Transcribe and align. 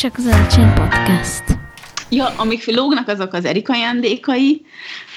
csak 0.00 0.14
az 0.16 0.26
Elcsén 0.26 0.74
Podcast. 0.74 1.44
Ja, 2.08 2.26
amik 2.36 2.74
lógnak 2.74 3.08
azok 3.08 3.32
az 3.32 3.44
Erik 3.44 3.68
ajándékai, 3.68 4.62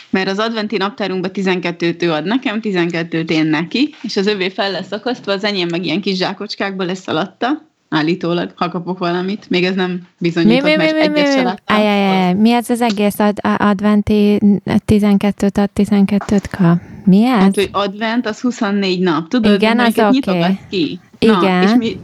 mert 0.10 0.30
az 0.30 0.40
adventi 0.40 0.78
naptárunkban 0.78 1.32
12-t 1.34 2.04
ő 2.04 2.12
ad 2.12 2.26
nekem, 2.26 2.60
12-t 2.62 3.30
én 3.30 3.46
neki, 3.46 3.96
és 4.02 4.18
az 4.18 4.28
övé 4.28 4.50
fel 4.50 4.72
lesz 4.72 4.92
akasztva, 4.92 5.32
az 5.32 5.44
enyém 5.44 5.68
meg 5.72 5.86
ilyen 5.86 6.02
kis 6.02 6.18
zsákocskákba 6.18 6.84
lesz 6.84 7.08
alatta, 7.08 7.62
állítólag, 7.90 8.52
ha 8.56 8.70
kapok 8.70 8.98
valamit. 8.98 9.50
Még 9.50 9.64
ez 9.64 9.76
nem 9.76 10.02
bizonyított, 10.18 10.64
Mi, 10.64 10.70
mi, 10.70 10.78
mi, 10.78 10.92
mert 10.92 11.08
mi, 11.08 11.08
mi, 11.08 11.20
egyet 11.20 11.32
se 11.32 11.38
mi? 11.38 11.44
láttam. 11.44 11.78
Ajajaj, 11.78 12.34
mi 12.34 12.52
ez 12.52 12.70
az 12.70 12.82
egész 12.82 13.20
ad, 13.20 13.38
adventi 13.42 14.40
12-t 14.88 15.58
ad, 15.58 15.70
12-t 15.76 16.44
kap? 16.58 16.78
Mi 17.06 17.26
ez? 17.26 17.40
Hát, 17.40 17.56
hogy 17.56 17.70
advent, 17.72 18.28
az 18.28 18.42
24 18.42 19.00
nap, 19.00 19.28
tudod? 19.28 19.54
Igen, 19.54 19.80
az 19.80 19.98
oké. 19.98 20.08
nyitogatsz 20.10 20.62
ki. 20.70 21.00
Igen. 21.20 21.40
Na, 21.40 21.64
és 21.64 21.72
mi 21.78 22.00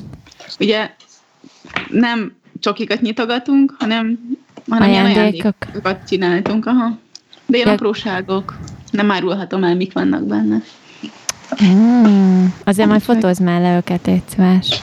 ugye 0.60 0.90
nem 1.90 2.38
csokikat 2.60 3.02
nyitogatunk, 3.02 3.76
hanem, 3.80 4.20
hanem 4.70 4.90
ajándékokat 4.90 6.08
csináltunk. 6.08 6.66
Aha. 6.66 6.98
De 7.46 7.58
ilyen 7.58 7.68
Ja. 7.70 7.74
apróságok. 7.74 8.58
Nem 8.92 9.12
árulhatom 9.12 9.64
el, 9.64 9.76
mik 9.76 9.94
vannak 9.94 10.24
benne. 10.24 10.62
Mm, 11.64 12.46
azért 12.64 12.88
majd 12.90 13.02
fotózd 13.02 13.42
már 13.42 13.62
le 13.62 13.76
őket, 13.78 14.06
légy 14.06 14.22
szíves. 14.30 14.80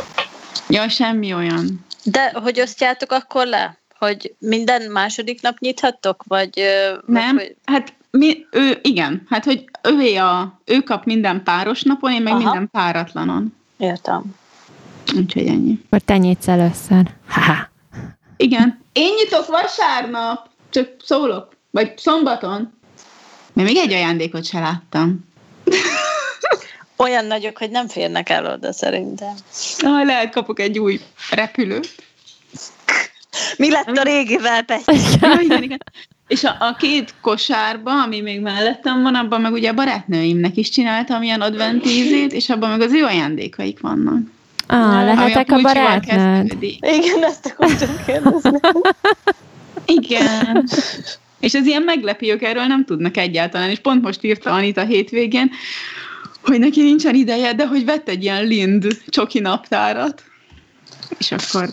Ja, 0.69 0.89
semmi 0.89 1.35
olyan. 1.35 1.85
De 2.05 2.33
hogy 2.35 2.61
osztjátok 2.61 3.13
akkor 3.13 3.47
le? 3.47 3.79
Hogy 3.99 4.35
minden 4.39 4.91
második 4.91 5.43
nap 5.43 5.59
nyithattok? 5.59 6.23
Vagy, 6.27 6.61
ö, 6.61 6.91
vagy 7.07 7.15
Nem, 7.15 7.37
hogy- 7.37 7.57
hát 7.65 7.93
mi, 8.11 8.47
ő, 8.51 8.79
igen, 8.83 9.27
hát 9.29 9.45
hogy 9.45 9.65
ővé 9.83 10.17
a, 10.17 10.61
ő 10.65 10.79
kap 10.81 11.05
minden 11.05 11.43
páros 11.43 11.83
napon, 11.83 12.13
én 12.13 12.23
meg 12.23 12.33
Aha. 12.33 12.43
minden 12.43 12.69
páratlanon. 12.73 13.55
Értem. 13.79 14.23
Úgyhogy 15.15 15.47
ennyi. 15.47 15.81
Akkor 15.85 16.01
te 16.01 16.17
nyitsz 16.17 16.49
először. 16.49 17.03
Ha-ha. 17.29 17.69
Igen. 18.37 18.81
Én 18.93 19.15
nyitok 19.15 19.47
vasárnap, 19.47 20.49
csak 20.71 20.89
szólok. 21.05 21.57
Vagy 21.71 21.99
szombaton. 21.99 22.73
Mert 23.53 23.69
még 23.69 23.77
egy 23.77 23.93
ajándékot 23.93 24.45
se 24.45 24.61
láttam. 24.61 25.25
Olyan 26.97 27.25
nagyok, 27.25 27.59
hogy 27.59 27.71
nem 27.71 27.89
férnek 27.89 28.29
el 28.29 28.47
oda 28.47 28.73
szerintem. 28.73 29.35
Ah, 29.79 30.05
lehet 30.05 30.33
kapok 30.33 30.61
egy 30.61 30.79
új 30.79 31.01
repülőt. 31.31 31.95
Mi 33.57 33.71
lett 33.71 33.97
a 33.97 34.03
régivel, 34.03 34.63
Peti? 34.63 34.97
Ja, 35.21 35.39
igen, 35.41 35.63
igen. 35.63 35.83
És 36.29 36.45
a, 36.45 36.57
a 36.59 36.77
két 36.79 37.15
kosárba, 37.21 38.03
ami 38.03 38.21
még 38.21 38.41
mellettem 38.41 39.03
van, 39.03 39.15
abban 39.15 39.41
meg 39.41 39.53
ugye 39.53 39.71
a 39.71 39.75
barátnőimnek 39.75 40.57
is 40.57 40.69
csináltam 40.69 41.23
ilyen 41.23 41.41
adventízét, 41.41 42.33
és 42.33 42.49
abban 42.49 42.71
meg 42.71 42.81
az 42.81 42.93
ő 42.93 43.05
ajándékaik 43.05 43.81
vannak. 43.81 44.35
Ah, 44.67 45.05
lehetek 45.05 45.51
a 45.51 45.55
pulcsival 45.55 45.73
barátnőd? 45.75 46.57
Igen, 46.63 47.25
ezt 47.25 47.55
akartam 47.57 47.97
kérdezni. 48.07 48.59
Igen. 49.87 50.69
És 51.41 51.55
ez 51.55 51.67
ilyen 51.67 51.83
meglepi, 51.83 52.31
ők 52.31 52.43
erről 52.43 52.65
nem 52.65 52.85
tudnak 52.85 53.17
egyáltalán, 53.17 53.71
és 53.71 53.79
pont 53.79 54.03
most 54.03 54.25
írta 54.25 54.53
Anita 54.53 54.85
hétvégén, 54.85 55.51
hogy 56.43 56.59
neki 56.59 56.83
nincsen 56.83 57.15
ideje, 57.15 57.53
de 57.53 57.67
hogy 57.67 57.85
vett 57.85 58.09
egy 58.09 58.23
ilyen 58.23 58.45
Lind 58.45 58.87
csoki 59.09 59.39
naptárat, 59.39 60.23
és 61.19 61.33
akkor 61.33 61.69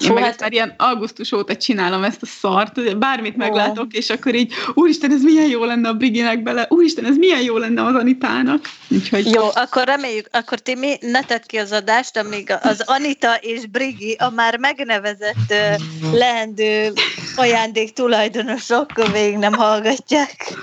én 0.00 0.12
meg 0.12 0.22
hát- 0.22 0.40
már 0.40 0.52
ilyen 0.52 0.74
augusztus 0.76 1.32
óta 1.32 1.56
csinálom 1.56 2.04
ezt 2.04 2.22
a 2.22 2.26
szart, 2.26 2.98
bármit 2.98 3.36
meglátok, 3.36 3.92
és 3.92 4.10
akkor 4.10 4.34
így, 4.34 4.52
úristen, 4.74 5.12
ez 5.12 5.22
milyen 5.22 5.48
jó 5.48 5.64
lenne 5.64 5.88
a 5.88 5.92
Briginek 5.92 6.42
bele, 6.42 6.66
úristen, 6.68 7.04
ez 7.04 7.16
milyen 7.16 7.42
jó 7.42 7.56
lenne 7.56 7.84
az 7.84 7.94
Anitának. 7.94 8.70
Úgyhogy 8.88 9.26
Jó, 9.26 9.44
akkor 9.54 9.84
reméljük, 9.84 10.28
akkor 10.32 10.58
Timi, 10.58 10.96
ne 11.00 11.22
tedd 11.22 11.42
ki 11.46 11.56
az 11.56 11.72
adást, 11.72 12.16
amíg 12.16 12.52
az 12.62 12.82
Anita 12.86 13.34
és 13.34 13.66
Brigi, 13.66 14.12
a 14.18 14.30
már 14.30 14.58
megnevezett 14.58 15.50
ö, 15.50 15.74
leendő 16.12 16.92
ajándék 17.36 17.92
tulajdonosok 17.92 19.06
végig 19.12 19.36
nem 19.36 19.52
hallgatják. 19.52 20.54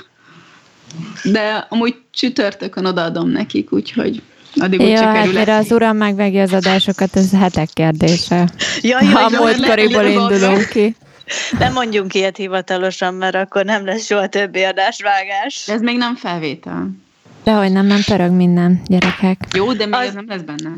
de 1.23 1.67
amúgy 1.69 1.95
csütörtökön 2.11 2.85
odaadom 2.85 3.29
nekik, 3.29 3.71
úgyhogy 3.71 4.21
addig 4.55 4.97
se 4.97 5.05
hát 5.07 5.33
mire 5.33 5.55
az 5.55 5.71
uram 5.71 5.97
megvegye 5.97 6.41
az 6.41 6.53
adásokat, 6.53 7.15
ez 7.15 7.31
hetek 7.31 7.69
kérdése. 7.73 8.49
Ja, 8.81 9.05
Ha 9.05 9.19
a 9.19 9.29
jó, 9.31 9.39
múltkoriból 9.43 10.03
le- 10.03 10.09
le- 10.09 10.13
indulunk 10.33 10.67
ki. 10.69 10.95
nem 11.59 11.73
mondjunk 11.73 12.13
ilyet 12.13 12.37
hivatalosan, 12.37 13.13
mert 13.13 13.35
akkor 13.35 13.65
nem 13.65 13.85
lesz 13.85 14.05
soha 14.05 14.27
többi 14.27 14.63
adásvágás. 14.63 15.67
Ez 15.67 15.81
még 15.81 15.97
nem 15.97 16.15
felvétel. 16.15 16.89
De 17.43 17.51
hogy 17.51 17.71
nem, 17.71 17.85
nem 17.85 18.01
pörög 18.05 18.31
minden, 18.31 18.81
gyerekek. 18.85 19.37
Jó, 19.53 19.73
de 19.73 19.85
még 19.85 19.93
Az- 19.99 20.07
ez 20.07 20.13
nem 20.13 20.25
lesz 20.27 20.41
benne. 20.41 20.69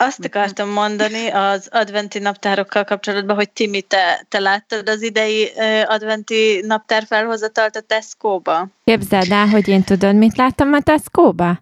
Azt 0.00 0.24
akartam 0.24 0.68
mondani 0.70 1.28
az 1.28 1.68
adventi 1.70 2.18
naptárokkal 2.18 2.84
kapcsolatban, 2.84 3.36
hogy 3.36 3.50
Timi, 3.50 3.80
te, 3.80 4.24
te 4.28 4.38
láttad 4.38 4.88
az 4.88 5.02
idei 5.02 5.48
adventi 5.86 6.64
naptár 6.66 7.04
felhozatalt 7.08 7.76
a 7.76 7.80
Tesco-ba? 7.80 8.68
Képzeld 8.84 9.30
el, 9.30 9.46
hogy 9.46 9.68
én 9.68 9.82
tudod, 9.84 10.14
mit 10.14 10.36
láttam 10.36 10.72
a 10.72 10.80
Tesco-ba? 10.80 11.60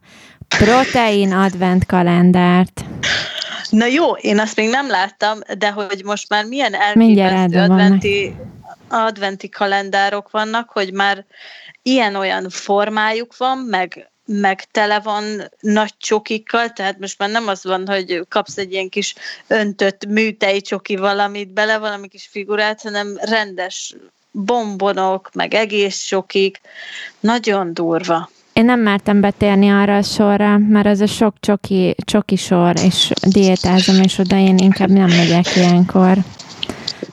Protein 0.48 1.32
advent 1.32 1.86
kalendárt. 1.86 2.84
Na 3.70 3.86
jó, 3.86 4.12
én 4.12 4.38
azt 4.38 4.56
még 4.56 4.68
nem 4.68 4.88
láttam, 4.88 5.38
de 5.58 5.70
hogy 5.70 6.02
most 6.04 6.28
már 6.28 6.44
milyen 6.44 6.74
elképesztő 6.74 7.58
adventi, 7.58 8.34
adventi 8.88 9.48
kalendárok 9.48 10.30
vannak, 10.30 10.70
hogy 10.70 10.92
már 10.92 11.24
ilyen-olyan 11.82 12.50
formájuk 12.50 13.36
van, 13.36 13.58
meg, 13.58 14.10
meg 14.24 14.64
tele 14.70 15.00
van 15.00 15.24
nagy 15.60 15.94
csokikkal, 15.98 16.72
tehát 16.72 16.98
most 16.98 17.18
már 17.18 17.30
nem 17.30 17.48
az 17.48 17.64
van, 17.64 17.86
hogy 17.86 18.26
kapsz 18.28 18.56
egy 18.56 18.72
ilyen 18.72 18.88
kis 18.88 19.14
öntött 19.46 20.06
műtej 20.06 20.60
csoki 20.60 20.96
valamit 20.96 21.52
bele, 21.52 21.78
valami 21.78 22.08
kis 22.08 22.28
figurát, 22.30 22.82
hanem 22.82 23.18
rendes 23.20 23.94
bombonok, 24.30 25.30
meg 25.32 25.54
egész 25.54 25.98
csokik. 25.98 26.60
Nagyon 27.20 27.74
durva. 27.74 28.30
Én 28.56 28.64
nem 28.64 28.80
mertem 28.80 29.20
betérni 29.20 29.68
arra 29.68 29.96
a 29.96 30.02
sorra, 30.02 30.58
mert 30.58 30.86
az 30.86 31.00
a 31.00 31.06
sok 31.06 31.34
csoki, 31.40 31.94
csoki 32.04 32.36
sor, 32.36 32.72
és 32.84 33.10
diétázom, 33.22 34.02
és 34.02 34.18
oda 34.18 34.36
én 34.36 34.58
inkább 34.58 34.90
nem 34.90 35.08
megyek 35.08 35.56
ilyenkor. 35.56 36.16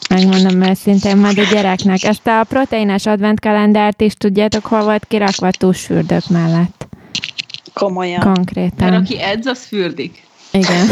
Megmondom 0.10 0.62
őszintén, 0.62 1.18
majd 1.18 1.38
a 1.38 1.44
gyereknek. 1.52 2.04
Ezt 2.04 2.28
a 2.28 2.46
proteines 2.50 3.06
adventkalendárt 3.06 4.02
is 4.02 4.14
tudjátok, 4.14 4.66
hol 4.66 4.84
volt 4.84 5.06
kirakva 5.08 5.52
túlsürdők 5.52 6.30
mellett. 6.30 6.88
Komolyan. 7.74 8.22
Mert 8.24 8.36
Konkrétan. 8.36 8.94
aki 8.94 9.22
edz, 9.22 9.46
az 9.46 9.66
fürdik. 9.66 10.24
Igen. 10.52 10.88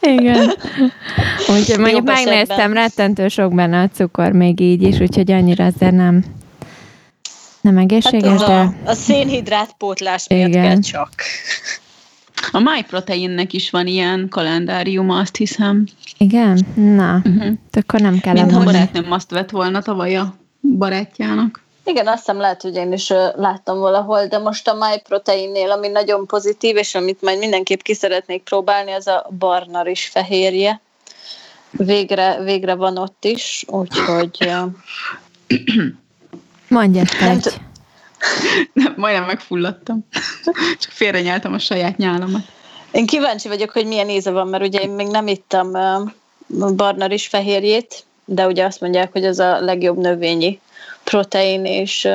Igen. 0.18 0.52
Úgyhogy 1.48 1.78
mondjuk 1.78 2.04
megnéztem, 2.04 2.72
rettentő 2.72 3.28
sok 3.28 3.54
benne 3.54 3.82
a 3.82 3.88
cukor 3.88 4.32
még 4.32 4.60
így 4.60 4.82
is, 4.82 5.00
úgyhogy 5.00 5.30
annyira 5.30 5.64
azért 5.64 5.94
nem 5.94 6.24
nem 7.72 7.76
Hát 7.76 7.90
egészséges, 7.90 8.40
de 8.40 8.52
a, 8.52 8.72
a 8.84 8.94
szénhidrát 8.94 9.72
pótlás 9.78 10.28
miatt 10.28 10.48
Igen. 10.48 10.62
kell 10.62 10.80
csak. 10.80 11.10
A 12.52 12.58
MyProteinnek 12.60 13.52
is 13.52 13.70
van 13.70 13.86
ilyen 13.86 14.28
kalendáriuma, 14.30 15.18
azt 15.18 15.36
hiszem. 15.36 15.84
igen? 16.18 16.66
Na, 16.74 17.20
Uh-huh. 17.24 17.52
akkor 17.70 18.00
nem 18.00 18.18
kell 18.18 18.32
Mint 18.32 18.52
ha 18.52 18.64
barátnőm 18.64 19.12
azt 19.12 19.30
vett 19.30 19.50
volna 19.50 19.82
tavaly 19.82 20.16
a 20.16 20.34
barátjának. 20.60 21.62
Igen, 21.84 22.06
azt 22.06 22.18
hiszem 22.18 22.38
lehet, 22.40 22.62
hogy 22.62 22.74
én 22.74 22.92
is 22.92 23.08
láttam 23.34 23.78
valahol, 23.78 24.26
de 24.26 24.38
most 24.38 24.68
a 24.68 24.74
MyProteinnél, 24.88 25.70
ami 25.70 25.88
nagyon 25.88 26.26
pozitív, 26.26 26.76
és 26.76 26.94
amit 26.94 27.22
majd 27.22 27.38
mindenképp 27.38 27.80
ki 27.80 27.94
szeretnék 27.94 28.42
próbálni, 28.42 28.92
az 28.92 29.06
a 29.06 29.26
barna 29.38 29.88
is 29.88 30.06
fehérje. 30.06 30.80
Végre, 31.70 32.42
végre 32.42 32.74
van 32.74 32.96
ott 32.96 33.24
is, 33.24 33.64
úgyhogy 33.66 34.50
Mondj 36.68 36.98
Nem 37.20 37.30
egy. 37.30 37.40
tud- 37.40 37.60
Nem, 38.72 38.94
majdnem 38.96 39.24
megfulladtam. 39.24 40.06
Csak 40.80 40.90
félrenyeltem 40.92 41.52
a 41.52 41.58
saját 41.58 41.96
nyálamat. 41.96 42.42
én 42.90 43.06
kíváncsi 43.06 43.48
vagyok, 43.48 43.70
hogy 43.70 43.86
milyen 43.86 44.08
íze 44.08 44.30
van, 44.30 44.48
mert 44.48 44.64
ugye 44.64 44.80
én 44.80 44.90
még 44.90 45.06
nem 45.06 45.26
ittam 45.26 45.72
barna 46.76 47.12
is 47.12 47.26
fehérjét, 47.26 48.04
de 48.24 48.46
ugye 48.46 48.64
azt 48.64 48.80
mondják, 48.80 49.12
hogy 49.12 49.24
az 49.24 49.38
a 49.38 49.60
legjobb 49.60 49.96
növényi 49.98 50.60
protein, 51.04 51.64
és, 51.64 52.08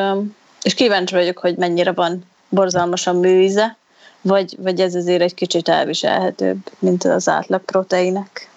és 0.62 0.74
kíváncsi 0.74 1.14
vagyok, 1.16 1.38
hogy 1.38 1.56
mennyire 1.56 1.92
van 1.92 2.26
borzalmasan 2.50 3.16
műíze, 3.16 3.78
vagy, 4.22 4.56
vagy 4.60 4.80
ez 4.80 4.96
azért 4.96 5.22
egy 5.22 5.34
kicsit 5.34 5.70
elviselhetőbb, 5.70 6.58
mint 6.80 7.04
az 7.04 7.28
átlag 7.30 7.62
proteinek. 7.66 8.50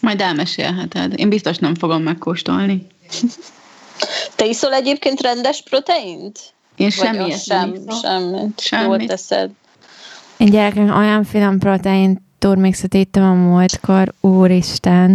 Majd 0.00 0.20
elmesélheted. 0.20 1.18
Én 1.18 1.28
biztos 1.28 1.56
nem 1.58 1.74
fogom 1.74 2.02
megkóstolni. 2.02 2.86
Te 4.36 4.46
iszol 4.46 4.72
egyébként 4.72 5.20
rendes 5.20 5.62
proteint? 5.62 6.38
Én 6.76 6.90
semmi 6.90 7.30
sem, 7.30 7.38
semmit. 7.38 7.92
Semmit. 8.60 8.68
Jól 8.86 9.06
teszed. 9.06 9.50
Én 10.36 10.50
gyerekek 10.50 10.96
olyan 10.96 11.24
finom 11.24 11.58
proteint 11.58 12.20
turmixot 12.38 12.94
ittam 12.94 13.24
a 13.24 13.34
múltkor, 13.34 14.12
úristen. 14.20 15.14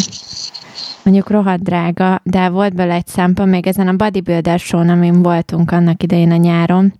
Mondjuk 1.03 1.29
rohadt 1.29 1.63
drága, 1.63 2.21
de 2.23 2.49
volt 2.49 2.75
bele 2.75 2.93
egy 2.93 3.07
szempont, 3.07 3.49
még 3.49 3.67
ezen 3.67 3.87
a 3.87 3.95
bodybuilder 3.95 4.59
show 4.59 4.89
amin 4.89 5.21
voltunk 5.21 5.71
annak 5.71 6.03
idején 6.03 6.31
a 6.31 6.35
nyáron, 6.35 6.93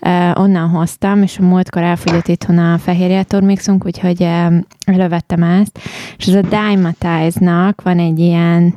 uh, 0.00 0.40
onnan 0.40 0.68
hoztam, 0.68 1.22
és 1.22 1.38
a 1.38 1.42
múltkor 1.42 1.82
elfogyott 1.82 2.28
itthon 2.28 2.58
a 2.58 2.78
fehérje 2.78 3.22
turmixunk, 3.22 3.84
úgyhogy 3.84 4.22
uh, 4.22 4.54
elővettem 4.84 5.42
ezt, 5.42 5.78
és 6.16 6.26
ez 6.26 6.34
a 6.34 6.40
Dymatize-nak 6.40 7.82
van 7.82 7.98
egy 7.98 8.18
ilyen 8.18 8.74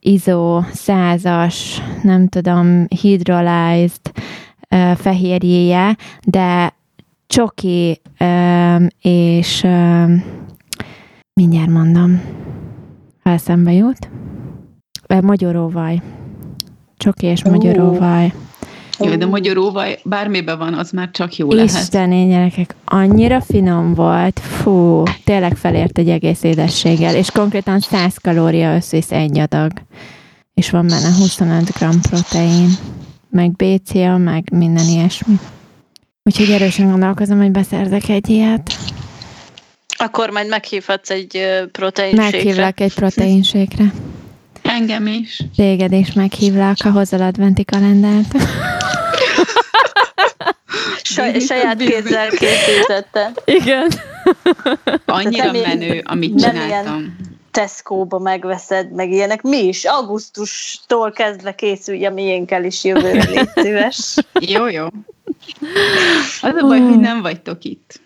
ISO 0.00 0.62
százas, 0.72 1.82
nem 2.02 2.28
tudom, 2.28 2.86
hydrolyzed 3.00 4.00
uh, 4.70 4.92
fehérjéje, 4.92 5.96
de 6.24 6.74
csoki, 7.26 8.00
és 9.00 9.62
uh, 9.62 10.10
mindjárt 11.32 11.70
mondom, 11.70 12.20
ha 13.22 13.30
eszembe 13.30 13.72
jut. 13.72 14.10
Magyaróvaj. 15.20 16.02
Csoki 16.96 17.26
és 17.26 17.44
magyaróvaj. 17.44 18.32
Jó, 19.04 19.16
de 19.16 19.26
magyaróvaj 19.26 19.98
bármiben 20.04 20.58
van, 20.58 20.74
az 20.74 20.90
már 20.90 21.10
csak 21.10 21.36
jó 21.36 21.52
lehet. 21.52 21.70
Isten, 21.70 22.12
én 22.12 22.28
gyerekek, 22.28 22.74
annyira 22.84 23.40
finom 23.40 23.94
volt, 23.94 24.40
fú, 24.40 25.02
tényleg 25.24 25.56
felért 25.56 25.98
egy 25.98 26.08
egész 26.08 26.42
édességgel, 26.42 27.14
és 27.14 27.30
konkrétan 27.30 27.80
100 27.80 28.16
kalória 28.16 28.74
összvisz 28.74 29.10
egy 29.10 29.38
adag, 29.38 29.72
és 30.54 30.70
van 30.70 30.86
benne 30.86 31.14
25 31.18 31.62
g 31.62 32.08
protein, 32.08 32.68
meg 33.30 33.50
BCA, 33.50 34.16
meg 34.16 34.48
minden 34.52 34.88
ilyesmi. 34.88 35.34
Úgyhogy 36.22 36.50
erősen 36.50 36.90
gondolkozom, 36.90 37.38
hogy 37.38 37.50
beszerzek 37.50 38.08
egy 38.08 38.28
ilyet. 38.28 38.72
Akkor 39.96 40.30
majd 40.30 40.48
meghívhatsz 40.48 41.10
egy 41.10 41.38
proteinségre. 41.72 42.30
Meghívlak 42.30 42.80
egy 42.80 42.94
proteinségre. 42.94 43.92
Engem 44.62 45.06
is. 45.06 45.42
Téged 45.56 45.92
is 45.92 46.12
meghívlak 46.12 46.76
a 46.84 46.90
hozzal 46.90 47.20
adventi 47.22 47.64
kalendárt. 47.64 48.34
Saj, 51.02 51.38
saját 51.38 51.76
kézzel 51.76 52.28
készítette. 52.28 53.32
Igen. 53.44 53.92
Annyira 55.04 55.52
menő, 55.52 56.02
amit 56.04 56.34
nem 56.34 56.50
csináltam. 56.50 57.16
Tesco-ba 57.50 58.18
megveszed, 58.18 58.92
meg 58.92 59.10
ilyenek. 59.10 59.42
Mi 59.42 59.66
is 59.66 59.84
augusztustól 59.84 61.12
kezdve 61.12 61.54
készülj 61.54 62.06
a 62.06 62.10
miénkkel 62.10 62.64
is 62.64 62.84
jövőre, 62.84 63.24
légy 63.30 63.48
szíves. 63.54 64.14
Jó, 64.40 64.66
jó. 64.66 64.86
Az 66.42 66.54
a 66.54 66.66
baj, 66.66 66.80
hogy 66.80 67.00
nem 67.00 67.22
vagytok 67.22 67.64
itt. 67.64 68.00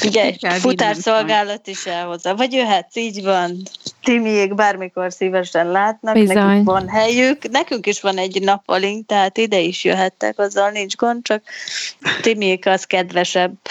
Vinnem 0.00 0.58
futárszolgálat 0.58 1.66
is 1.66 1.86
elhozza. 1.86 2.34
Vagy 2.34 2.52
jöhetsz, 2.52 2.96
így 2.96 3.22
van. 3.22 3.62
Timiék 4.02 4.54
bármikor 4.54 5.12
szívesen 5.12 5.70
látnak, 5.70 6.14
Bizony. 6.14 6.34
nekünk 6.34 6.64
van 6.64 6.88
helyük. 6.88 7.50
Nekünk 7.50 7.86
is 7.86 8.00
van 8.00 8.18
egy 8.18 8.42
nappalink, 8.42 9.06
tehát 9.06 9.38
ide 9.38 9.58
is 9.58 9.84
jöhettek, 9.84 10.38
azzal 10.38 10.70
nincs 10.70 10.96
gond, 10.96 11.22
csak 11.22 11.42
Timiék 12.22 12.66
az 12.66 12.84
kedvesebb. 12.84 13.52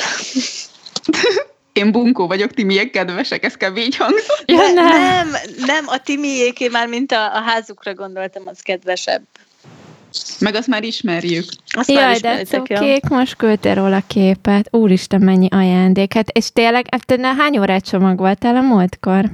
Én 1.74 1.92
bunkó 1.92 2.28
vagyok, 2.28 2.52
ti 2.52 2.64
milyen 2.64 2.92
kedvesek, 2.92 3.44
ez 3.44 3.56
kell 3.56 3.76
így 3.76 3.96
hangzott. 3.96 4.44
Ja, 4.46 4.58
Ne- 4.58 4.72
nem. 4.72 5.02
nem, 5.02 5.36
nem, 5.66 5.88
a 5.88 5.98
Timiéké 5.98 6.68
már, 6.68 6.88
mint 6.88 7.12
a, 7.12 7.36
a 7.36 7.42
házukra 7.42 7.94
gondoltam, 7.94 8.44
az 8.46 8.60
kedvesebb. 8.60 9.22
Meg 10.40 10.56
azt 10.56 10.68
már 10.68 10.84
ismerjük. 10.84 11.46
Azt 11.68 11.94
már 11.94 11.98
Jaj, 12.04 12.20
de 12.20 12.42
ismeritek, 12.42 12.70
jó? 12.70 12.76
cukék, 12.76 13.10
most 13.10 13.36
küldtél 13.36 13.74
róla 13.76 14.04
képet. 14.08 14.68
Úristen, 14.76 15.22
mennyi 15.22 15.48
ajándék. 15.52 16.14
Hát, 16.14 16.30
és 16.30 16.52
tényleg, 16.54 16.86
hát 16.92 17.06
te 17.06 17.34
hány 17.38 17.58
órát 17.60 17.86
csomagoltál 17.90 18.56
a 18.56 18.62
múltkor? 18.62 19.32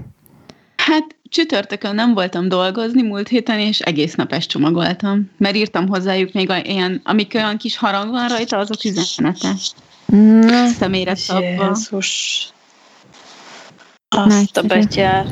Hát 0.76 1.16
csütörtökön 1.30 1.96
nem 1.96 2.14
voltam 2.14 2.50
dolgozni 2.50 3.02
múlt 3.02 3.28
héten, 3.28 3.60
és 3.60 3.80
egész 3.80 4.16
nap 4.16 4.32
ezt 4.34 4.48
csomagoltam. 4.50 5.32
Mert 5.38 5.56
írtam 5.56 5.88
hozzájuk 5.88 6.34
még 6.34 6.50
a- 6.50 6.58
ilyen, 6.64 7.02
amik 7.04 7.32
olyan 7.36 7.58
kis 7.58 7.78
harang 7.78 8.10
van 8.12 8.28
rajta, 8.28 8.58
azok 8.58 8.84
üzenete. 8.86 9.54
Na, 10.06 10.68
Személyre 10.68 11.16
szabva. 11.16 11.66
Jézus. 11.68 12.48
Azt 14.10 14.58
a 14.58 14.62
Nagyszerű. 14.62 14.68
betyár. 14.68 15.26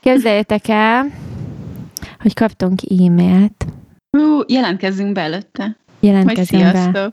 képzeljétek 0.00 0.68
el, 0.68 1.06
hogy 2.20 2.34
kaptunk 2.34 2.80
e-mailt. 2.82 3.64
Hú, 4.10 4.40
jelentkezzünk 4.46 5.12
be 5.12 5.20
előtte. 5.20 5.62
Majd 5.62 5.76
Jelentkezünk 6.00 6.72
be. 6.72 7.12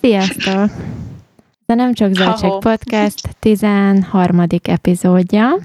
sziasztok. 0.00 0.70
De 1.66 1.74
nem 1.74 1.94
csak 1.94 2.14
Zöldség. 2.14 2.50
Podcast 2.50 3.36
13. 3.38 4.46
epizódja. 4.62 5.56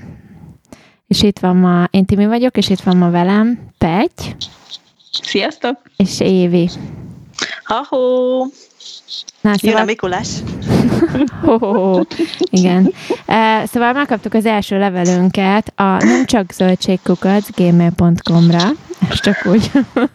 És 1.08 1.24
itt 1.24 1.40
van 1.40 1.56
ma, 1.56 1.88
én 1.92 2.06
Timi 2.06 2.26
vagyok, 2.26 2.58
és 2.58 2.70
itt 2.70 2.80
van 2.80 2.98
ma 2.98 3.10
velem 3.10 3.60
Pety 3.78 4.36
Sziasztok! 5.24 5.82
és 5.98 6.20
Évi. 6.20 6.70
Ha-ho! 7.64 8.46
Na, 9.42 9.50
Jön 9.50 9.54
a 9.54 9.58
szóval, 9.58 9.86
Mikulás. 9.86 10.30
ho, 11.44 11.58
ho, 11.58 11.74
ho. 11.74 12.02
Igen. 12.50 12.94
Uh, 13.28 13.66
szóval 13.66 13.94
megkaptuk 13.94 14.34
az 14.34 14.46
első 14.46 14.80
levelünket 14.80 15.74
a 15.76 15.84
nem 15.84 16.26
csak 16.26 16.52
zöldségkukac 16.52 17.50
gmail.com-ra, 17.56 18.70
ez 19.10 19.20
csak 19.20 19.46
úgy, 19.46 19.72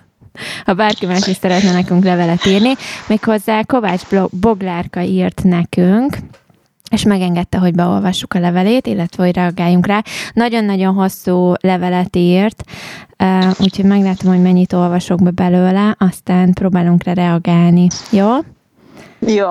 ha 0.66 0.74
bárki 0.74 1.06
más 1.06 1.26
is 1.26 1.36
szeretne 1.36 1.72
nekünk 1.72 2.04
levelet 2.04 2.46
írni, 2.46 2.72
méghozzá 3.06 3.62
Kovács 3.62 4.02
Boglárka 4.30 5.02
írt 5.02 5.42
nekünk, 5.42 6.16
és 6.90 7.02
megengedte, 7.04 7.58
hogy 7.58 7.74
beolvassuk 7.74 8.34
a 8.34 8.38
levelét, 8.38 8.86
illetve 8.86 9.24
hogy 9.24 9.34
reagáljunk 9.34 9.86
rá. 9.86 10.02
Nagyon-nagyon 10.32 10.94
hosszú 10.94 11.52
levelet 11.60 12.16
írt, 12.16 12.64
úgyhogy 13.58 13.84
meglátom, 13.84 14.30
hogy 14.30 14.42
mennyit 14.42 14.72
olvasok 14.72 15.22
be 15.22 15.30
belőle, 15.30 15.96
aztán 15.98 16.52
próbálunk 16.52 17.02
rá 17.02 17.12
reagálni. 17.12 17.86
Jó? 18.10 18.28
Jó. 19.26 19.50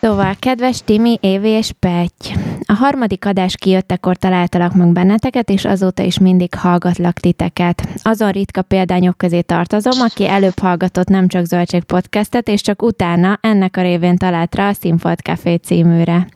Szóval, 0.00 0.34
kedves 0.38 0.82
Timi, 0.84 1.18
Évi 1.20 1.48
és 1.48 1.72
Petty, 1.80 2.34
a 2.70 2.74
harmadik 2.74 3.26
adás 3.26 3.56
kijöttekor 3.56 4.16
találtalak 4.16 4.74
meg 4.74 4.92
benneteket, 4.92 5.50
és 5.50 5.64
azóta 5.64 6.02
is 6.02 6.18
mindig 6.18 6.54
hallgatlak 6.54 7.18
titeket. 7.18 7.88
Azon 8.02 8.30
ritka 8.30 8.62
példányok 8.62 9.16
közé 9.16 9.40
tartozom, 9.40 10.00
aki 10.00 10.28
előbb 10.28 10.58
hallgatott 10.58 11.08
nem 11.08 11.28
csak 11.28 11.44
Zöldség 11.44 11.82
podcastet, 11.82 12.48
és 12.48 12.60
csak 12.60 12.82
utána 12.82 13.38
ennek 13.40 13.76
a 13.76 13.80
révén 13.82 14.16
talált 14.16 14.54
rá 14.54 14.68
a 14.68 14.72
Színfolt 14.72 15.20
Café 15.20 15.54
címűre. 15.54 16.26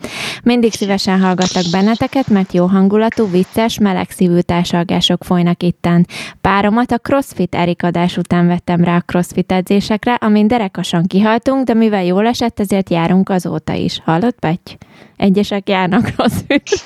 Mindig 0.42 0.72
szívesen 0.72 1.20
hallgatlak 1.20 1.64
benneteket, 1.70 2.28
mert 2.28 2.52
jó 2.52 2.66
hangulatú, 2.66 3.31
vicces, 3.31 3.78
melegszívű 3.78 4.38
társalgások 4.38 5.25
folynak 5.25 5.62
itten. 5.62 6.06
Páromat 6.40 6.92
a 6.92 6.98
CrossFit 6.98 7.54
Erik 7.54 7.82
adás 7.82 8.16
után 8.16 8.46
vettem 8.46 8.84
rá 8.84 8.96
a 8.96 9.00
CrossFit 9.06 9.53
edzésekre, 9.53 10.14
amin 10.14 10.46
derekasan 10.46 11.06
kihaltunk, 11.06 11.67
de 11.67 11.74
mivel 11.74 12.05
jól 12.05 12.26
esett, 12.26 12.60
ezért 12.60 12.91
járunk 12.91 13.29
azóta 13.29 13.72
is. 13.72 14.00
Hallott, 14.05 14.38
Petty? 14.38 14.76
Egyesek 15.17 15.69
járnak 15.69 16.11
CrossFit. 16.11 16.71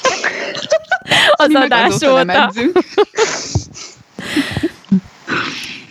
Az 1.32 1.48
Mi 1.48 1.54
adás 1.54 1.94
óta. 2.02 2.52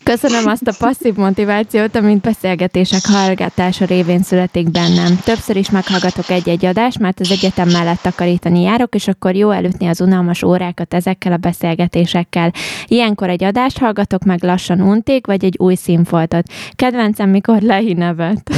Köszönöm 0.03 0.45
azt 0.45 0.67
a 0.67 0.73
passzív 0.79 1.15
motivációt, 1.15 1.95
amit 1.95 2.21
beszélgetések 2.21 3.01
hallgatása 3.05 3.85
révén 3.85 4.21
születik 4.21 4.71
bennem. 4.71 5.19
Többször 5.23 5.55
is 5.55 5.71
meghallgatok 5.71 6.29
egy-egy 6.29 6.65
adást, 6.65 6.99
mert 6.99 7.19
az 7.19 7.31
egyetem 7.31 7.69
mellett 7.69 8.01
takarítani 8.01 8.61
járok, 8.61 8.95
és 8.95 9.07
akkor 9.07 9.35
jó 9.35 9.51
elütni 9.51 9.87
az 9.87 10.01
unalmas 10.01 10.43
órákat 10.43 10.93
ezekkel 10.93 11.31
a 11.31 11.37
beszélgetésekkel. 11.37 12.51
Ilyenkor 12.85 13.29
egy 13.29 13.43
adást 13.43 13.77
hallgatok 13.77 14.23
meg 14.23 14.43
lassan 14.43 14.81
unték, 14.81 15.25
vagy 15.25 15.43
egy 15.45 15.55
új 15.57 15.75
színfoltot. 15.75 16.43
Kedvencem, 16.75 17.29
mikor 17.29 17.61
Lehi 17.61 17.93
nevet. 17.93 18.51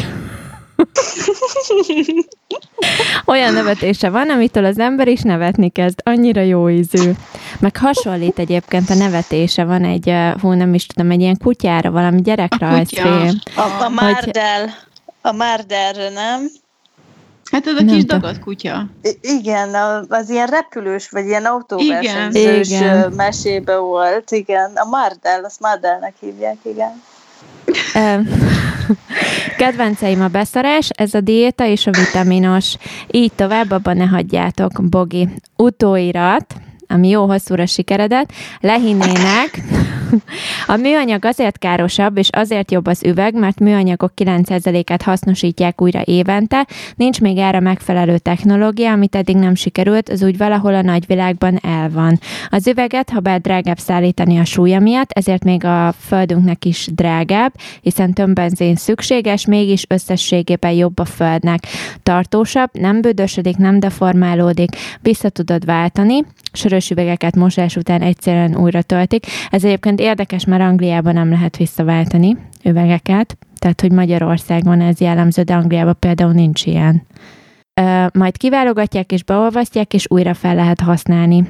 Olyan 3.26 3.54
nevetése 3.54 4.10
van, 4.10 4.30
amitől 4.30 4.66
az 4.66 4.80
ember 4.80 5.08
is 5.08 5.22
nevetni 5.22 5.70
kezd. 5.70 6.00
Annyira 6.04 6.42
jó 6.42 6.70
ízű. 6.70 7.12
Meg 7.60 7.78
hasonlít 7.78 8.40
egyébként 8.40 8.90
a 8.90 8.94
nevetése. 8.94 9.64
Van 9.64 9.84
egy, 9.84 10.10
eh, 10.10 10.34
hú, 10.42 10.52
nem 10.52 10.74
is 10.74 10.86
tudom, 10.86 11.12
egy 11.12 11.22
ilyen 11.22 11.38
kutyára, 11.44 11.92
valami 11.92 12.22
gyerekrajzfilm. 12.22 13.30
A, 13.56 13.84
a 13.84 13.90
Márdel. 13.90 14.70
A 15.22 15.32
Márderre, 15.32 16.10
nem? 16.10 16.48
Hát 17.52 17.68
ez 17.68 17.76
a 17.76 17.82
Nem 17.84 17.96
kis 17.96 18.06
dagadt 18.06 18.40
kutya. 18.40 18.86
I- 19.02 19.18
igen, 19.22 19.74
a- 19.74 20.04
az 20.10 20.30
ilyen 20.30 20.48
repülős, 20.48 21.10
vagy 21.10 21.26
ilyen 21.26 21.46
autóversenyzős 21.46 22.68
mesébe 23.16 23.78
volt, 23.78 24.32
igen. 24.32 24.72
A 24.76 24.90
Márdel, 24.90 25.44
azt 25.44 25.60
Márdelnek 25.60 26.14
hívják, 26.20 26.58
igen. 26.64 27.02
Kedvenceim 29.58 30.22
a 30.22 30.28
beszarás, 30.28 30.90
ez 30.90 31.14
a 31.14 31.22
diéta 31.22 31.66
és 31.66 31.88
a 31.88 31.92
vitaminos. 31.92 32.76
Így 33.12 33.32
tovább, 33.36 33.72
abban 33.72 33.98
ne 33.98 34.06
hagyjátok. 34.06 34.72
Bogi. 34.90 35.30
Utóirat. 35.56 36.56
Ami 36.90 37.10
jó 37.10 37.26
hosszúra 37.26 37.66
sikeredett, 37.66 38.32
lehinnének, 38.60 39.62
a 40.68 40.76
műanyag 40.76 41.26
azért 41.26 41.58
károsabb, 41.58 42.18
és 42.18 42.30
azért 42.32 42.72
jobb 42.72 42.88
az 42.88 43.04
üveg, 43.04 43.34
mert 43.34 43.60
műanyagok 43.60 44.12
9%-át 44.16 45.02
hasznosítják 45.02 45.82
újra 45.82 46.02
évente, 46.06 46.68
nincs 46.96 47.22
még 47.22 47.38
erre 47.38 47.60
megfelelő 47.60 48.18
technológia, 48.18 48.92
amit 48.92 49.16
eddig 49.16 49.36
nem 49.36 49.56
sikerült, 49.56 50.10
az 50.10 50.24
úgy 50.24 50.38
valahol 50.38 50.76
a 50.76 50.82
nagyvilágban 50.82 51.60
el 51.62 51.90
van. 51.90 52.20
Az 52.50 52.68
üveget, 52.68 53.10
ha 53.10 53.20
bár 53.20 53.42
drágább 53.42 53.78
szállítani 53.78 54.40
a 54.40 54.46
súlya 54.46 54.80
miatt, 54.80 55.12
ezért 55.12 55.44
még 55.44 55.66
a 55.66 55.94
földünknek 56.00 56.66
is 56.66 56.90
drágább, 56.92 57.54
hiszen 57.82 58.14
több 58.14 58.34
benzin 58.34 58.76
szükséges, 58.76 59.46
mégis 59.46 59.86
összességében 59.90 60.72
jobb 60.72 61.00
a 61.00 61.06
földnek. 61.06 61.64
Tartósabb, 62.04 62.70
nem 62.72 63.02
bődösödik, 63.02 63.58
nem 63.58 63.80
deformálódik, 63.80 64.70
vissza 65.02 65.30
tudod 65.30 65.66
váltani, 65.66 66.26
sörös 66.52 66.79
üvegeket 66.92 67.36
mosás 67.36 67.76
után 67.76 68.02
egyszerűen 68.02 68.58
újra 68.58 68.82
töltik. 68.82 69.26
Ez 69.50 69.64
egyébként 69.64 70.00
érdekes, 70.00 70.46
mert 70.46 70.62
Angliában 70.62 71.14
nem 71.14 71.30
lehet 71.30 71.58
visszaváltani 71.58 72.38
üvegeket, 72.64 73.38
tehát 73.60 73.82
hogy 73.82 73.92
Magyarországon 73.92 74.82
ez 74.82 75.00
jellemző, 75.00 75.42
de 75.42 75.54
Angliában 75.54 75.98
például 76.00 76.32
nincs 76.32 76.66
ilyen. 76.66 77.06
Majd 78.14 78.38
kiválogatják 78.38 79.12
és 79.12 79.24
beolvasztják, 79.24 79.94
és 79.94 80.06
újra 80.10 80.34
fel 80.34 80.56
lehet 80.56 80.82
használni 80.82 81.48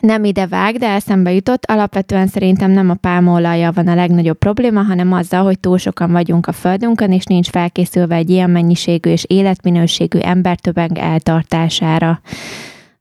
nem 0.00 0.24
ide 0.24 0.46
vág, 0.46 0.76
de 0.76 0.88
eszembe 0.88 1.32
jutott, 1.32 1.64
alapvetően 1.64 2.26
szerintem 2.26 2.70
nem 2.70 2.90
a 2.90 2.94
pálmaolajja 2.94 3.72
van 3.72 3.88
a 3.88 3.94
legnagyobb 3.94 4.38
probléma, 4.38 4.82
hanem 4.82 5.12
azzal, 5.12 5.44
hogy 5.44 5.58
túl 5.58 5.78
sokan 5.78 6.12
vagyunk 6.12 6.46
a 6.46 6.52
földünkön, 6.52 7.12
és 7.12 7.24
nincs 7.24 7.50
felkészülve 7.50 8.14
egy 8.14 8.30
ilyen 8.30 8.50
mennyiségű 8.50 9.10
és 9.10 9.24
életminőségű 9.26 10.18
embertömeg 10.18 10.98
eltartására. 10.98 12.20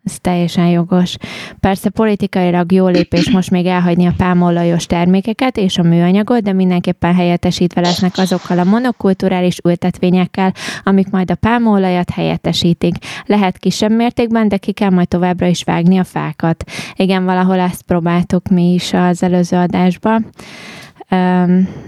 Ez 0.03 0.20
teljesen 0.22 0.67
jogos. 0.67 1.15
Persze 1.60 1.89
politikailag 1.89 2.72
jó 2.72 2.88
lépés 2.88 3.29
most 3.29 3.51
még 3.51 3.65
elhagyni 3.65 4.05
a 4.05 4.13
pálmaolajos 4.17 4.86
termékeket 4.86 5.58
és 5.58 5.77
a 5.77 5.84
műanyagot, 5.84 6.41
de 6.43 6.53
mindenképpen 6.53 7.15
helyettesítve 7.15 7.81
lesznek 7.81 8.17
azokkal 8.17 8.60
a 8.60 8.63
monokulturális 8.63 9.58
ültetvényekkel, 9.63 10.53
amik 10.84 11.10
majd 11.10 11.31
a 11.31 11.36
pálmaolajat 11.36 12.10
helyettesítik. 12.10 12.96
Lehet 13.25 13.58
kisebb 13.58 13.91
mértékben, 13.91 14.48
de 14.48 14.58
ki 14.58 14.72
kell 14.72 14.89
majd 14.89 15.08
továbbra 15.08 15.48
is 15.48 15.63
vágni 15.63 15.98
a 15.98 16.03
fákat. 16.03 16.63
Igen, 16.96 17.25
valahol 17.25 17.60
ezt 17.60 17.81
próbáltuk 17.81 18.48
mi 18.48 18.74
is 18.74 18.93
az 18.93 19.24
előző 19.24 19.58
adásban 19.58 20.29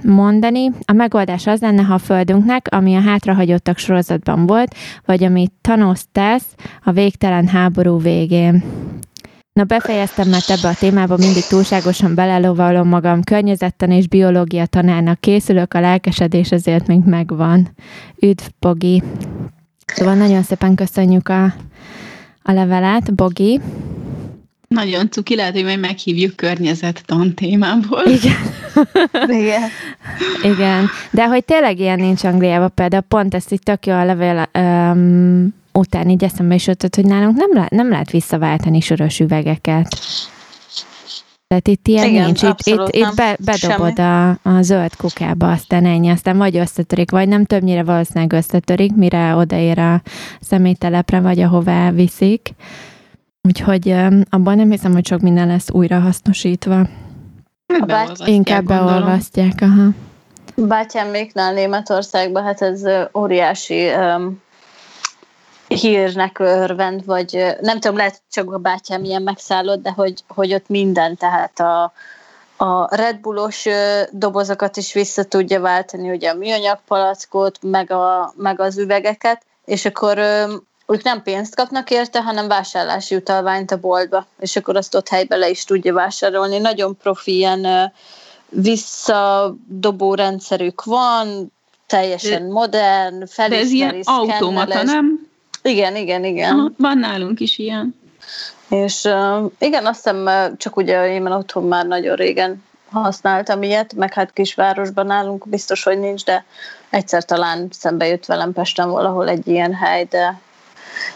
mondani. 0.04 0.72
A 0.86 0.94
megoldás 0.94 1.48
az 1.48 1.62
lenne, 1.62 1.82
ha 1.82 1.94
a 1.94 1.98
Földünknek, 1.98 2.68
ami 2.70 2.96
a 2.96 3.02
hátrahagyottak 3.02 3.78
sorozatban 3.78 4.46
volt, 4.46 4.76
vagy 5.06 5.24
amit 5.24 5.52
Thanos 5.62 6.02
tesz 6.12 6.56
a 6.84 6.92
végtelen 6.92 7.48
háború 7.48 8.00
végén. 8.00 8.64
Na 9.54 9.64
befejeztem, 9.64 10.30
mert 10.30 10.50
ebbe 10.50 10.68
a 10.68 10.74
témába 10.74 11.18
mindig 11.18 11.44
túlságosan 11.44 12.16
belelovalom 12.16 12.88
magam. 12.88 13.24
Környezetten 13.24 13.92
és 13.92 14.08
biológia 14.08 14.66
tanárnak 14.66 15.20
készülök, 15.20 15.74
a 15.74 15.80
lelkesedés 15.80 16.52
ezért 16.52 16.88
még 16.88 17.00
megvan. 17.06 17.70
Üdv, 18.20 18.44
Bogi! 18.60 19.04
Szóval 19.86 20.16
nagyon 20.16 20.44
szépen 20.44 20.76
köszönjük 20.76 21.30
a, 21.30 21.44
a 22.44 22.52
levelet, 22.52 23.16
Bogi. 23.16 23.62
Nagyon 24.68 25.10
cuki, 25.10 25.36
lehet, 25.36 25.54
hogy 25.54 25.64
majd 25.64 25.80
meghívjuk 25.80 26.36
környezettan 26.36 27.34
témából. 27.34 28.06
Igen. 28.06 28.63
Igen. 29.40 29.62
Igen. 30.44 30.88
De 31.12 31.28
hogy 31.28 31.46
tényleg 31.46 31.80
ilyen 31.80 32.00
nincs 32.00 32.24
Angliában, 32.24 32.72
például 32.76 33.04
pont 33.08 33.34
ezt 33.34 33.52
így 33.52 33.64
tök 33.64 33.86
jó 33.86 33.94
a 33.94 34.06
levél 34.06 34.50
um, 34.54 35.54
után 35.72 36.10
így 36.10 36.24
eszembe 36.24 36.56
is 36.56 36.68
ötött, 36.68 36.96
hogy 36.96 37.06
nálunk 37.06 37.38
nem, 37.38 37.50
le, 37.54 37.68
nem 37.70 37.90
lehet 37.90 38.12
visszaváltani 38.12 38.80
sörös 38.80 39.20
üvegeket. 39.20 39.88
Tehát 41.48 41.68
itt 41.68 41.88
ilyen 41.88 42.08
Igen, 42.08 42.26
nincs. 42.26 42.42
Itt, 42.42 42.60
itt, 42.64 42.88
itt 42.90 43.16
be, 43.16 43.38
bedobod 43.40 44.00
a, 44.00 44.30
a 44.30 44.62
zöld 44.62 44.96
kukába, 44.96 45.52
aztán 45.52 45.86
ennyi, 45.86 46.10
aztán 46.10 46.38
vagy 46.38 46.58
összetörik, 46.58 47.12
vagy 47.12 47.28
nem 47.28 47.46
többnyire 47.46 47.84
valószínűleg 47.84 48.34
összetörik, 48.34 48.96
mire 48.96 49.36
odaér 49.36 49.80
a 49.80 50.02
személytelepre, 50.42 51.20
vagy 51.20 51.40
ahová 51.40 51.92
viszik. 51.92 52.54
Úgyhogy 53.42 53.90
abban 54.30 54.56
nem 54.56 54.70
hiszem, 54.70 54.94
hogy 54.94 55.08
sok 55.08 55.22
minden 55.22 55.48
lesz 55.48 55.72
újra 55.72 56.00
hasznosítva. 56.00 56.88
A 57.80 57.86
bát... 57.86 58.18
Inkább 58.26 58.66
beolvasztják, 58.66 59.54
aha. 59.62 59.90
Bátyáméknál 60.56 61.54
Németországban, 61.54 62.44
hát 62.44 62.62
ez 62.62 62.82
óriási 63.18 63.90
um, 63.90 64.42
hírnek 65.68 66.40
örvend, 66.40 67.06
vagy 67.06 67.56
nem 67.62 67.80
tudom, 67.80 67.98
lehet 67.98 68.22
csak 68.32 68.54
a 68.54 68.58
bátyám 68.58 69.04
ilyen 69.04 69.22
megszállott, 69.22 69.82
de 69.82 69.92
hogy, 69.92 70.24
hogy 70.28 70.54
ott 70.54 70.68
minden, 70.68 71.18
tehát 71.18 71.60
a, 71.60 71.94
a 72.58 72.96
Red 72.96 73.20
Bullos 73.20 73.66
dobozokat 74.12 74.78
is 74.78 74.94
vissza 74.94 75.24
tudja 75.24 75.62
váltani, 75.62 76.10
ugye 76.10 76.30
a 76.30 76.36
műanyag 76.36 76.80
palackot, 76.88 77.58
meg, 77.62 77.92
a, 77.92 78.34
meg 78.38 78.60
az 78.60 78.78
üvegeket, 78.78 79.42
és 79.66 79.86
akkor 79.86 80.20
ők 80.88 81.04
nem 81.04 81.24
pénzt 81.24 81.56
kapnak 81.56 81.90
érte, 81.90 82.22
hanem 82.22 82.48
vásárlási 82.48 83.16
utalványt 83.16 83.72
a 83.72 83.80
boltba, 83.80 84.26
és 84.40 84.56
akkor 84.56 84.76
azt 84.76 84.96
ott 84.96 85.08
helybe 85.08 85.36
le 85.36 85.50
is 85.50 85.64
tudja 85.64 85.94
vásárolni. 85.94 86.58
Nagyon 86.58 86.98
profi 86.98 87.36
ilyen 87.36 87.92
visszadobó 88.50 90.14
rendszerük 90.14 90.84
van, 90.84 91.52
teljesen 91.88 92.44
modern, 92.44 93.26
felismeri, 93.28 93.50
De 93.50 93.60
ez 93.60 93.72
ilyen 93.72 94.02
automata, 94.04 94.84
nem? 94.84 95.28
Igen, 95.62 95.96
igen, 95.96 96.24
igen. 96.24 96.60
Aha, 96.60 96.72
van 96.78 96.98
nálunk 96.98 97.40
is 97.40 97.58
ilyen. 97.58 97.96
És 98.70 99.04
uh, 99.04 99.52
igen, 99.60 99.86
azt 99.86 99.96
hiszem, 100.04 100.30
csak 100.58 100.76
ugye 100.76 101.14
én 101.14 101.26
otthon 101.26 101.64
már 101.64 101.86
nagyon 101.86 102.16
régen 102.16 102.64
használtam 102.92 103.64
ilyet, 103.64 103.94
meg 103.94 104.14
hát 104.14 104.34
kisvárosban 104.34 105.06
nálunk 105.06 105.48
biztos, 105.48 105.84
hogy 105.84 106.00
nincs, 106.00 106.24
de 106.24 106.46
egyszer 106.90 107.26
talán 107.26 107.68
szembe 107.72 108.08
jött 108.08 108.26
velem 108.26 108.54
Pesten 108.54 108.90
valahol 108.90 109.30
egy 109.30 109.48
ilyen 109.48 109.74
hely, 109.74 110.04
de 110.04 110.40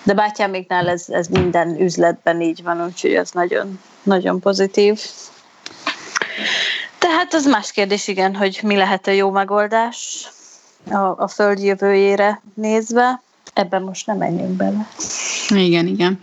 de 0.03 0.13
bátyáméknál 0.13 0.89
ez, 0.89 1.05
ez 1.09 1.27
minden 1.27 1.81
üzletben 1.81 2.41
így 2.41 2.63
van, 2.63 2.85
úgyhogy 2.85 3.13
ez 3.13 3.31
nagyon, 3.31 3.79
nagyon 4.03 4.39
pozitív. 4.39 4.99
Tehát 6.97 7.33
az 7.33 7.45
más 7.45 7.71
kérdés, 7.71 8.07
igen, 8.07 8.35
hogy 8.35 8.59
mi 8.63 8.75
lehet 8.75 9.07
a 9.07 9.11
jó 9.11 9.31
megoldás 9.31 10.27
a, 10.91 11.23
a 11.23 11.27
föld 11.27 11.59
jövőjére 11.59 12.41
nézve. 12.53 13.21
Ebben 13.53 13.81
most 13.81 14.05
nem 14.05 14.17
menjünk 14.17 14.51
bele. 14.51 14.87
Igen, 15.49 15.87
igen. 15.87 16.19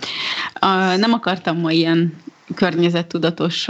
A, 0.54 0.66
nem 0.96 1.12
akartam 1.12 1.58
ma 1.58 1.70
ilyen 1.70 2.22
környezettudatos 2.54 3.68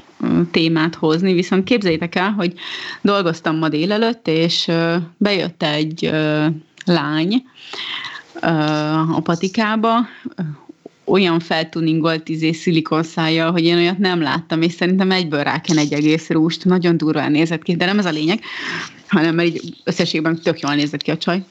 témát 0.50 0.94
hozni, 0.94 1.32
viszont 1.32 1.64
képzeljétek 1.64 2.14
el, 2.14 2.30
hogy 2.30 2.54
dolgoztam 3.00 3.56
ma 3.56 3.68
délelőtt, 3.68 4.28
és 4.28 4.70
bejött 5.16 5.62
egy 5.62 6.10
lány, 6.84 7.42
a 9.14 9.20
patikába, 9.22 10.06
olyan 11.04 11.40
feltuningolt 11.40 12.28
izé 12.28 12.52
szilikonszájjal, 12.52 13.52
hogy 13.52 13.64
én 13.64 13.76
olyat 13.76 13.98
nem 13.98 14.20
láttam, 14.20 14.62
és 14.62 14.72
szerintem 14.72 15.10
egyből 15.10 15.42
ráken 15.42 15.78
egy 15.78 15.92
egész 15.92 16.28
rúst, 16.28 16.64
nagyon 16.64 16.96
durván 16.96 17.30
nézett 17.30 17.62
ki, 17.62 17.76
de 17.76 17.84
nem 17.84 17.98
ez 17.98 18.06
a 18.06 18.10
lényeg, 18.10 18.40
hanem 19.08 19.34
mert 19.34 19.48
így 19.48 19.76
összességben 19.84 20.40
tök 20.42 20.60
jól 20.60 20.74
nézett 20.74 21.02
ki 21.02 21.10
a 21.10 21.16
csaj. 21.16 21.44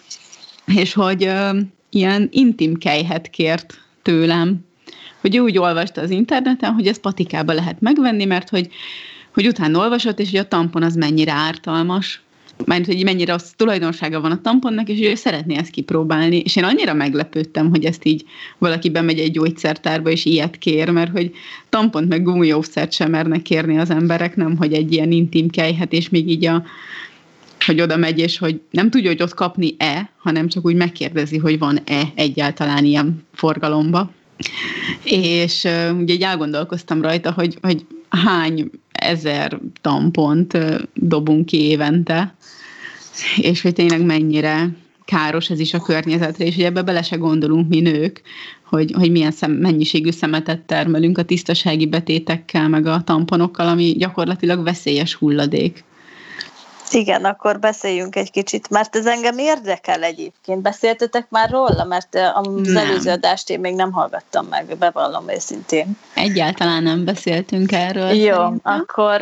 És 0.66 0.94
hogy 0.94 1.26
uh, 1.26 1.58
ilyen 1.90 2.30
intim 2.32 2.78
kejhet 2.78 3.30
kért 3.30 3.80
tőlem, 4.02 4.66
hogy 5.22 5.40
úgy 5.40 5.58
olvasta 5.58 6.02
az 6.02 6.10
interneten, 6.10 6.74
hogy 6.74 6.88
ezt 6.88 7.02
patikába 7.02 7.54
lehet 7.54 7.82
megvenni, 7.82 8.26
mert 8.26 8.50
hogy, 8.50 8.70
hogy 9.34 9.48
utána 9.48 9.80
olvasott, 9.80 10.20
és 10.20 10.30
hogy 10.30 10.40
a 10.40 10.48
tampon 10.48 10.84
az 10.84 10.96
mennyire 10.96 11.32
ártalmas 11.32 12.22
mert 12.66 12.86
hogy 12.86 13.04
mennyire 13.04 13.32
rossz 13.32 13.52
tulajdonsága 13.56 14.22
van 14.22 14.32
a 14.32 14.42
tamponnak, 14.42 14.90
és 14.90 15.00
ő 15.00 15.16
szeretné 15.16 15.56
ezt 15.56 15.70
kipróbálni. 15.70 16.38
És 16.38 16.56
én 16.56 16.64
annyira 16.64 16.94
meglepődtem, 16.94 17.70
hogy 17.70 17.86
ezt 17.86 18.06
így 18.06 18.26
valaki 18.58 18.90
bemegy 18.90 19.20
egy 19.20 19.32
gyógyszertárba, 19.32 20.10
és 20.10 20.26
ilyet 20.26 20.58
kér, 20.58 20.90
mert 20.90 21.12
hogy 21.12 21.32
tampont 21.70 22.10
meg 22.10 22.24
gumiószert 22.24 22.92
sem 22.92 23.10
mernek 23.10 23.42
kérni 23.42 23.78
az 23.78 23.90
emberek, 23.90 24.36
nem, 24.36 24.58
hogy 24.58 24.74
egy 24.74 24.94
ilyen 24.94 25.12
intim 25.12 25.50
kejhet, 25.50 25.94
és 25.94 26.10
még 26.10 26.30
így 26.30 26.46
a 26.46 26.64
hogy 27.66 27.82
oda 27.82 27.98
megy, 27.98 28.20
és 28.20 28.38
hogy 28.38 28.62
nem 28.72 28.90
tudja, 28.90 29.10
hogy 29.10 29.22
ott 29.22 29.34
kapni-e, 29.34 30.10
hanem 30.18 30.48
csak 30.48 30.66
úgy 30.66 30.76
megkérdezi, 30.76 31.38
hogy 31.38 31.60
van-e 31.60 32.12
egyáltalán 32.16 32.86
ilyen 32.86 33.26
forgalomba. 33.34 34.12
És 35.04 35.64
uh, 35.64 36.00
ugye 36.00 36.14
így 36.14 36.22
elgondolkoztam 36.22 37.02
rajta, 37.02 37.32
hogy, 37.32 37.58
hogy 37.62 37.86
hány 38.10 38.70
ezer 38.92 39.60
tampont 39.82 40.58
dobunk 40.94 41.46
ki 41.46 41.62
évente, 41.62 42.36
és 43.38 43.62
hogy 43.62 43.74
tényleg 43.74 44.06
mennyire 44.06 44.70
káros 45.06 45.50
ez 45.50 45.60
is 45.60 45.74
a 45.74 45.80
környezetre, 45.80 46.46
és 46.46 46.56
hogy 46.56 46.64
ebbe 46.64 46.82
bele 46.82 47.02
se 47.02 47.16
gondolunk 47.16 47.70
mi 47.70 47.80
nők, 47.80 48.22
hogy, 48.64 48.92
hogy 48.92 49.12
milyen 49.12 49.32
szem, 49.32 49.52
mennyiségű 49.52 50.12
szemetet 50.12 50.60
termelünk 50.60 51.18
a 51.18 51.24
tisztasági 51.24 51.88
betétekkel, 51.88 52.70
meg 52.70 52.86
a 52.86 53.02
tamponokkal, 53.04 53.68
ami 53.68 53.96
gyakorlatilag 53.98 54.64
veszélyes 54.64 55.14
hulladék. 55.14 55.84
Igen, 56.96 57.26
akkor 57.26 57.60
beszéljünk 57.60 58.16
egy 58.16 58.32
kicsit, 58.32 58.70
mert 58.70 58.96
ez 58.96 59.06
engem 59.06 59.38
érdekel 59.38 60.04
egyébként. 60.04 60.62
Beszéltetek 60.62 61.26
már 61.30 61.50
róla, 61.50 61.84
mert 61.84 62.16
az 62.34 62.48
Nem. 62.68 62.78
előző 62.78 63.12
adást 63.12 63.50
én 63.50 63.60
még 63.60 63.76
nem 63.76 63.92
hallgattam 63.92 64.46
meg, 64.46 64.78
bevallom 64.78 65.30
őszintén. 65.30 65.98
Egyáltalán 66.14 66.84
nem 66.84 67.06
beszéltünk 67.06 67.72
erről. 67.72 68.10
Jó, 68.10 68.36
szerintem. 68.36 68.74
akkor 68.80 69.22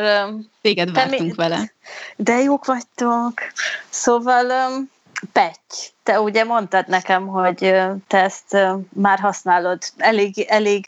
Téged 0.60 0.92
vártunk 0.92 1.20
mi- 1.20 1.32
vele. 1.32 1.72
de 2.16 2.38
jók 2.38 2.64
vagytok. 2.64 3.32
Szóval, 3.88 4.46
Petty, 5.32 5.92
te 6.02 6.20
ugye 6.20 6.44
mondtad 6.44 6.88
nekem, 6.88 7.26
hogy 7.26 7.58
te 8.08 8.22
ezt 8.22 8.56
már 8.88 9.18
használod 9.18 9.78
elég, 9.96 10.38
elég 10.48 10.84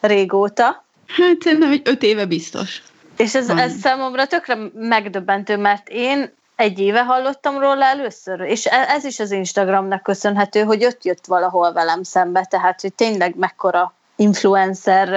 régóta, 0.00 0.84
Hát 1.06 1.36
szerintem 1.42 1.70
egy 1.72 1.82
öt 1.84 2.02
éve 2.02 2.26
biztos. 2.26 2.82
És 3.16 3.34
ez, 3.34 3.48
ez 3.48 3.72
számomra 3.80 4.26
tökre 4.26 4.56
megdöbbentő, 4.74 5.56
mert 5.56 5.88
én 5.88 6.32
egy 6.56 6.78
éve 6.78 7.04
hallottam 7.04 7.58
róla 7.58 7.84
először, 7.84 8.40
és 8.40 8.66
e- 8.66 8.86
ez 8.88 9.04
is 9.04 9.20
az 9.20 9.30
Instagramnak 9.30 10.02
köszönhető, 10.02 10.62
hogy 10.62 10.84
ott 10.84 11.04
jött 11.04 11.26
valahol 11.26 11.72
velem 11.72 12.02
szembe, 12.02 12.44
tehát 12.44 12.80
hogy 12.80 12.92
tényleg 12.92 13.34
mekkora 13.36 13.94
influencer 14.16 15.08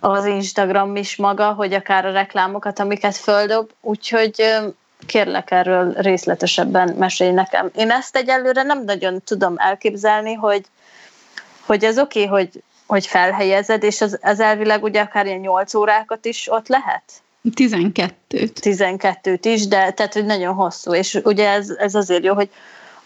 az 0.00 0.24
Instagram 0.24 0.96
is 0.96 1.16
maga, 1.16 1.52
hogy 1.52 1.72
akár 1.72 2.06
a 2.06 2.12
reklámokat, 2.12 2.78
amiket 2.78 3.16
földob, 3.16 3.70
úgyhogy 3.80 4.44
kérlek 5.06 5.50
erről 5.50 5.92
részletesebben 5.92 6.94
mesélj 6.98 7.30
nekem. 7.30 7.70
Én 7.74 7.90
ezt 7.90 8.16
egyelőre 8.16 8.62
nem 8.62 8.84
nagyon 8.84 9.22
tudom 9.24 9.54
elképzelni, 9.56 10.34
hogy, 10.34 10.64
hogy 11.66 11.84
ez 11.84 11.98
oké, 11.98 12.24
okay, 12.24 12.38
hogy, 12.38 12.62
hogy 12.86 13.06
felhelyezed, 13.06 13.82
és 13.82 14.00
az, 14.00 14.18
az 14.22 14.40
elvileg 14.40 14.82
ugye 14.82 15.00
akár 15.00 15.26
ilyen 15.26 15.38
8 15.38 15.74
órákat 15.74 16.24
is 16.24 16.48
ott 16.50 16.68
lehet? 16.68 17.02
12-t 17.54 18.12
12-t 18.60 19.38
is, 19.42 19.66
de 19.66 19.90
tehát, 19.90 20.12
hogy 20.12 20.24
nagyon 20.24 20.54
hosszú, 20.54 20.94
és 20.94 21.20
ugye 21.24 21.48
ez, 21.48 21.68
ez 21.78 21.94
azért 21.94 22.24
jó, 22.24 22.34
hogy 22.34 22.48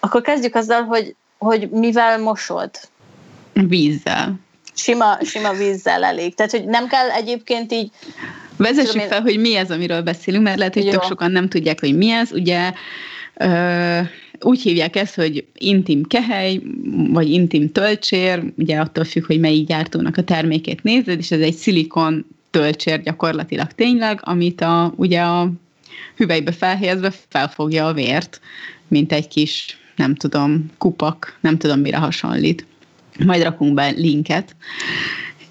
akkor 0.01 0.21
kezdjük 0.21 0.55
azzal, 0.55 0.83
hogy, 0.83 1.15
hogy 1.39 1.71
mivel 1.71 2.19
mosod. 2.19 2.71
vízzel. 3.53 4.35
Sima, 4.75 5.19
sima 5.25 5.53
vízzel 5.53 6.05
elég. 6.05 6.35
Tehát, 6.35 6.53
hogy 6.53 6.65
nem 6.65 6.89
kell 6.89 7.11
egyébként 7.11 7.73
így, 7.73 7.91
Vezessük 8.57 9.01
fel, 9.01 9.21
hogy 9.21 9.39
mi 9.39 9.55
ez, 9.57 9.71
amiről 9.71 10.03
beszélünk, 10.03 10.45
mert 10.45 10.59
lehet, 10.59 10.75
hogy 10.75 10.85
Jó. 10.85 10.91
tök 10.91 11.03
sokan 11.03 11.31
nem 11.31 11.49
tudják, 11.49 11.81
hogy 11.81 11.97
mi 11.97 12.11
ez. 12.11 12.33
Ugye 12.33 12.73
ö, 13.35 14.01
úgy 14.41 14.63
hívják 14.63 14.97
ezt, 14.97 15.15
hogy 15.15 15.47
intim 15.59 16.03
kehely, 16.03 16.61
vagy 17.09 17.31
intim 17.31 17.73
tölcsér, 17.73 18.43
ugye 18.57 18.79
attól 18.79 19.05
függ, 19.05 19.27
hogy 19.27 19.41
melyik 19.41 19.67
gyártónak 19.67 20.17
a 20.17 20.23
termékét 20.23 20.83
nézed, 20.83 21.19
és 21.19 21.31
ez 21.31 21.41
egy 21.41 21.55
szilikon 21.55 22.27
tölcsér 22.51 23.03
gyakorlatilag 23.03 23.73
tényleg, 23.73 24.21
amit 24.23 24.61
a, 24.61 24.93
ugye 24.97 25.21
a 25.21 25.51
hüvelybe 26.17 26.53
felhelyezve 26.53 27.13
felfogja 27.29 27.87
a 27.87 27.93
vért, 27.93 28.41
mint 28.89 29.13
egy 29.13 29.29
kis, 29.29 29.79
nem 29.97 30.15
tudom, 30.15 30.71
kupak, 30.79 31.39
nem 31.41 31.59
tudom, 31.59 31.81
mire 31.81 31.97
hasonlít. 31.97 32.67
Majd 33.25 33.43
rakunk 33.43 33.75
be 33.75 33.89
linket. 33.89 34.57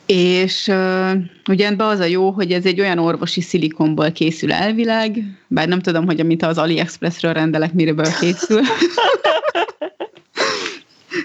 És 0.06 0.68
uh, 0.68 1.12
ugye 1.50 1.68
ebben 1.68 1.88
az 1.88 2.00
a 2.00 2.06
jó, 2.06 2.32
hogy 2.32 2.52
ez 2.52 2.66
egy 2.66 2.80
olyan 2.80 2.98
orvosi 2.98 3.42
szilikonból 3.42 4.12
készül 4.12 4.52
elvileg, 4.52 5.24
bár 5.48 5.68
nem 5.68 5.80
tudom, 5.80 6.06
hogy 6.06 6.20
amit 6.20 6.44
az 6.44 6.58
AliExpressről 6.58 7.34
rendelek, 7.34 7.74
miről 7.74 8.06
készül. 8.20 8.62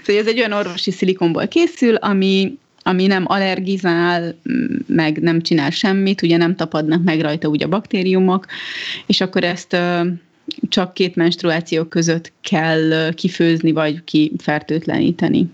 szóval 0.03 0.21
ez 0.21 0.27
egy 0.27 0.37
olyan 0.37 0.51
orvosi 0.51 0.91
szilikonból 0.91 1.47
készül, 1.47 1.95
ami, 1.95 2.57
ami 2.83 3.07
nem 3.07 3.23
allergizál, 3.27 4.35
meg 4.87 5.21
nem 5.21 5.41
csinál 5.41 5.69
semmit, 5.69 6.21
ugye 6.21 6.37
nem 6.37 6.55
tapadnak 6.55 7.03
meg 7.03 7.21
rajta 7.21 7.47
ugye 7.47 7.65
a 7.65 7.69
baktériumok, 7.69 8.45
és 9.05 9.21
akkor 9.21 9.43
ezt 9.43 9.73
uh, 9.73 10.07
csak 10.69 10.93
két 10.93 11.15
menstruáció 11.15 11.83
között 11.83 12.31
kell 12.41 13.13
kifőzni, 13.13 13.71
vagy 13.71 14.03
kifertőtleníteni. 14.03 15.47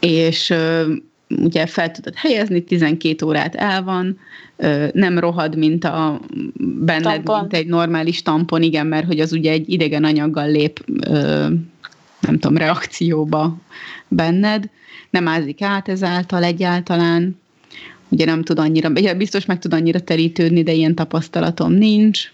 És 0.00 0.50
uh, 0.50 0.86
ugye 1.36 1.66
fel 1.66 1.90
tudod 1.90 2.14
helyezni, 2.14 2.64
12 2.64 3.26
órát 3.26 3.54
el 3.54 3.82
van, 3.82 4.18
nem 4.92 5.18
rohad, 5.18 5.56
mint 5.56 5.84
a 5.84 6.20
benned, 6.58 7.02
Tampon. 7.02 7.40
mint 7.40 7.52
egy 7.54 7.66
normális 7.66 8.22
tampon, 8.22 8.62
igen, 8.62 8.86
mert 8.86 9.06
hogy 9.06 9.20
az 9.20 9.32
ugye 9.32 9.50
egy 9.50 9.70
idegen 9.70 10.04
anyaggal 10.04 10.50
lép, 10.50 10.84
nem 12.20 12.38
tudom, 12.38 12.56
reakcióba 12.56 13.56
benned, 14.08 14.68
nem 15.10 15.28
ázik 15.28 15.62
át 15.62 15.88
ezáltal 15.88 16.44
egyáltalán, 16.44 17.40
ugye 18.08 18.24
nem 18.24 18.42
tud 18.42 18.58
annyira, 18.58 19.14
biztos 19.16 19.44
meg 19.44 19.58
tud 19.58 19.74
annyira 19.74 20.00
terítődni, 20.00 20.62
de 20.62 20.72
ilyen 20.72 20.94
tapasztalatom 20.94 21.72
nincs. 21.72 22.32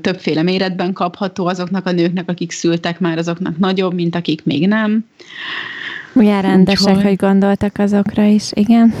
Többféle 0.00 0.42
méretben 0.42 0.92
kapható 0.92 1.46
azoknak 1.46 1.86
a 1.86 1.92
nőknek, 1.92 2.28
akik 2.28 2.50
szültek 2.50 3.00
már, 3.00 3.18
azoknak 3.18 3.58
nagyobb, 3.58 3.94
mint 3.94 4.14
akik 4.14 4.44
még 4.44 4.68
nem. 4.68 5.06
Milyen 6.12 6.42
rendesek, 6.42 6.86
Úgyhogy- 6.88 7.02
hogy 7.02 7.16
gondoltak 7.16 7.78
azokra 7.78 8.22
is, 8.22 8.50
igen. 8.52 8.94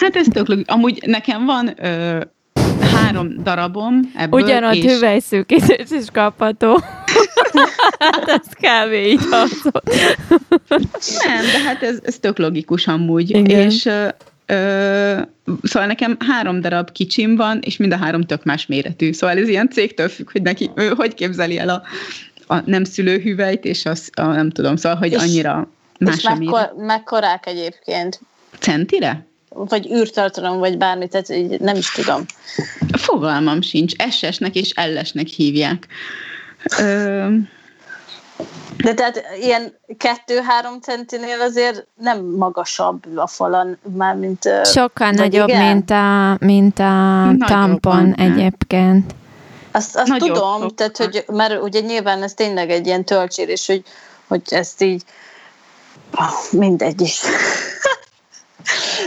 Hát 0.00 0.16
ez 0.16 0.26
tök. 0.32 0.46
Amúgy 0.66 1.02
nekem 1.06 1.44
van 1.44 1.70
ö, 1.82 2.20
három 2.94 3.42
darabom 3.42 4.00
ebből. 4.16 4.40
Ugyanott 4.42 4.74
és 4.74 4.92
hüvelyszűkítés 4.92 5.90
is 5.90 6.06
kapható. 6.12 6.80
hát 7.98 8.28
ez 8.28 8.46
kb. 8.52 8.92
így 9.06 9.20
hangzott. 9.30 9.94
Nem, 10.68 11.44
de 11.52 11.58
hát 11.66 11.82
ez, 11.82 11.98
ez 12.02 12.18
tök 12.18 12.38
logikus 12.38 12.86
amúgy. 12.86 13.30
Igen. 13.30 13.60
És 13.60 13.84
ö, 13.86 14.08
ö, 14.46 15.20
szóval 15.62 15.88
nekem 15.88 16.16
három 16.28 16.60
darab 16.60 16.92
kicsim 16.92 17.36
van, 17.36 17.58
és 17.62 17.76
mind 17.76 17.92
a 17.92 17.96
három 17.96 18.22
tök 18.22 18.44
más 18.44 18.66
méretű. 18.66 19.12
Szóval 19.12 19.36
ez 19.38 19.48
ilyen 19.48 19.68
cégtől 19.70 20.08
függ, 20.08 20.30
hogy 20.32 20.42
neki 20.42 20.70
ő 20.74 20.88
hogy 20.96 21.14
képzeli 21.14 21.58
el 21.58 21.68
a, 21.68 21.82
a 22.54 22.62
nem 22.64 22.84
szülő 22.84 23.18
hüvelyt, 23.18 23.64
és 23.64 23.84
az, 23.86 24.10
a, 24.16 24.22
nem 24.26 24.50
tudom, 24.50 24.76
szóval, 24.76 24.98
hogy 24.98 25.12
És- 25.12 25.18
annyira 25.22 25.68
más 25.98 26.22
méret. 26.22 26.38
mekkor, 26.38 26.72
mekkorák 26.84 27.46
egyébként? 27.46 28.20
Centire? 28.58 29.26
Vagy 29.48 29.92
űrtartalom, 29.92 30.58
vagy 30.58 30.76
bármi, 30.78 31.08
tehát 31.08 31.28
így 31.28 31.60
nem 31.60 31.76
is 31.76 31.90
tudom. 31.90 32.24
Fogalmam 32.92 33.60
sincs. 33.60 33.92
SS-nek 34.10 34.54
és 34.54 34.72
LS-nek 34.94 35.26
hívják. 35.26 35.86
Ö, 36.78 37.26
De 38.76 38.94
tehát 38.94 39.22
ilyen 39.40 39.74
kettő-három 39.96 40.80
centinél 40.80 41.40
azért 41.40 41.86
nem 41.94 42.24
magasabb 42.24 43.18
a 43.18 43.26
falon, 43.26 43.78
már 43.96 44.14
mint... 44.14 44.42
Sokkal 44.64 45.10
nagyobb, 45.10 45.48
igen? 45.48 45.66
mint 45.74 45.90
a, 45.90 46.36
mint 46.40 46.78
a 46.78 47.24
Nagyobb 47.24 47.48
tampon 47.48 47.96
annál. 47.96 48.30
egyébként. 48.30 49.14
Azt, 49.72 49.96
azt 49.96 50.06
Nagyobb 50.08 50.28
tudom, 50.28 50.52
sokkal. 50.52 50.70
tehát, 50.70 50.96
hogy, 50.96 51.24
mert 51.26 51.62
ugye 51.62 51.80
nyilván 51.80 52.22
ez 52.22 52.34
tényleg 52.34 52.70
egy 52.70 52.86
ilyen 52.86 53.04
töltsér, 53.04 53.48
és 53.48 53.66
hogy, 53.66 53.82
hogy 54.26 54.42
ezt 54.48 54.82
így 54.82 55.02
mindegy 56.52 57.00
is. 57.00 57.20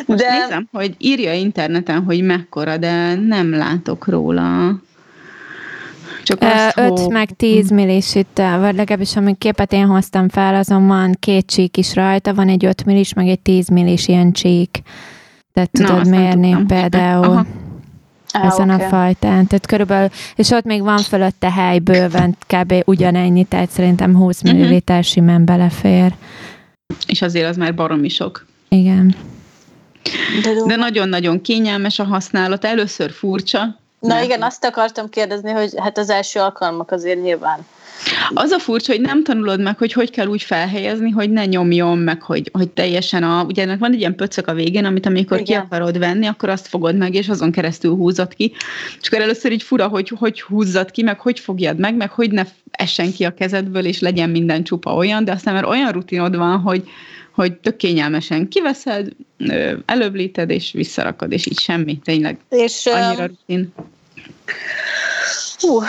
Most 0.06 0.20
De 0.20 0.40
nézem, 0.40 0.68
hogy 0.72 0.96
írja 0.98 1.34
interneten, 1.34 2.04
hogy 2.04 2.22
mekkora, 2.24 2.78
de 2.78 3.16
nem 3.16 3.54
látok 3.54 4.08
róla. 4.08 4.80
Csak 6.24 6.42
azt, 6.42 6.78
5 6.78 7.00
hogy... 7.00 7.12
meg 7.12 7.30
10 7.36 7.70
millis 7.70 8.16
itt, 8.16 8.38
vagy 8.60 8.76
legalábbis 8.76 9.16
ami 9.16 9.36
képet 9.38 9.74
én 9.74 9.86
hoztam 9.86 10.30
fel, 10.30 10.56
azon 10.56 10.88
van 10.88 11.16
két 11.20 11.46
csík 11.46 11.78
is 11.78 11.96
rajta, 11.96 12.34
van 12.34 12.50
egy 12.50 12.66
5 12.66 12.86
millis, 12.86 13.14
meg 13.14 13.28
egy 13.28 13.40
10 13.40 13.68
millis 13.68 14.08
ilyen 14.08 14.32
csík. 14.32 14.82
Tehát 15.54 15.72
Na, 15.72 15.86
tudod 15.86 16.08
nem 16.08 16.20
mérni 16.22 16.50
tudtam. 16.50 16.68
például 16.68 17.26
Aha. 17.26 17.46
Ezen 18.32 18.70
oké. 18.70 18.84
a 18.84 18.88
fajtán. 18.88 19.48
Tehát 19.48 19.66
körülbelül, 19.66 20.10
és 20.36 20.50
ott 20.50 20.64
még 20.64 20.82
van 20.82 20.98
fölötte 20.98 21.52
hely 21.52 21.80
bőven, 21.80 22.38
kb. 22.48 22.74
ugyanennyi, 22.86 23.44
tehát 23.44 23.70
szerintem 23.70 24.16
20 24.16 24.42
Mhm. 24.42 24.56
milliliter 24.56 25.04
simán 25.04 25.46
belefér. 25.46 26.14
És 27.08 27.22
azért 27.22 27.50
az 27.50 27.58
már 27.58 27.76
baromi 27.76 28.10
sok. 28.10 28.46
Igen. 28.70 29.16
De, 30.68 30.76
nagyon-nagyon 30.76 31.42
kényelmes 31.42 32.00
a 32.00 32.04
használat. 32.04 32.66
Először 32.66 33.12
furcsa. 33.12 33.60
Na 34.00 34.08
mert- 34.08 34.26
igen, 34.26 34.42
azt 34.42 34.66
akartam 34.66 35.10
kérdezni, 35.10 35.52
hogy 35.52 35.74
hát 35.78 35.98
az 35.98 36.10
első 36.10 36.40
alkalmak 36.40 36.92
azért 36.92 37.22
nyilván. 37.22 37.66
Az 38.34 38.52
a 38.52 38.60
furcsa, 38.60 38.92
hogy 38.92 39.02
nem 39.02 39.24
tanulod 39.24 39.62
meg, 39.62 39.78
hogy 39.78 39.94
hogy 39.94 40.10
kell 40.10 40.28
úgy 40.28 40.42
felhelyezni, 40.42 41.10
hogy 41.10 41.30
ne 41.30 41.46
nyomjon, 41.46 41.98
meg 41.98 42.22
hogy, 42.22 42.50
hogy 42.54 42.70
teljesen 42.70 43.24
a... 43.24 43.44
Ugye 43.44 43.62
ennek 43.62 43.80
van 43.80 43.94
egy 43.94 44.00
ilyen 44.00 44.16
pöcök 44.16 44.48
a 44.48 44.54
végén, 44.54 44.86
amit 44.86 45.06
amikor 45.06 45.40
Igen. 45.40 45.46
ki 45.46 45.66
akarod 45.66 45.98
venni, 46.00 46.26
akkor 46.26 46.50
azt 46.50 46.68
fogod 46.68 46.96
meg, 46.96 47.14
és 47.14 47.30
azon 47.30 47.52
keresztül 47.52 47.96
húzod 47.96 48.34
ki. 48.34 48.54
És 49.02 49.08
akkor 49.08 49.22
először 49.22 49.52
így 49.52 49.64
fura, 49.64 49.88
hogy 49.88 50.10
hogy 50.18 50.42
húzzad 50.42 50.92
ki, 50.92 51.04
meg 51.04 51.20
hogy 51.20 51.40
fogjad 51.40 51.80
meg, 51.80 51.96
meg 51.96 52.12
hogy 52.12 52.32
ne 52.32 52.44
essen 52.72 53.12
ki 53.12 53.24
a 53.24 53.34
kezedből, 53.34 53.86
és 53.86 54.00
legyen 54.00 54.30
minden 54.30 54.64
csupa 54.64 54.94
olyan, 54.94 55.26
de 55.26 55.32
aztán 55.32 55.54
már 55.54 55.66
olyan 55.66 55.92
rutinod 55.92 56.36
van, 56.36 56.60
hogy, 56.60 56.90
hogy 57.32 57.54
tök 57.54 57.76
kényelmesen 57.76 58.48
kiveszed, 58.48 59.08
előblíted, 59.86 60.50
és 60.50 60.72
visszarakod, 60.72 61.32
és 61.32 61.46
így 61.46 61.60
semmi, 61.60 62.00
tényleg 62.04 62.38
És 62.50 62.86
annyira 62.86 63.26
rutin. 63.26 63.74
Hú, 65.62 65.80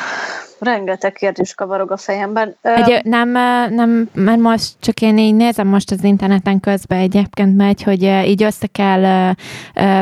rengeteg 0.60 1.12
kérdés 1.12 1.54
kavarog 1.54 1.90
a 1.90 1.96
fejemben. 1.96 2.56
Egy, 2.62 3.00
nem, 3.04 3.30
nem, 3.74 4.08
mert 4.12 4.40
most 4.40 4.72
csak 4.80 5.00
én 5.00 5.18
így 5.18 5.34
nézem 5.34 5.66
most 5.66 5.90
az 5.90 6.04
interneten 6.04 6.60
közben 6.60 6.98
egyébként 6.98 7.56
megy, 7.56 7.82
hogy 7.82 8.02
így 8.02 8.42
össze 8.42 8.66
kell, 8.66 9.34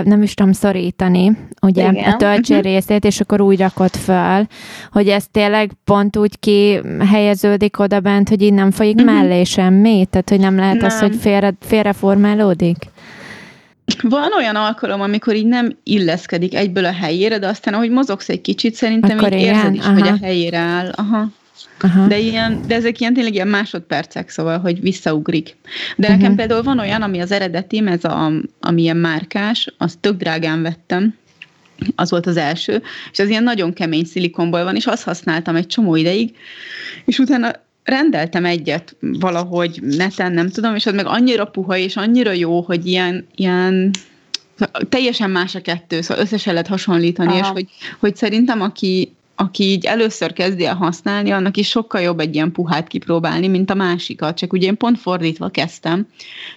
nem 0.02 0.22
is 0.22 0.34
tudom, 0.34 0.52
szorítani, 0.52 1.36
ugye, 1.62 1.90
Igen. 1.90 2.12
a 2.12 2.16
töltsé 2.16 2.54
uh-huh. 2.54 2.72
részét, 2.72 3.04
és 3.04 3.20
akkor 3.20 3.40
úgy 3.40 3.58
rakod 3.58 3.96
föl, 3.96 4.46
hogy 4.92 5.08
ez 5.08 5.24
tényleg 5.32 5.70
pont 5.84 6.16
úgy 6.16 6.38
ki 6.38 6.80
helyeződik 7.10 7.78
oda 7.78 8.00
bent, 8.00 8.28
hogy 8.28 8.42
így 8.42 8.54
nem 8.54 8.70
folyik 8.70 8.96
uh-huh. 8.96 9.14
mellé 9.14 9.44
semmi, 9.44 10.06
tehát 10.10 10.28
hogy 10.28 10.40
nem 10.40 10.56
lehet 10.56 10.76
nem. 10.76 10.86
az, 10.86 11.00
hogy 11.00 11.16
félre, 11.16 11.52
félreformálódik? 11.60 12.76
Van 14.02 14.32
olyan 14.36 14.56
alkalom, 14.56 15.00
amikor 15.00 15.34
így 15.34 15.46
nem 15.46 15.76
illeszkedik 15.82 16.54
egyből 16.54 16.84
a 16.84 16.92
helyére, 16.92 17.38
de 17.38 17.46
aztán, 17.46 17.74
ahogy 17.74 17.90
mozogsz 17.90 18.28
egy 18.28 18.40
kicsit, 18.40 18.74
szerintem 18.74 19.18
Akkor 19.18 19.32
így 19.32 19.40
ilyen? 19.40 19.54
érzed 19.54 19.74
is, 19.74 19.84
Aha. 19.84 19.92
hogy 19.92 20.08
a 20.08 20.18
helyére 20.22 20.58
áll. 20.58 20.90
Aha. 20.94 21.28
Aha. 21.80 22.06
De, 22.06 22.18
ilyen, 22.18 22.60
de 22.66 22.74
ezek 22.74 23.00
ilyen 23.00 23.14
tényleg 23.14 23.34
ilyen 23.34 23.48
másodpercek, 23.48 24.28
szóval, 24.28 24.58
hogy 24.58 24.80
visszaugrik. 24.80 25.56
De 25.96 26.06
uh-huh. 26.06 26.20
nekem 26.20 26.36
például 26.36 26.62
van 26.62 26.78
olyan, 26.78 27.02
ami 27.02 27.20
az 27.20 27.32
eredetim, 27.32 27.86
ez 27.86 28.04
a, 28.04 28.32
ami 28.60 28.82
ilyen 28.82 28.96
márkás, 28.96 29.74
azt 29.78 29.98
tök 29.98 30.16
drágán 30.16 30.62
vettem, 30.62 31.14
az 31.94 32.10
volt 32.10 32.26
az 32.26 32.36
első, 32.36 32.82
és 33.12 33.18
az 33.18 33.28
ilyen 33.28 33.42
nagyon 33.42 33.72
kemény 33.72 34.04
szilikonból 34.04 34.64
van, 34.64 34.76
és 34.76 34.86
azt 34.86 35.02
használtam 35.02 35.56
egy 35.56 35.66
csomó 35.66 35.96
ideig, 35.96 36.36
és 37.04 37.18
utána 37.18 37.50
rendeltem 37.88 38.44
egyet 38.44 38.96
valahogy 39.00 39.80
neten, 39.82 40.32
nem 40.32 40.48
tudom, 40.48 40.74
és 40.74 40.86
az 40.86 40.94
meg 40.94 41.06
annyira 41.06 41.44
puha 41.44 41.76
és 41.76 41.96
annyira 41.96 42.32
jó, 42.32 42.60
hogy 42.60 42.86
ilyen, 42.86 43.26
ilyen 43.34 43.90
teljesen 44.88 45.30
más 45.30 45.54
a 45.54 45.60
kettő, 45.60 46.00
szóval 46.00 46.22
összesen 46.22 46.52
lehet 46.52 46.68
hasonlítani, 46.68 47.30
Aha. 47.30 47.38
és 47.38 47.46
hogy, 47.46 47.66
hogy 47.98 48.16
szerintem 48.16 48.60
aki, 48.60 49.12
aki 49.40 49.64
így 49.64 49.84
először 49.84 50.32
kezdi 50.32 50.64
el 50.64 50.74
használni, 50.74 51.30
annak 51.30 51.56
is 51.56 51.68
sokkal 51.68 52.00
jobb 52.00 52.20
egy 52.20 52.34
ilyen 52.34 52.52
puhát 52.52 52.88
kipróbálni, 52.88 53.48
mint 53.48 53.70
a 53.70 53.74
másikat. 53.74 54.36
Csak 54.36 54.52
ugye 54.52 54.66
én 54.66 54.76
pont 54.76 54.98
fordítva 54.98 55.48
kezdtem. 55.48 56.06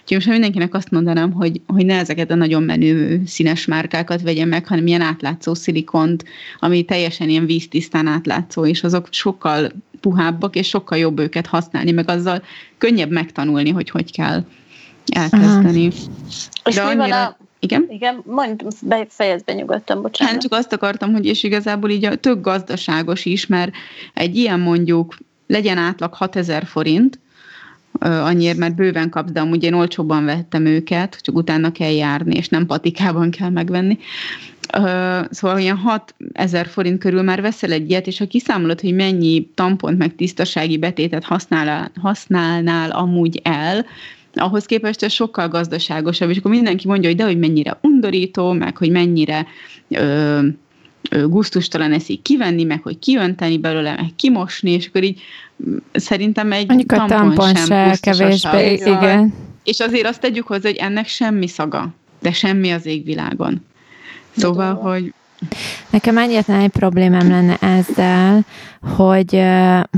Úgyhogy 0.00 0.16
most 0.16 0.28
mindenkinek 0.28 0.74
azt 0.74 0.90
mondanám, 0.90 1.32
hogy, 1.32 1.60
hogy 1.66 1.86
ne 1.86 1.98
ezeket 1.98 2.30
a 2.30 2.34
nagyon 2.34 2.62
menő 2.62 3.22
színes 3.26 3.64
márkákat 3.64 4.22
vegyen 4.22 4.48
meg, 4.48 4.66
hanem 4.66 4.86
ilyen 4.86 5.00
átlátszó 5.00 5.54
szilikont, 5.54 6.24
ami 6.58 6.84
teljesen 6.84 7.28
ilyen 7.28 7.46
víztisztán 7.46 8.06
átlátszó, 8.06 8.66
és 8.66 8.82
azok 8.82 9.06
sokkal 9.10 9.72
puhábbak, 10.00 10.56
és 10.56 10.68
sokkal 10.68 10.98
jobb 10.98 11.18
őket 11.18 11.46
használni, 11.46 11.90
meg 11.90 12.08
azzal 12.10 12.42
könnyebb 12.78 13.10
megtanulni, 13.10 13.70
hogy 13.70 13.90
hogy 13.90 14.12
kell 14.12 14.44
elkezdeni. 15.12 15.86
Aha. 15.86 16.10
És 16.64 16.74
De 16.74 16.82
mi 16.82 16.88
annyira... 16.88 17.08
van 17.08 17.12
a... 17.12 17.36
Igen? 17.64 17.86
Igen, 17.90 18.22
mondj, 18.26 18.64
fejezd 19.08 19.44
be 19.44 19.52
nyugodtan, 19.52 20.02
bocsánat. 20.02 20.32
Hát 20.32 20.42
csak 20.42 20.52
azt 20.52 20.72
akartam, 20.72 21.12
hogy 21.12 21.26
és 21.26 21.42
igazából 21.42 21.90
így 21.90 22.04
a 22.04 22.16
tök 22.16 22.40
gazdaságos 22.40 23.24
is, 23.24 23.46
mert 23.46 23.72
egy 24.14 24.36
ilyen 24.36 24.60
mondjuk 24.60 25.16
legyen 25.46 25.78
átlag 25.78 26.14
6000 26.14 26.64
forint, 26.64 27.18
annyiért, 27.98 28.56
mert 28.56 28.74
bőven 28.74 29.10
kapsz, 29.10 29.32
de 29.32 29.40
amúgy 29.40 29.64
én 29.64 29.72
olcsóban 29.72 30.24
vettem 30.24 30.66
őket, 30.66 31.18
csak 31.20 31.36
utána 31.36 31.72
kell 31.72 31.92
járni, 31.92 32.36
és 32.36 32.48
nem 32.48 32.66
patikában 32.66 33.30
kell 33.30 33.50
megvenni. 33.50 33.98
Szóval 35.30 35.58
ilyen 35.58 35.76
6 35.76 36.14
ezer 36.32 36.66
forint 36.66 36.98
körül 36.98 37.22
már 37.22 37.40
veszel 37.40 37.72
egy 37.72 37.90
ilyet, 37.90 38.06
és 38.06 38.18
ha 38.18 38.26
kiszámolod, 38.26 38.80
hogy 38.80 38.94
mennyi 38.94 39.50
tampont 39.54 39.98
meg 39.98 40.14
tisztasági 40.14 40.78
betétet 40.78 41.24
használ, 41.24 41.90
használnál 42.00 42.90
amúgy 42.90 43.40
el, 43.42 43.86
ahhoz 44.34 44.64
képest 44.64 45.02
ez 45.02 45.12
sokkal 45.12 45.48
gazdaságosabb, 45.48 46.30
és 46.30 46.36
akkor 46.36 46.50
mindenki 46.50 46.86
mondja, 46.86 47.08
hogy 47.08 47.18
de, 47.18 47.24
hogy 47.24 47.38
mennyire 47.38 47.78
undorító, 47.82 48.52
meg 48.52 48.76
hogy 48.76 48.90
mennyire 48.90 49.46
ö, 49.88 50.38
ö, 51.10 51.28
guztustalan 51.28 51.92
eszik 51.92 52.22
kivenni, 52.22 52.64
meg 52.64 52.82
hogy 52.82 52.98
kiönteni 52.98 53.58
belőle, 53.58 53.94
meg 53.94 54.10
kimosni, 54.16 54.70
és 54.70 54.86
akkor 54.86 55.02
így 55.02 55.20
szerintem 55.92 56.52
egy 56.52 56.66
Mondjuk 56.66 56.88
tampon, 56.88 57.16
a 57.16 57.20
tampon 57.20 57.54
sem, 57.54 57.66
sem 57.66 57.94
kevésbé, 58.00 58.72
igen. 58.74 59.34
És 59.64 59.80
azért 59.80 60.06
azt 60.06 60.20
tegyük 60.20 60.46
hozzá, 60.46 60.68
hogy 60.68 60.78
ennek 60.78 61.06
semmi 61.06 61.46
szaga, 61.46 61.94
de 62.20 62.32
semmi 62.32 62.70
az 62.70 62.86
égvilágon. 62.86 63.64
Szóval, 64.36 64.74
hogy 64.74 65.12
Nekem 65.90 66.18
egyetlen 66.18 66.60
egy 66.60 66.70
problémám 66.70 67.28
lenne 67.28 67.56
ezzel, 67.56 68.44
hogy, 68.96 69.42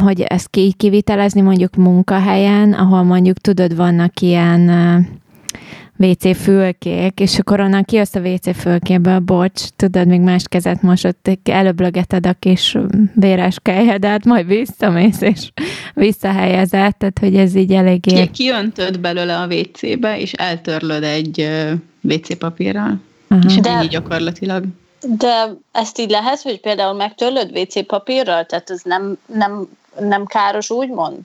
hogy 0.00 0.20
ezt 0.20 0.50
kivitelezni 0.76 1.40
mondjuk 1.40 1.76
munkahelyen, 1.76 2.72
ahol 2.72 3.02
mondjuk 3.02 3.38
tudod, 3.38 3.76
vannak 3.76 4.20
ilyen 4.20 4.70
WC 5.96 6.36
fülkék, 6.36 7.20
és 7.20 7.38
akkor 7.38 7.60
onnan 7.60 7.82
kijössz 7.82 8.14
a 8.14 8.20
WC 8.20 8.56
fülkéből, 8.56 9.18
bocs, 9.18 9.62
tudod, 9.76 10.06
még 10.06 10.20
más 10.20 10.42
kezet 10.48 10.82
mosott, 10.82 11.30
előbb 11.44 11.80
lögeted 11.80 12.26
a 12.26 12.32
kis 12.32 12.76
véres 13.14 13.56
kelyedet, 13.62 14.24
majd 14.24 14.46
visszamész, 14.46 15.20
és 15.20 15.52
visszahelyezed, 15.94 16.96
tehát 16.96 17.18
hogy 17.20 17.36
ez 17.36 17.54
így 17.54 17.72
eléggé... 17.72 18.14
Ki, 18.14 18.30
kiöntöd 18.30 19.00
belőle 19.00 19.38
a 19.38 19.46
WC-be, 19.46 20.18
és 20.20 20.32
eltörlöd 20.32 21.02
egy 21.02 21.48
WC 22.00 22.38
papírral. 22.38 23.00
Uh-huh. 23.30 23.52
És 23.52 23.60
De... 23.60 23.82
így 23.82 23.88
gyakorlatilag. 23.88 24.64
De 25.08 25.54
ezt 25.72 25.98
így 25.98 26.10
lehet, 26.10 26.42
hogy 26.42 26.60
például 26.60 26.94
megtörlöd 26.94 27.58
WC 27.58 27.86
papírral? 27.86 28.46
Tehát 28.46 28.70
ez 28.70 28.80
nem, 28.84 29.18
nem, 29.26 29.68
nem 29.98 30.26
káros, 30.26 30.70
úgymond? 30.70 31.18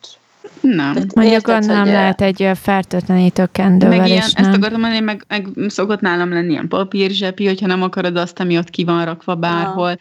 Nem. 0.61 0.93
Tehát 0.93 1.15
Mondjuk 1.15 1.47
érted, 1.47 1.65
nem 1.65 1.79
hogy 1.79 1.91
lehet 1.91 2.21
egy 2.21 2.49
fertőtlenítő 2.61 3.49
kendővel 3.51 3.97
meg 3.97 4.07
ilyen, 4.07 4.29
nem? 4.35 4.45
Ezt 4.45 4.57
akartam 4.57 4.79
mondani, 4.79 5.03
meg, 5.03 5.25
meg 5.27 5.47
szokott 5.67 5.99
nálam 6.01 6.29
lenni 6.29 6.51
ilyen 6.51 6.67
papírzsepi, 6.67 7.45
hogyha 7.45 7.67
nem 7.67 7.81
akarod 7.81 8.17
azt, 8.17 8.39
ami 8.39 8.57
ott 8.57 8.69
ki 8.69 8.83
van 8.83 9.05
rakva 9.05 9.35
bárhol. 9.35 9.83
Aha. 9.83 9.97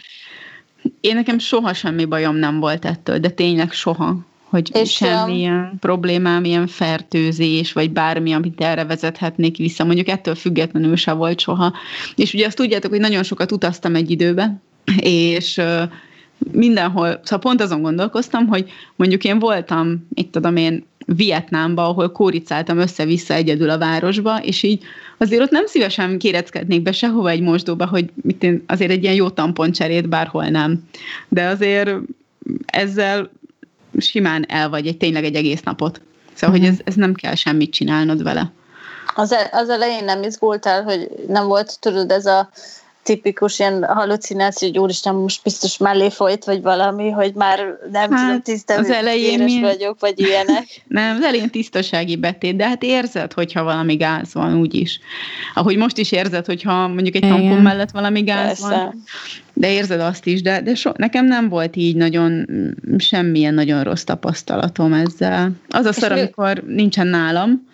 Én 1.00 1.14
nekem 1.14 1.38
soha 1.38 1.74
semmi 1.74 2.04
bajom 2.04 2.36
nem 2.36 2.60
volt 2.60 2.84
ettől, 2.84 3.18
de 3.18 3.28
tényleg 3.28 3.72
soha 3.72 4.16
hogy 4.48 4.70
és 4.72 4.92
semmilyen 4.92 5.68
um, 5.72 5.78
problémám, 5.78 6.44
ilyen 6.44 6.66
fertőzés, 6.66 7.72
vagy 7.72 7.90
bármi, 7.90 8.32
amit 8.32 8.60
erre 8.60 8.84
vezethetnék 8.84 9.56
vissza. 9.56 9.84
Mondjuk 9.84 10.08
ettől 10.08 10.34
függetlenül 10.34 10.96
se 10.96 11.12
volt 11.12 11.40
soha. 11.40 11.72
És 12.14 12.34
ugye 12.34 12.46
azt 12.46 12.56
tudjátok, 12.56 12.90
hogy 12.90 13.00
nagyon 13.00 13.22
sokat 13.22 13.52
utaztam 13.52 13.94
egy 13.94 14.10
időbe, 14.10 14.60
és 15.00 15.60
mindenhol, 16.52 17.20
szóval 17.22 17.38
pont 17.38 17.60
azon 17.60 17.82
gondolkoztam, 17.82 18.46
hogy 18.46 18.70
mondjuk 18.96 19.24
én 19.24 19.38
voltam, 19.38 20.06
itt 20.14 20.32
tudom 20.32 20.56
én, 20.56 20.84
Vietnámba, 21.16 21.88
ahol 21.88 22.12
kóricáltam 22.12 22.78
össze-vissza 22.78 23.34
egyedül 23.34 23.70
a 23.70 23.78
városba, 23.78 24.42
és 24.42 24.62
így 24.62 24.82
azért 25.16 25.42
ott 25.42 25.50
nem 25.50 25.66
szívesen 25.66 26.18
kéreckednék 26.18 26.82
be 26.82 26.92
sehova 26.92 27.30
egy 27.30 27.40
mosdóba, 27.40 27.86
hogy 27.86 28.10
mit 28.22 28.42
én, 28.42 28.62
azért 28.66 28.90
egy 28.90 29.02
ilyen 29.02 29.14
jó 29.14 29.28
tamponcserét 29.28 30.08
bárhol 30.08 30.44
nem. 30.44 30.84
De 31.28 31.46
azért 31.46 31.90
ezzel 32.66 33.30
simán 34.00 34.44
el 34.48 34.68
vagy 34.68 34.86
egy 34.86 34.96
tényleg 34.96 35.24
egy 35.24 35.34
egész 35.34 35.62
napot. 35.62 36.00
Szóval, 36.34 36.56
uh-huh. 36.56 36.68
hogy 36.68 36.78
ez, 36.78 36.84
ez 36.84 36.94
nem 36.94 37.14
kell 37.14 37.34
semmit 37.34 37.72
csinálnod 37.72 38.22
vele. 38.22 38.52
Az, 39.14 39.32
e, 39.32 39.48
az 39.52 39.68
elején 39.68 40.04
nem 40.04 40.22
izgultál, 40.22 40.82
hogy 40.82 41.08
nem 41.28 41.46
volt, 41.46 41.80
tudod, 41.80 42.10
ez 42.10 42.26
a 42.26 42.50
tipikus 43.08 43.58
ilyen 43.58 43.84
halucináció, 43.84 44.68
hogy 44.68 44.78
úristen, 44.78 45.14
most 45.14 45.42
biztos 45.42 45.78
mellé 45.78 46.10
folyt, 46.10 46.44
vagy 46.44 46.62
valami, 46.62 47.10
hogy 47.10 47.32
már 47.34 47.58
nem 47.92 48.10
hát, 48.10 48.26
tudom, 48.26 48.42
tiszta 48.42 48.74
az 48.74 48.90
elején 48.90 49.42
mi... 49.42 49.60
vagyok, 49.60 50.00
vagy 50.00 50.20
ilyenek. 50.26 50.64
nem, 50.86 51.16
az 51.16 51.22
elején 51.22 51.50
tisztasági 51.50 52.16
betét, 52.16 52.56
de 52.56 52.66
hát 52.68 52.82
érzed, 52.82 53.32
hogyha 53.32 53.62
valami 53.62 53.96
gáz 53.96 54.34
van, 54.34 54.58
úgyis. 54.58 55.00
Ahogy 55.54 55.76
most 55.76 55.98
is 55.98 56.12
érzed, 56.12 56.46
hogyha 56.46 56.88
mondjuk 56.88 57.14
egy 57.14 57.28
tampon 57.28 57.62
mellett 57.62 57.90
valami 57.90 58.22
gáz 58.22 58.46
Persze. 58.46 58.68
van, 58.68 59.02
de 59.52 59.72
érzed 59.72 60.00
azt 60.00 60.26
is, 60.26 60.42
de, 60.42 60.60
de 60.60 60.74
so, 60.74 60.90
nekem 60.96 61.26
nem 61.26 61.48
volt 61.48 61.76
így 61.76 61.96
nagyon, 61.96 62.46
semmilyen 62.98 63.54
nagyon 63.54 63.82
rossz 63.82 64.02
tapasztalatom 64.02 64.92
ezzel. 64.92 65.50
Az 65.68 65.84
a 65.84 65.92
szar, 65.92 66.12
amikor 66.12 66.62
nincsen 66.66 67.06
nálam, 67.06 67.66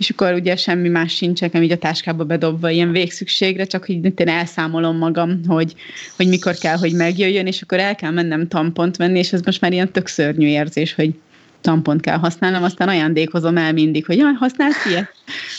és 0.00 0.10
akkor 0.10 0.32
ugye 0.32 0.56
semmi 0.56 0.88
más 0.88 1.14
sincs 1.14 1.40
nekem 1.40 1.62
így 1.62 1.72
a 1.72 1.78
táskába 1.78 2.24
bedobva 2.24 2.70
ilyen 2.70 2.90
végszükségre, 2.90 3.64
csak 3.64 3.84
hogy 3.84 4.20
én 4.20 4.28
elszámolom 4.28 4.96
magam, 4.96 5.40
hogy, 5.46 5.74
hogy 6.16 6.28
mikor 6.28 6.54
kell, 6.54 6.76
hogy 6.76 6.92
megjöjjön, 6.92 7.46
és 7.46 7.62
akkor 7.62 7.78
el 7.78 7.94
kell 7.94 8.10
mennem 8.10 8.48
tampont 8.48 8.96
venni, 8.96 9.18
és 9.18 9.32
ez 9.32 9.40
most 9.40 9.60
már 9.60 9.72
ilyen 9.72 9.92
tök 9.92 10.06
szörnyű 10.06 10.46
érzés, 10.46 10.94
hogy 10.94 11.14
tampont 11.60 12.00
kell 12.00 12.16
használnom, 12.18 12.62
aztán 12.62 12.88
ajándékozom 12.88 13.56
el 13.56 13.72
mindig, 13.72 14.06
hogy 14.06 14.16
jaj, 14.16 14.32
használsz 14.32 14.86
ilyet? 14.86 15.14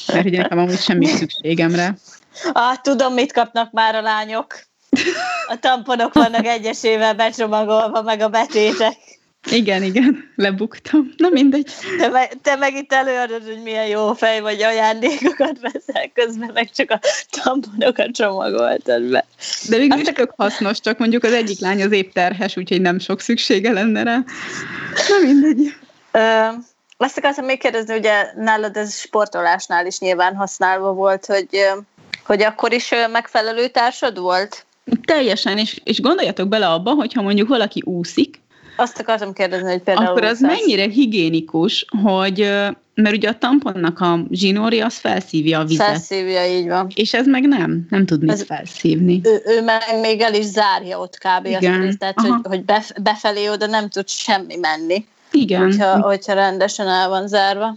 Mert 0.07 0.21
hogy 0.21 0.31
nekem 0.31 0.57
amúgy 0.57 0.79
semmi 0.79 1.05
szükségemre. 1.05 1.97
Ah, 2.51 2.75
tudom, 2.81 3.13
mit 3.13 3.33
kapnak 3.33 3.71
már 3.71 3.95
a 3.95 4.01
lányok. 4.01 4.59
A 5.47 5.57
tamponok 5.59 6.13
vannak 6.13 6.45
egyesével 6.45 7.13
becsomagolva, 7.13 8.01
meg 8.01 8.21
a 8.21 8.29
betétek. 8.29 8.95
Igen, 9.49 9.83
igen, 9.83 10.31
lebuktam. 10.35 11.13
Na 11.17 11.29
mindegy. 11.29 11.67
Te 11.97 12.07
meg, 12.07 12.37
te 12.41 12.55
meg 12.55 12.75
itt 12.75 12.93
előadod, 12.93 13.43
hogy 13.45 13.61
milyen 13.63 13.87
jó 13.87 14.13
fej 14.13 14.39
vagy 14.39 14.61
ajándékokat 14.61 15.59
veszel, 15.61 16.11
közben 16.13 16.51
meg 16.53 16.71
csak 16.71 16.91
a 16.91 16.99
tamponokat 17.43 18.11
csomagoltad 18.11 19.01
be. 19.03 19.25
De 19.69 19.77
végül 19.77 19.99
is 19.99 20.07
tök 20.07 20.33
hasznos, 20.37 20.79
csak 20.79 20.97
mondjuk 20.97 21.23
az 21.23 21.33
egyik 21.33 21.59
lány 21.59 21.83
az 21.83 21.91
épp 21.91 22.13
terhes, 22.13 22.57
úgyhogy 22.57 22.81
nem 22.81 22.99
sok 22.99 23.19
szüksége 23.19 23.71
lenne 23.71 24.03
rá. 24.03 24.23
Na 25.09 25.17
mindegy. 25.23 25.75
Ö, 26.11 26.47
azt 26.97 27.17
akartam 27.17 27.45
még 27.45 27.59
kérdezni, 27.59 27.97
ugye 27.97 28.31
nálad 28.35 28.77
ez 28.77 28.95
sportolásnál 28.95 29.85
is 29.85 29.99
nyilván 29.99 30.35
használva 30.35 30.93
volt, 30.93 31.25
hogy, 31.25 31.47
hogy 32.25 32.43
akkor 32.43 32.73
is 32.73 32.93
megfelelő 33.11 33.67
társad 33.67 34.19
volt? 34.19 34.65
Teljesen, 35.05 35.57
és, 35.57 35.81
és 35.83 36.01
gondoljatok 36.01 36.47
bele 36.47 36.67
abba, 36.67 36.91
hogyha 36.91 37.21
mondjuk 37.21 37.47
valaki 37.47 37.81
úszik, 37.85 38.40
azt 38.81 38.99
akartam 38.99 39.33
kérdezni, 39.33 39.71
hogy 39.71 39.81
például... 39.81 40.07
Akkor 40.07 40.23
az 40.23 40.39
mennyire 40.39 40.87
higiénikus, 40.87 41.85
hogy 42.03 42.49
mert 42.93 43.15
ugye 43.15 43.29
a 43.29 43.37
tamponnak 43.37 43.99
a 43.99 44.19
zsinóri 44.31 44.79
az 44.79 44.97
felszívja 44.97 45.59
a 45.59 45.65
vizet. 45.65 45.85
Felszívja, 45.85 46.45
így 46.45 46.67
van. 46.67 46.87
És 46.95 47.13
ez 47.13 47.27
meg 47.27 47.47
nem, 47.47 47.85
nem 47.89 48.05
tud 48.05 48.23
mit 48.23 48.43
felszívni. 48.43 49.21
Ő, 49.23 49.41
ő 49.45 49.63
meg 49.63 49.99
még 50.01 50.21
el 50.21 50.33
is 50.33 50.45
zárja 50.45 50.99
ott 50.99 51.17
kb. 51.17 51.45
Igen. 51.45 51.87
azt, 51.87 51.97
tehát 51.97 52.19
hogy, 52.19 52.31
hogy 52.43 52.63
befelé 53.01 53.49
oda 53.49 53.65
nem 53.65 53.89
tud 53.89 54.09
semmi 54.09 54.55
menni. 54.55 55.05
Igen. 55.31 55.61
Hogyha, 55.61 56.01
hogyha 56.01 56.33
rendesen 56.33 56.87
el 56.87 57.09
van 57.09 57.27
zárva. 57.27 57.75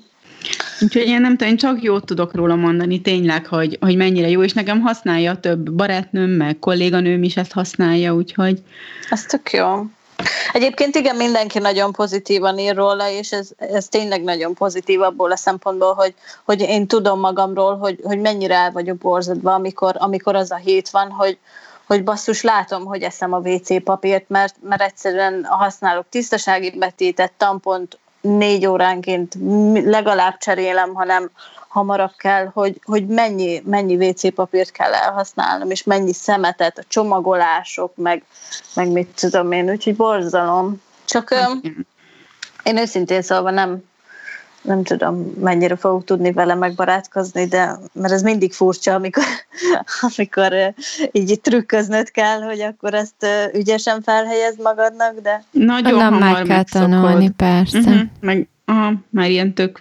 Úgyhogy 0.81 1.07
én 1.07 1.21
nem 1.21 1.31
tudom, 1.31 1.49
én 1.49 1.57
csak 1.57 1.83
jót 1.83 2.05
tudok 2.05 2.35
róla 2.35 2.55
mondani 2.55 3.01
tényleg, 3.01 3.47
hogy, 3.47 3.79
hogy 3.81 3.97
mennyire 3.97 4.29
jó, 4.29 4.43
és 4.43 4.53
nekem 4.53 4.81
használja 4.81 5.35
több 5.35 5.73
barátnőm, 5.73 6.31
meg 6.31 6.59
kolléganőm 6.59 7.23
is 7.23 7.37
ezt 7.37 7.53
használja, 7.53 8.15
úgyhogy... 8.15 8.59
Ez 9.11 9.25
tök 9.25 9.53
jó. 9.53 9.87
Egyébként 10.53 10.95
igen, 10.95 11.17
mindenki 11.17 11.59
nagyon 11.59 11.93
pozitívan 11.93 12.59
ír 12.59 12.75
róla, 12.75 13.09
és 13.09 13.33
ez, 13.33 13.49
ez 13.57 13.89
tényleg 13.89 14.23
nagyon 14.23 14.55
pozitív 14.55 15.01
abból 15.01 15.31
a 15.31 15.37
szempontból, 15.37 15.95
hogy, 15.95 16.15
hogy 16.45 16.61
én 16.61 16.87
tudom 16.87 17.21
magamról, 17.21 17.77
hogy, 17.77 18.01
hogy 18.03 18.21
mennyire 18.21 18.55
el 18.55 18.73
vagyok 18.73 18.97
borzadva, 18.97 19.55
amikor, 19.55 19.95
amikor 19.99 20.35
az 20.35 20.51
a 20.51 20.57
hét 20.57 20.91
van, 20.91 21.11
hogy, 21.11 21.39
hogy 21.87 22.05
basszus, 22.05 22.43
látom, 22.43 22.85
hogy 22.85 23.03
eszem 23.03 23.33
a 23.33 23.39
WC 23.39 23.83
papírt, 23.83 24.29
mert, 24.29 24.55
mert 24.61 24.83
egyszerűen 24.83 25.45
használok 25.49 26.07
tisztasági 26.09 26.71
betétet, 26.71 27.33
tampont, 27.37 27.99
négy 28.21 28.67
óránként 28.67 29.35
legalább 29.85 30.39
cserélem, 30.39 30.95
hanem 30.95 31.31
hamarabb 31.75 32.13
kell, 32.17 32.51
hogy, 32.53 32.81
hogy 32.85 33.07
mennyi, 33.07 33.63
mennyi 33.65 34.09
WC 34.09 34.35
papírt 34.35 34.71
kell 34.71 34.93
elhasználnom, 34.93 35.71
és 35.71 35.83
mennyi 35.83 36.13
szemetet, 36.13 36.79
a 36.79 36.85
csomagolások, 36.89 37.97
meg, 37.97 38.25
meg 38.75 38.89
mit 38.89 39.09
tudom 39.21 39.53
én, 39.53 39.71
úgyhogy 39.71 39.97
borzalom. 39.97 40.83
Csak 41.05 41.33
hát, 41.33 41.57
én 42.63 42.77
őszintén 42.77 43.23
szólva 43.23 43.51
nem, 43.51 43.83
nem 44.63 44.83
tudom, 44.83 45.33
mennyire 45.41 45.77
fogok 45.77 46.05
tudni 46.05 46.33
vele 46.33 46.55
megbarátkozni, 46.55 47.47
de 47.47 47.79
mert 47.93 48.13
ez 48.13 48.23
mindig 48.23 48.53
furcsa, 48.53 48.95
amikor, 48.95 49.25
amikor 50.09 50.75
így 51.13 51.41
trükköznöd 51.41 52.11
kell, 52.11 52.41
hogy 52.41 52.61
akkor 52.61 52.95
ezt 52.95 53.27
ügyesen 53.53 54.03
felhelyez 54.03 54.57
magadnak, 54.63 55.21
de... 55.21 55.45
Nagyon 55.51 55.99
Nem 55.99 56.13
hamar 56.13 56.33
meg 56.33 56.47
kell 56.47 56.63
tanulni, 56.63 57.31
persze. 57.31 57.79
Uh-huh. 57.79 58.01
Meg, 58.21 58.49
aha, 58.65 58.93
már 59.11 59.31
ilyen 59.31 59.55
tök 59.55 59.81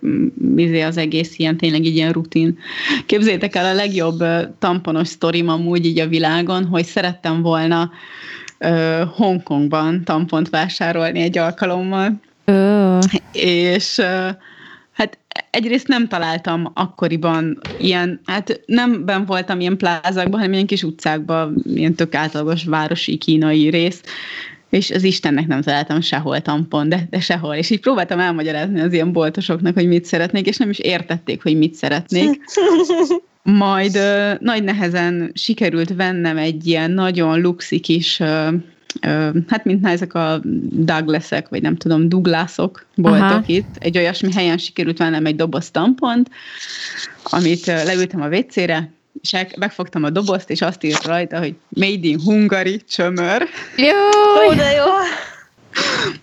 izé 0.55 0.81
az 0.81 0.97
egész 0.97 1.39
ilyen 1.39 1.57
tényleg 1.57 1.85
így 1.85 1.95
ilyen 1.95 2.11
rutin. 2.11 2.57
Képzétek 3.05 3.55
el, 3.55 3.65
a 3.65 3.73
legjobb 3.73 4.23
tamponos 4.59 5.07
sztorim 5.07 5.49
amúgy 5.49 5.85
így 5.85 5.99
a 5.99 6.07
világon, 6.07 6.65
hogy 6.65 6.85
szerettem 6.85 7.41
volna 7.41 7.91
uh, 8.59 9.01
Hongkongban 9.15 10.03
tampont 10.03 10.49
vásárolni 10.49 11.21
egy 11.21 11.37
alkalommal. 11.37 12.19
Oh. 12.45 12.99
És 13.31 13.97
uh, 13.97 14.29
Hát 14.93 15.17
egyrészt 15.49 15.87
nem 15.87 16.07
találtam 16.07 16.71
akkoriban 16.73 17.59
ilyen, 17.79 18.21
hát 18.25 18.61
nem 18.65 19.05
ben 19.05 19.25
voltam 19.25 19.59
ilyen 19.59 19.77
plázákban, 19.77 20.39
hanem 20.39 20.53
ilyen 20.53 20.65
kis 20.65 20.83
utcákban, 20.83 21.63
ilyen 21.73 21.93
tök 21.93 22.15
átlagos 22.15 22.63
városi 22.63 23.17
kínai 23.17 23.69
rész, 23.69 24.01
és 24.73 24.91
az 24.91 25.03
Istennek 25.03 25.47
nem 25.47 25.61
találtam 25.61 26.01
sehol 26.01 26.41
tampon, 26.41 26.89
de, 26.89 27.07
de 27.09 27.19
sehol. 27.19 27.55
És 27.55 27.69
így 27.69 27.79
próbáltam 27.79 28.19
elmagyarázni 28.19 28.81
az 28.81 28.93
ilyen 28.93 29.11
boltosoknak, 29.11 29.73
hogy 29.73 29.87
mit 29.87 30.05
szeretnék, 30.05 30.47
és 30.47 30.57
nem 30.57 30.69
is 30.69 30.79
értették, 30.79 31.43
hogy 31.43 31.57
mit 31.57 31.73
szeretnék. 31.73 32.43
Majd 33.43 33.95
ö, 33.95 34.33
nagy 34.39 34.63
nehezen 34.63 35.31
sikerült 35.33 35.93
vennem 35.95 36.37
egy 36.37 36.67
ilyen 36.67 36.91
nagyon 36.91 37.41
luxi 37.41 37.79
kis 37.79 38.19
ö, 38.19 38.49
hát 39.47 39.63
mint 39.63 39.87
ezek 39.87 40.13
a 40.13 40.41
Douglasek, 40.71 41.49
vagy 41.49 41.61
nem 41.61 41.75
tudom, 41.75 42.09
Douglasok 42.09 42.85
voltak 42.95 43.21
Aha. 43.21 43.43
itt. 43.45 43.75
Egy 43.79 43.97
olyasmi 43.97 44.31
helyen 44.33 44.57
sikerült 44.57 44.97
vennem 44.97 45.25
egy 45.25 45.35
doboz 45.35 45.71
tampont, 45.71 46.29
amit 47.23 47.65
leültem 47.65 48.21
a 48.21 48.27
WC-re, 48.27 48.91
és 49.23 49.35
megfogtam 49.57 50.03
a 50.03 50.09
dobozt, 50.09 50.49
és 50.49 50.61
azt 50.61 50.83
írt 50.83 51.05
rajta, 51.05 51.39
hogy 51.39 51.55
Made 51.69 52.07
in 52.07 52.21
Hungary, 52.21 52.81
csömör. 52.89 53.47
Jó, 53.75 54.53
de 54.55 54.71
jó! 54.71 54.85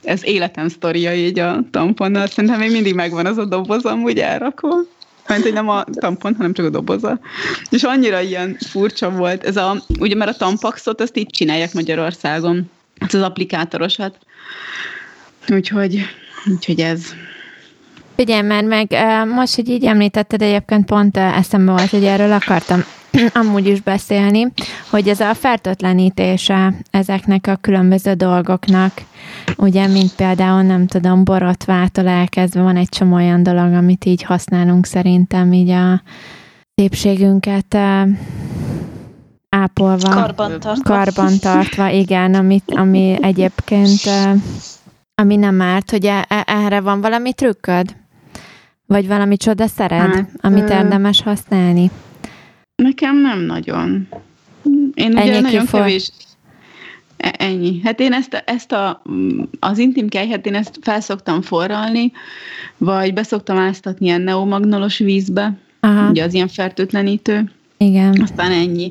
Ez 0.03 0.25
életem 0.25 0.69
sztoria 0.69 1.15
így 1.15 1.39
a 1.39 1.61
tamponnal. 1.71 2.27
Szerintem 2.27 2.59
még 2.59 2.71
mindig 2.71 2.95
megvan 2.95 3.27
az 3.27 3.39
a 3.39 3.45
doboz 3.45 3.85
amúgy 3.85 4.19
elrakva. 4.19 4.75
Mert 5.27 5.43
hogy 5.43 5.53
nem 5.53 5.69
a 5.69 5.85
tampon, 5.85 6.35
hanem 6.35 6.53
csak 6.53 6.67
a 6.67 6.71
doboza. 6.71 7.21
És 7.71 7.83
annyira 7.83 8.21
ilyen 8.21 8.57
furcsa 8.69 9.11
volt. 9.11 9.45
Ez 9.45 9.57
a, 9.57 9.83
ugye 9.99 10.15
mert 10.15 10.31
a 10.31 10.37
tampaxot 10.37 11.01
azt 11.01 11.17
így 11.17 11.31
csinálják 11.31 11.73
Magyarországon. 11.73 12.71
Ez 12.99 13.15
az 13.15 13.23
applikátorosat. 13.23 14.19
Úgyhogy, 15.49 16.03
úgyhogy 16.51 16.81
ez, 16.81 17.03
Figyelj 18.21 18.43
már 18.43 18.65
meg, 18.65 18.97
most, 19.35 19.55
hogy 19.55 19.69
így 19.69 19.85
említetted, 19.85 20.43
egyébként 20.43 20.85
pont 20.85 21.17
eszembe 21.17 21.73
volt, 21.73 21.91
hogy 21.91 22.05
erről 22.05 22.33
akartam 22.33 22.85
amúgy 23.41 23.67
is 23.67 23.81
beszélni, 23.81 24.53
hogy 24.91 25.09
ez 25.09 25.21
a 25.21 25.35
fertőtlenítése 25.35 26.75
ezeknek 26.91 27.47
a 27.47 27.57
különböző 27.57 28.13
dolgoknak, 28.13 28.93
ugye, 29.57 29.87
mint 29.87 30.15
például, 30.15 30.63
nem 30.63 30.87
tudom, 30.87 31.25
borotvától 31.25 32.09
elkezdve 32.09 32.63
van 32.63 32.77
egy 32.77 32.89
csomó 32.89 33.15
olyan 33.15 33.43
dolog, 33.43 33.73
amit 33.73 34.05
így 34.05 34.23
használunk 34.23 34.87
szerintem 34.87 35.53
így 35.53 35.71
a 35.71 36.03
szépségünket 36.75 37.75
ápolva, 39.49 40.09
karbantartva, 40.09 40.95
karbantartva 40.95 41.89
igen, 41.89 42.35
amit, 42.35 42.65
ami 42.67 43.19
egyébként 43.21 44.01
ami 45.15 45.37
nem 45.37 45.61
árt, 45.61 45.91
hogy 45.91 46.07
e, 46.07 46.27
erre 46.47 46.81
van 46.81 47.01
valami 47.01 47.33
trükköd? 47.33 47.99
Vagy 48.91 49.07
valami 49.07 49.37
csoda 49.37 49.67
szered, 49.67 50.15
hát, 50.15 50.31
amit 50.41 50.71
érdemes 50.71 51.23
használni? 51.23 51.91
Nekem 52.83 53.21
nem 53.21 53.41
nagyon. 53.41 54.09
Én 54.95 55.11
ugye 55.11 55.21
Ennyi 55.21 55.41
nagyon 55.41 55.61
kifor... 55.61 55.81
kevés... 55.81 56.11
E, 57.17 57.35
ennyi. 57.39 57.81
Hát 57.85 58.01
én 58.01 58.13
ezt, 58.13 58.43
ezt 58.47 58.73
a, 58.73 59.03
az 59.61 59.79
intim 59.79 60.09
kejhet 60.09 60.47
én 60.47 60.55
ezt 60.55 60.79
felszoktam 60.83 61.43
forralni, 61.43 62.13
vagy 62.79 63.15
beszoktam 63.15 63.57
áztatni 63.59 64.07
ilyen 64.07 64.21
neomagnolos 64.21 64.99
vízbe, 64.99 65.59
Aha. 65.81 66.11
ugye 66.11 66.25
az 66.25 66.35
ilyen 66.35 66.49
fertőtlenítő. 66.49 67.51
Igen. 67.77 68.21
Aztán 68.23 68.53
ennyi. 68.53 68.91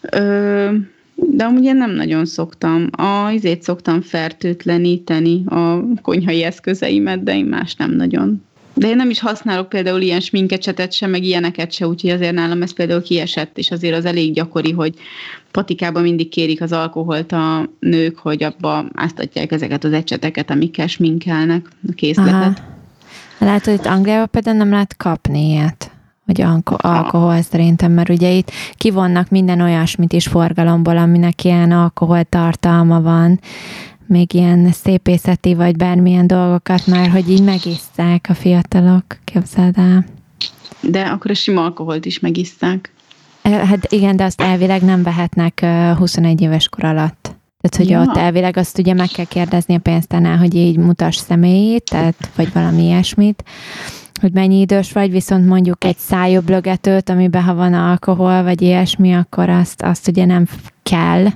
Ö, 0.00 0.70
de 1.14 1.44
amúgy 1.44 1.64
én 1.64 1.76
nem 1.76 1.90
nagyon 1.90 2.26
szoktam. 2.26 2.88
A 2.90 3.30
izét 3.30 3.62
szoktam 3.62 4.00
fertőtleníteni, 4.02 5.44
a 5.46 5.84
konyhai 6.02 6.42
eszközeimet, 6.42 7.22
de 7.22 7.36
én 7.36 7.44
más 7.44 7.74
nem 7.74 7.90
nagyon. 7.90 8.46
De 8.78 8.88
én 8.88 8.96
nem 8.96 9.10
is 9.10 9.20
használok 9.20 9.68
például 9.68 10.00
ilyen 10.00 10.20
sminkecsetet 10.20 10.92
sem, 10.92 11.10
meg 11.10 11.22
ilyeneket 11.22 11.72
se, 11.72 11.86
úgyhogy 11.86 12.10
azért 12.10 12.34
nálam 12.34 12.62
ez 12.62 12.72
például 12.72 13.02
kiesett, 13.02 13.58
és 13.58 13.70
azért 13.70 13.96
az 13.96 14.04
elég 14.04 14.32
gyakori, 14.32 14.72
hogy 14.72 14.94
patikában 15.50 16.02
mindig 16.02 16.28
kérik 16.28 16.62
az 16.62 16.72
alkoholt 16.72 17.32
a 17.32 17.68
nők, 17.80 18.18
hogy 18.18 18.42
abba 18.42 18.84
áztatják 18.94 19.52
ezeket 19.52 19.84
az 19.84 19.92
ecseteket, 19.92 20.50
amikkel 20.50 20.86
sminkelnek 20.86 21.68
a 21.88 21.92
készletet. 21.92 22.32
Aha. 22.32 22.54
Lehet, 23.38 23.64
hogy 23.64 23.74
itt 23.74 23.86
Angliában 23.86 24.28
például 24.30 24.56
nem 24.56 24.70
lehet 24.70 24.96
kapni 24.96 25.50
ilyet 25.50 25.90
hogy 26.28 26.40
alko- 26.40 26.82
alkohol 26.82 27.42
szerintem, 27.42 27.92
mert 27.92 28.08
ugye 28.08 28.30
itt 28.30 28.50
kivonnak 28.74 29.28
minden 29.28 29.60
olyasmit 29.60 30.12
is 30.12 30.26
forgalomból, 30.26 30.96
aminek 30.96 31.44
ilyen 31.44 31.72
alkohol 31.72 32.24
tartalma 32.24 33.00
van, 33.00 33.40
még 34.08 34.34
ilyen 34.34 34.72
szépészeti 34.72 35.54
vagy 35.54 35.76
bármilyen 35.76 36.26
dolgokat 36.26 36.86
már, 36.86 37.08
hogy 37.08 37.30
így 37.30 37.42
megisszák 37.42 38.26
a 38.28 38.34
fiatalok, 38.34 39.04
képzeld 39.24 39.78
el. 39.78 40.04
De 40.80 41.00
akkor 41.00 41.30
a 41.30 41.34
sima 41.34 41.62
alkoholt 41.62 42.04
is 42.04 42.20
megisszák. 42.20 42.92
Hát 43.42 43.92
igen, 43.92 44.16
de 44.16 44.24
azt 44.24 44.40
elvileg 44.40 44.82
nem 44.82 45.02
vehetnek 45.02 45.66
21 45.96 46.40
éves 46.40 46.68
kor 46.68 46.84
alatt. 46.84 47.36
Tehát, 47.60 47.76
hogy 47.76 47.88
ja. 47.88 48.00
ott 48.00 48.16
elvileg 48.16 48.56
azt 48.56 48.78
ugye 48.78 48.94
meg 48.94 49.08
kell 49.08 49.24
kérdezni 49.24 49.74
a 49.74 49.78
pénztárnál, 49.78 50.38
hogy 50.38 50.54
így 50.54 50.76
mutas 50.76 51.16
személyét, 51.16 51.84
tehát, 51.84 52.30
vagy 52.36 52.52
valami 52.52 52.82
ilyesmit, 52.82 53.44
hogy 54.20 54.32
mennyi 54.32 54.60
idős 54.60 54.92
vagy, 54.92 55.10
viszont 55.10 55.46
mondjuk 55.46 55.84
egy 55.84 55.98
szájöblögetőt, 55.98 57.08
amiben 57.08 57.42
ha 57.42 57.54
van 57.54 57.74
alkohol, 57.74 58.42
vagy 58.42 58.62
ilyesmi, 58.62 59.14
akkor 59.14 59.48
azt, 59.48 59.82
azt 59.82 60.08
ugye 60.08 60.24
nem 60.24 60.46
kell 60.82 61.26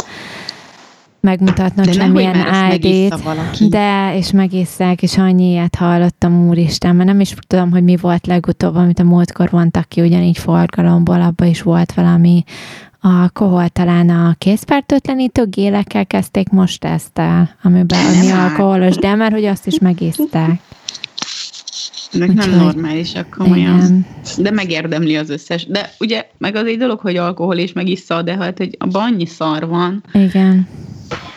megmutatnom 1.23 1.87
de 1.87 1.93
semmilyen 1.93 2.37
ID-t, 2.73 3.69
de, 3.69 4.17
és 4.17 4.31
megisszák, 4.31 5.03
és 5.03 5.19
annyi 5.19 5.51
ilyet 5.51 5.75
hallottam, 5.75 6.49
úristen, 6.49 6.97
mert 6.97 7.09
nem 7.09 7.21
is 7.21 7.35
tudom, 7.47 7.71
hogy 7.71 7.85
mi 7.85 7.97
volt 7.97 8.27
legutóbb, 8.27 8.75
amit 8.75 8.99
a 8.99 9.03
múltkor 9.03 9.51
vontak 9.51 9.89
ki 9.89 10.01
ugyanígy 10.01 10.39
forgalomból, 10.39 11.23
abban 11.23 11.49
is 11.49 11.63
volt 11.63 11.93
valami 11.93 12.45
alkohol, 13.01 13.69
talán 13.69 14.09
a 14.09 14.35
készfertőtlenítő 14.39 15.47
gélekkel 15.47 16.07
kezdték 16.07 16.49
most 16.49 16.85
ezt 16.85 17.19
el, 17.19 17.57
amiben 17.63 18.07
ami 18.07 18.31
alkoholos, 18.31 18.97
de 18.97 19.15
mert 19.15 19.33
hogy 19.33 19.45
azt 19.45 19.67
is 19.67 19.79
megiszták. 19.79 20.61
Ezek 22.13 22.33
nem 22.33 22.51
normálisak, 22.51 23.31
komolyan. 23.39 23.77
Igen. 23.77 24.07
De 24.39 24.51
megérdemli 24.51 25.17
az 25.17 25.31
összes. 25.31 25.67
De 25.67 25.91
ugye, 26.01 26.27
meg 26.39 26.57
az 26.57 26.67
egy 26.67 26.79
dolog, 26.79 27.01
hogy 27.01 27.17
alkohol 27.17 27.57
és 27.57 27.73
megissza, 27.73 28.23
de 28.23 28.37
hát, 28.37 28.59
hogy 28.59 28.77
abban 28.79 29.03
annyi 29.03 29.27
szar 29.27 29.69
van. 29.69 30.05
Igen. 30.13 30.69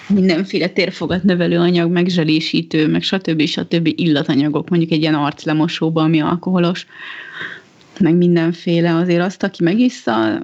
Mindenféle 0.07 0.67
térfogat 0.67 1.23
növelő 1.23 1.59
anyag, 1.59 1.91
megzselésítő, 1.91 2.87
meg 2.87 3.01
stb. 3.01 3.45
stb. 3.45 3.87
illatanyagok, 3.95 4.69
mondjuk 4.69 4.91
egy 4.91 5.01
ilyen 5.01 5.15
arclemosóba, 5.15 6.01
ami 6.01 6.21
alkoholos, 6.21 6.85
meg 7.99 8.15
mindenféle, 8.15 8.95
azért 8.95 9.21
azt, 9.21 9.43
aki 9.43 9.63
megissza, 9.63 10.41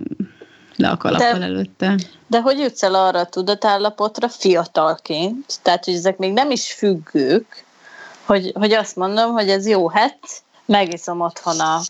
le 0.75 0.89
a 0.89 0.97
kalappal 0.97 1.39
de, 1.39 1.45
előtte. 1.45 1.95
De 2.27 2.41
hogy 2.41 2.59
jutsz 2.59 2.83
el 2.83 2.95
arra 2.95 3.19
a 3.19 3.25
tudatállapotra 3.25 4.29
fiatalként, 4.29 5.59
tehát 5.61 5.85
hogy 5.85 5.93
ezek 5.93 6.17
még 6.17 6.33
nem 6.33 6.51
is 6.51 6.71
függők, 6.71 7.65
hogy, 8.25 8.51
hogy 8.53 8.73
azt 8.73 8.95
mondom, 8.95 9.31
hogy 9.31 9.49
ez 9.49 9.67
jó, 9.67 9.89
hát 9.89 10.19
megiszom 10.65 11.21
otthon 11.21 11.59
a 11.59 11.81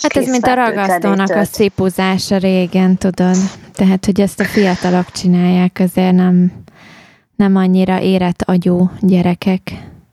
Hát 0.00 0.16
ez 0.16 0.28
mint 0.28 0.46
a 0.46 0.54
ragasztónak 0.54 1.30
a 1.30 1.44
szipuzása 1.44 2.36
régen, 2.36 2.96
tudod. 2.96 3.36
Tehát, 3.72 4.04
hogy 4.04 4.20
ezt 4.20 4.40
a 4.40 4.44
fiatalok 4.44 5.12
csinálják, 5.12 5.78
azért 5.80 6.14
nem, 6.14 6.63
nem 7.36 7.56
annyira 7.56 8.00
érett 8.00 8.42
agyú 8.42 8.90
gyerekek. 9.00 9.72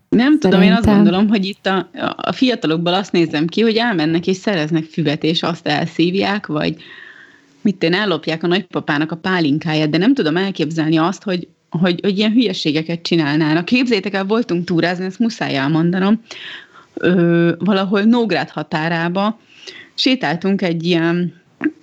Nem 0.09 0.39
tudom, 0.39 0.59
Szerintem. 0.59 0.61
én 0.61 0.73
azt 0.73 0.85
gondolom, 0.85 1.27
hogy 1.27 1.45
itt 1.45 1.65
a, 1.65 1.89
a 2.15 2.31
fiatalokból 2.31 2.93
azt 2.93 3.11
nézem 3.11 3.47
ki, 3.47 3.61
hogy 3.61 3.75
elmennek 3.75 4.27
és 4.27 4.37
szereznek 4.37 4.83
füvet, 4.83 5.23
és 5.23 5.43
azt 5.43 5.67
elszívják, 5.67 6.47
vagy 6.47 6.75
mit 7.61 7.83
én 7.83 7.93
ellopják 7.93 8.43
a 8.43 8.47
nagypapának 8.47 9.11
a 9.11 9.15
pálinkáját, 9.15 9.89
de 9.89 9.97
nem 9.97 10.13
tudom 10.13 10.37
elképzelni 10.37 10.97
azt, 10.97 11.23
hogy, 11.23 11.47
hogy, 11.69 11.99
hogy 12.01 12.17
ilyen 12.17 12.31
hülyeségeket 12.31 13.01
csinálnának. 13.01 13.65
Képzétek 13.65 14.13
el, 14.13 14.25
voltunk 14.25 14.65
túrázni, 14.65 15.05
ezt 15.05 15.19
muszáj 15.19 15.55
elmondanom, 15.55 16.21
ö, 16.93 17.51
valahol 17.59 18.01
Nógrád 18.01 18.49
határába, 18.49 19.39
sétáltunk 19.93 20.61
egy 20.61 20.85
ilyen, 20.85 21.33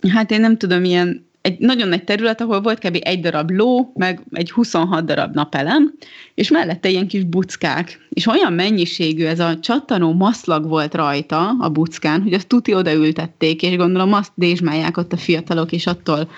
hát 0.08 0.30
én 0.30 0.40
nem 0.40 0.56
tudom, 0.56 0.84
ilyen 0.84 1.27
egy 1.48 1.58
nagyon 1.58 1.88
nagy 1.88 2.04
terület, 2.04 2.40
ahol 2.40 2.60
volt 2.60 2.78
kb. 2.78 2.98
egy 3.00 3.20
darab 3.20 3.50
ló, 3.50 3.92
meg 3.94 4.22
egy 4.32 4.50
26 4.50 5.04
darab 5.04 5.34
napelem, 5.34 5.94
és 6.34 6.50
mellette 6.50 6.88
ilyen 6.88 7.06
kis 7.08 7.24
buckák. 7.24 8.06
És 8.08 8.26
olyan 8.26 8.52
mennyiségű 8.52 9.24
ez 9.24 9.40
a 9.40 9.58
csattanó 9.60 10.12
maszlag 10.12 10.68
volt 10.68 10.94
rajta 10.94 11.56
a 11.58 11.68
buckán, 11.68 12.22
hogy 12.22 12.32
azt 12.32 12.46
tuti 12.48 12.74
odaültették, 12.74 13.62
és 13.62 13.76
gondolom 13.76 14.12
azt 14.12 14.32
dézsmálják 14.34 14.96
ott 14.96 15.12
a 15.12 15.16
fiatalok, 15.16 15.72
és 15.72 15.86
attól 15.86 16.30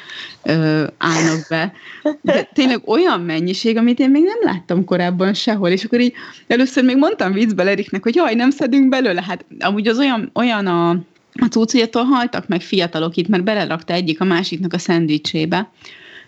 ö, 0.43 0.87
állnak 0.99 1.47
be. 1.49 1.73
De 2.21 2.51
tényleg 2.53 2.89
olyan 2.89 3.21
mennyiség, 3.21 3.77
amit 3.77 3.99
én 3.99 4.11
még 4.11 4.23
nem 4.23 4.53
láttam 4.53 4.85
korábban 4.85 5.35
sehol, 5.35 5.69
és 5.69 5.85
akkor 5.85 6.01
így 6.01 6.13
először 6.47 6.85
még 6.85 6.97
mondtam 6.97 7.33
viccbe 7.33 7.63
Leriknek, 7.63 8.03
hogy 8.03 8.15
jaj, 8.15 8.35
nem 8.35 8.51
szedünk 8.51 8.89
belőle, 8.89 9.23
hát 9.23 9.45
amúgy 9.59 9.89
az 9.89 9.99
olyan, 9.99 10.31
olyan 10.35 10.67
a 10.67 10.97
a 11.41 11.47
cucujától 11.47 12.03
haltak 12.03 12.49
meg 12.49 12.61
fiatalok 12.61 13.17
itt, 13.17 13.29
mert 13.29 13.45
belerakta 13.45 13.93
egyik 13.93 14.21
a 14.21 14.25
másiknak 14.25 14.73
a 14.73 14.79
szendvicsébe, 14.79 15.71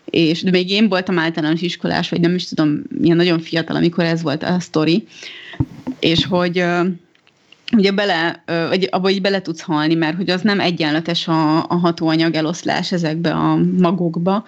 és 0.05 0.43
de 0.43 0.51
még 0.51 0.71
én 0.71 0.89
voltam 0.89 1.19
általános 1.19 1.61
iskolás, 1.61 2.09
vagy 2.09 2.21
nem 2.21 2.35
is 2.35 2.49
tudom, 2.49 2.83
milyen 2.99 3.17
nagyon 3.17 3.41
fiatal, 3.41 3.77
amikor 3.77 4.05
ez 4.05 4.23
volt 4.23 4.43
a 4.43 4.61
sztori, 4.61 5.07
és 6.01 6.25
hogy 6.25 6.65
ugye 7.77 7.93
bele, 7.93 8.43
vagy 8.69 8.89
abba 8.91 9.11
így 9.11 9.21
bele 9.21 9.43
tudsz 9.43 9.61
halni, 9.61 9.95
mert 9.95 10.17
hogy 10.17 10.31
az 10.31 10.41
nem 10.41 10.61
egyenletes 10.61 11.29
a, 11.29 11.57
a 11.69 11.75
hatóanyag 11.75 12.35
eloszlás 12.35 12.93
ezekbe 12.93 13.31
a 13.33 13.57
magokba, 13.79 14.45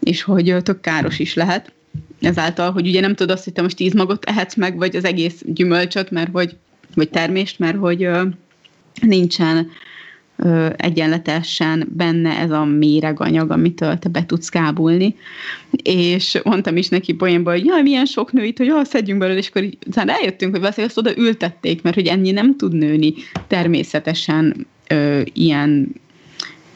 és 0.00 0.22
hogy 0.22 0.56
tök 0.62 0.80
káros 0.80 1.18
is 1.18 1.34
lehet. 1.34 1.72
Ezáltal, 2.20 2.72
hogy 2.72 2.86
ugye 2.86 3.00
nem 3.00 3.14
tudod 3.14 3.36
azt, 3.36 3.44
hogy 3.44 3.52
te 3.52 3.62
most 3.62 3.76
tíz 3.76 3.92
magot 3.92 4.24
ehetsz 4.24 4.54
meg, 4.54 4.76
vagy 4.76 4.96
az 4.96 5.04
egész 5.04 5.42
gyümölcsöt, 5.46 6.10
mert 6.10 6.30
hogy, 6.32 6.56
vagy 6.94 7.08
termést, 7.08 7.58
mert 7.58 7.76
hogy 7.76 8.08
nincsen 9.00 9.70
egyenletesen 10.76 11.88
benne 11.96 12.38
ez 12.38 12.50
a 12.50 12.64
méreganyag, 12.64 13.50
amitől 13.50 13.98
te 13.98 14.08
be 14.08 14.26
tudsz 14.26 14.48
kábulni. 14.48 15.14
És 15.82 16.40
mondtam 16.44 16.76
is 16.76 16.88
neki 16.88 17.12
poénban, 17.12 17.54
hogy 17.54 17.64
jaj, 17.64 17.82
milyen 17.82 18.04
sok 18.04 18.32
nő 18.32 18.44
itt, 18.44 18.58
hogy 18.58 18.68
ah, 18.68 18.84
szedjünk 18.84 19.20
belőle, 19.20 19.38
és 19.38 19.48
akkor 19.48 19.62
így, 19.62 19.78
eljöttünk, 19.94 20.50
hogy 20.50 20.60
valószínűleg 20.60 20.96
azt 20.96 21.06
oda 21.06 21.18
ültették, 21.18 21.82
mert 21.82 21.94
hogy 21.94 22.06
ennyi 22.06 22.30
nem 22.30 22.56
tud 22.56 22.72
nőni 22.72 23.14
természetesen 23.46 24.66
ö, 24.88 25.20
ilyen 25.32 25.94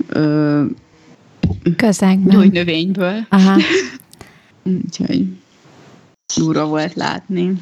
ö, 0.09 0.64
Közegben. 1.77 2.48
növényből. 2.53 3.27
Aha. 3.29 3.61
Úgyhogy 4.62 5.25
durva 6.37 6.66
volt 6.66 6.94
látni. 6.94 7.53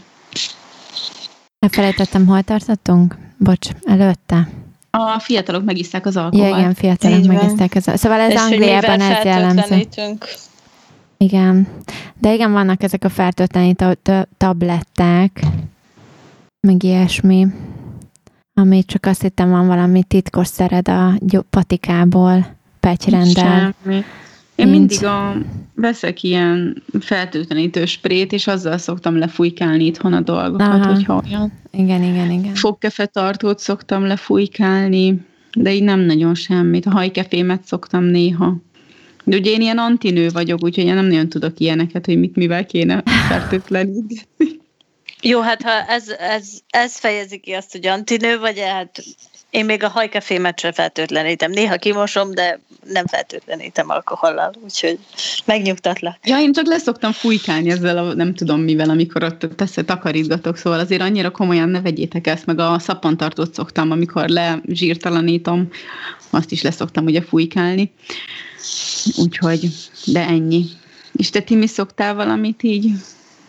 Elfelejtettem, 1.58 2.26
hol 2.26 2.42
tartottunk? 2.42 3.16
Bocs, 3.38 3.68
előtte. 3.82 4.48
A 4.90 5.18
fiatalok 5.18 5.64
megiszták 5.64 6.06
az 6.06 6.16
alkoholt. 6.16 6.50
Ja, 6.50 6.58
igen, 6.58 6.74
fiatalok 6.74 7.24
megiszták 7.24 7.74
az 7.74 7.88
alkoholt. 7.88 7.98
Szóval 7.98 8.20
ez 8.20 8.32
És 8.32 8.40
Angliában 8.40 9.00
ez 9.00 9.24
jellemző. 9.24 9.86
Igen. 11.16 11.68
De 12.18 12.34
igen, 12.34 12.52
vannak 12.52 12.82
ezek 12.82 13.04
a 13.04 13.08
fertőtlenítő 13.08 13.98
tabletták, 14.36 15.40
meg 16.66 16.82
ilyesmi, 16.82 17.46
ami 18.60 18.84
csak 18.84 19.06
azt 19.06 19.22
hittem 19.22 19.50
van 19.50 19.66
valami 19.66 20.02
titkos 20.02 20.46
szered 20.46 20.88
a 20.88 21.14
patikából, 21.50 22.46
pegyrendel. 22.80 23.74
Semmi. 23.82 24.04
Én 24.60 24.68
Nincs. 24.68 24.78
mindig 24.78 25.04
a, 25.04 25.36
veszek 25.74 26.22
ilyen 26.22 26.82
fertőtlenítő 27.00 27.84
sprét, 27.86 28.32
és 28.32 28.46
azzal 28.46 28.78
szoktam 28.78 29.18
lefújkálni 29.18 29.84
itthon 29.84 30.12
a 30.12 30.20
dolgokat, 30.20 30.66
Aha. 30.66 30.92
hogyha 30.92 31.22
olyan. 31.26 31.52
Igen, 31.70 32.02
igen, 32.02 32.30
igen. 32.30 32.54
Fogkefetartót 32.54 33.58
szoktam 33.58 34.06
lefújkálni, 34.06 35.26
de 35.52 35.72
így 35.72 35.82
nem 35.82 36.00
nagyon 36.00 36.34
semmit. 36.34 36.86
A 36.86 36.90
hajkefémet 36.90 37.64
szoktam 37.64 38.04
néha. 38.04 38.56
De 39.24 39.36
ugye 39.36 39.50
én 39.50 39.60
ilyen 39.60 39.78
antinő 39.78 40.28
vagyok, 40.28 40.62
úgyhogy 40.62 40.84
én 40.84 40.94
nem 40.94 41.06
nagyon 41.06 41.28
tudok 41.28 41.60
ilyeneket, 41.60 42.06
hogy 42.06 42.18
mit 42.18 42.36
mivel 42.36 42.66
kéne 42.66 43.02
fertőtleníteni. 43.28 44.58
Jó, 45.22 45.40
hát 45.40 45.62
ha 45.62 45.70
ez, 45.70 46.08
ez, 46.08 46.48
ez 46.70 46.98
fejezi 46.98 47.38
ki 47.38 47.52
azt, 47.52 47.72
hogy 47.72 47.86
antinő 47.86 48.38
vagy, 48.38 48.58
hát 48.58 49.02
én 49.50 49.64
még 49.64 49.82
a 49.82 49.88
hajkefémet 49.88 50.60
sem 50.60 50.72
fertőtlenítem. 50.72 51.50
Néha 51.50 51.76
kimosom, 51.76 52.34
de 52.34 52.60
nem 52.84 53.06
fertőtlenítem 53.06 53.90
alkohollal, 53.90 54.52
úgyhogy 54.64 54.98
megnyugtatlak. 55.44 56.16
Ja, 56.24 56.38
én 56.38 56.52
csak 56.52 56.66
leszoktam 56.66 57.12
fújkálni 57.12 57.70
ezzel 57.70 57.98
a 57.98 58.14
nem 58.14 58.34
tudom 58.34 58.60
mivel, 58.60 58.90
amikor 58.90 59.22
ott 59.22 59.46
teszed 59.56 59.84
takarítgatok, 59.84 60.56
szóval 60.56 60.78
azért 60.78 61.00
annyira 61.00 61.30
komolyan 61.30 61.68
ne 61.68 61.80
vegyétek 61.80 62.26
ezt, 62.26 62.46
meg 62.46 62.58
a 62.58 62.78
szappantartót 62.78 63.54
szoktam, 63.54 63.90
amikor 63.90 64.28
lezsírtalanítom, 64.28 65.68
azt 66.30 66.52
is 66.52 66.62
leszoktam 66.62 67.04
ugye 67.04 67.22
fújkálni. 67.22 67.92
Úgyhogy, 69.16 69.68
de 70.06 70.26
ennyi. 70.26 70.64
És 71.12 71.30
te 71.30 71.40
Timi 71.40 71.66
szoktál 71.66 72.14
valamit 72.14 72.62
így 72.62 72.90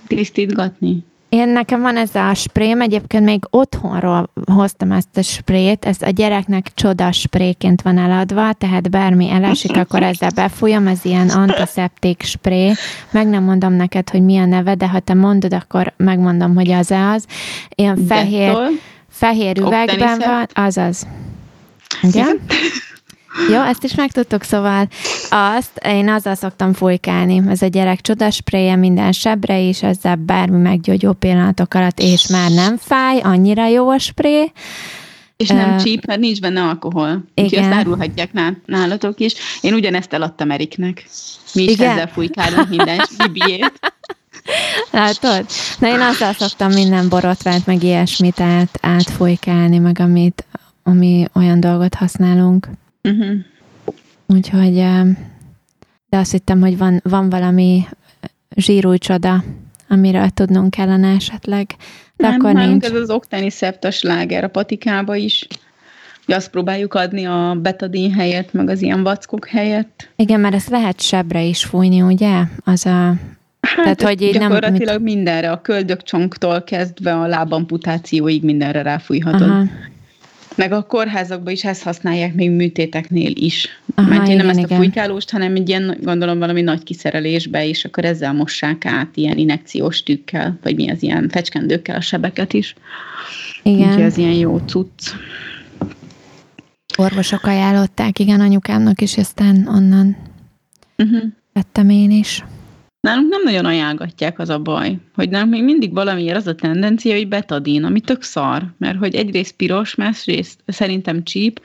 tisztítgatni? 0.08 1.04
Én 1.32 1.50
nekem 1.50 1.82
van 1.82 1.98
ez 1.98 2.16
a 2.16 2.34
sprém, 2.34 2.82
egyébként 2.82 3.24
még 3.24 3.44
otthonról 3.50 4.30
hoztam 4.46 4.92
ezt 4.92 5.18
a 5.18 5.22
sprét, 5.22 5.86
ez 5.86 5.98
a 6.02 6.10
gyereknek 6.10 6.72
csoda 6.74 7.12
spréként 7.12 7.82
van 7.82 7.98
eladva, 7.98 8.54
tehát 8.54 8.90
bármi 8.90 9.30
elesik, 9.30 9.78
akkor 9.78 10.04
ezzel 10.04 10.30
befújom, 10.36 10.88
ez 10.88 11.06
ilyen 11.06 11.30
antiszeptik 11.30 12.22
spré. 12.22 12.74
Meg 13.12 13.28
nem 13.28 13.44
mondom 13.44 13.74
neked, 13.74 14.10
hogy 14.10 14.22
mi 14.22 14.38
a 14.38 14.46
neve, 14.46 14.76
de 14.76 14.88
ha 14.88 15.00
te 15.00 15.14
mondod, 15.14 15.54
akkor 15.54 15.94
megmondom, 15.98 16.56
hogy 16.56 16.72
az 16.72 16.92
az. 16.92 17.26
Ilyen 17.70 18.06
fehér, 18.08 18.58
fehér 19.10 19.58
üvegben 19.58 20.20
van, 20.20 20.66
azaz. 20.66 21.08
Igen? 22.02 22.40
Jó, 23.52 23.62
ezt 23.62 23.84
is 23.84 23.96
megtudtuk, 23.96 24.44
szóval 24.44 24.88
azt 25.30 25.80
én 25.86 26.10
azzal 26.10 26.36
szoktam 26.36 26.74
fújkálni. 26.74 27.42
Ez 27.48 27.62
a 27.62 27.68
gyerek 27.68 28.02
csodaspreje 28.02 28.76
minden 28.76 29.12
sebre 29.12 29.60
is, 29.60 29.84
ezzel 29.84 30.16
bármi 30.16 30.58
meggyógyó 30.58 31.14
pillanatok 31.14 31.74
alatt, 31.74 32.00
és 32.00 32.28
már 32.28 32.52
nem 32.52 32.78
fáj, 32.78 33.20
annyira 33.20 33.68
jó 33.68 33.90
a 33.90 33.98
spré. 33.98 34.52
És 35.38 35.48
nem 35.48 35.70
uh, 35.70 35.82
csíp, 35.82 36.06
mert 36.06 36.20
nincs 36.20 36.42
benne 36.42 36.62
alkohol. 36.62 37.08
Igen. 37.08 37.46
Úgyhogy 37.46 37.64
ezt 37.64 37.72
árulhatják 37.72 38.32
nálatok 38.66 39.20
is. 39.20 39.34
Én 39.62 39.74
ugyanezt 39.74 40.14
eladtam 40.14 40.52
Eriknek. 40.52 41.06
Mi 41.54 41.64
is 41.64 41.72
Igen? 41.72 41.90
ezzel 41.90 42.08
fújkálunk 42.08 42.70
minden 42.70 43.02
bibiét. 43.18 43.80
Látod? 44.92 45.46
Na 45.80 45.88
én 45.88 46.02
azzal 46.02 46.34
szoktam 46.34 46.72
minden 46.72 47.10
borotvált, 47.10 47.66
meg 47.66 47.84
ilyesmit 47.84 48.40
át, 48.40 48.78
átfújkálni, 48.82 49.78
meg 49.78 50.00
amit, 50.00 50.46
ami 50.84 51.26
olyan 51.34 51.60
dolgot 51.60 51.96
használunk. 51.96 52.68
Uh-huh. 53.04 53.38
Úgyhogy, 54.28 54.74
de 56.10 56.18
azt 56.18 56.32
hittem, 56.32 56.62
hogy 56.62 56.78
van, 56.78 57.00
van 57.04 57.30
valami 57.30 57.84
zsírúj 58.56 58.98
csoda, 58.98 59.44
amiről 59.90 60.30
tudnunk 60.30 60.70
kellene 60.70 61.14
esetleg. 61.14 61.76
De 62.16 62.28
Nem, 62.28 62.40
akkor 62.40 62.54
nincs. 62.54 62.86
ez 62.86 62.94
az 62.94 63.10
oktani 63.10 63.50
szeptas 63.50 64.02
láger 64.02 64.44
a 64.44 64.48
patikába 64.48 65.16
is. 65.16 65.48
Hogy 66.26 66.36
azt 66.36 66.50
próbáljuk 66.50 66.94
adni 66.94 67.26
a 67.26 67.58
betadin 67.62 68.14
helyett, 68.14 68.54
meg 68.54 68.70
az 68.70 68.82
ilyen 68.82 69.04
vackok 69.04 69.48
helyett. 69.48 70.10
Igen, 70.16 70.40
mert 70.40 70.56
ezt 70.56 70.70
lehet 70.70 71.02
sebre 71.02 71.44
is 71.44 71.64
fújni, 71.64 72.02
ugye? 72.02 72.42
Az 72.64 72.86
a 72.86 73.14
Hát 73.62 73.84
Tehát, 73.84 74.02
hogy 74.02 74.32
gyakorlatilag 74.32 74.86
nem, 74.86 75.02
mit... 75.02 75.14
mindenre, 75.16 75.52
a 75.52 75.62
köldökcsonktól 75.62 76.64
kezdve 76.64 77.14
a 77.14 77.28
lábamputációig 77.28 78.44
mindenre 78.44 78.82
ráfújhatod. 78.82 79.42
Aha. 79.50 79.64
Meg 80.62 80.72
a 80.72 80.84
kórházakban 80.84 81.54
is 81.54 81.64
ezt 81.64 81.84
használják 81.84 82.34
még 82.34 82.52
műtéteknél 82.52 83.32
is. 83.36 83.68
Aha, 83.96 84.10
Mert 84.10 84.22
nem 84.28 84.32
igen, 84.32 84.50
ezt 84.50 84.72
a 84.72 84.76
fújkálóst, 84.76 85.30
hanem 85.32 85.56
egy 85.56 85.70
ilyen, 85.70 85.98
gondolom 86.02 86.40
valami 86.40 86.62
nagy 86.62 86.84
kiszerelésbe, 86.84 87.66
és 87.68 87.86
akkor 87.86 88.06
ezzel 88.06 88.34
mossák 88.34 88.86
át 88.86 89.18
ilyen 89.18 89.38
inekciós 89.38 90.04
tükkel, 90.04 90.60
vagy 90.64 90.76
mi 90.76 90.90
az 90.90 91.04
ilyen 91.04 91.30
fecskendőkkel 91.30 91.96
a 91.96 92.02
sebeket 92.02 92.54
is. 92.54 92.76
Úgyhogy 93.64 93.80
Igen, 93.82 94.02
ez 94.02 94.18
ilyen 94.18 94.34
jó 94.34 94.58
cucc. 94.58 95.10
orvosok 96.98 97.44
ajánlották, 97.46 98.20
igen, 98.20 98.40
anyukámnak 98.42 99.02
is, 99.02 99.18
aztán 99.18 99.68
onnan 99.68 100.18
Uh-huh. 100.98 101.22
vettem 101.54 101.90
én 101.90 102.12
is. 102.12 102.44
Nálunk 103.02 103.30
nem 103.30 103.42
nagyon 103.44 103.66
ajánlgatják 103.66 104.40
az 104.40 104.50
a 104.50 104.60
baj, 104.60 104.98
hogy 105.16 105.30
nálunk 105.30 105.52
még 105.52 105.64
mindig 105.64 105.94
valamiért 105.94 106.36
az 106.36 106.48
a 106.48 106.56
tendencia, 106.56 107.16
hogy 107.16 107.28
betadin, 107.28 107.84
ami 107.84 108.00
tök 108.00 108.22
szar, 108.22 108.74
mert 108.78 108.98
hogy 108.98 109.16
egyrészt 109.16 109.56
piros, 109.56 109.96
másrészt 109.96 110.60
szerintem 110.66 111.24
csíp, 111.24 111.62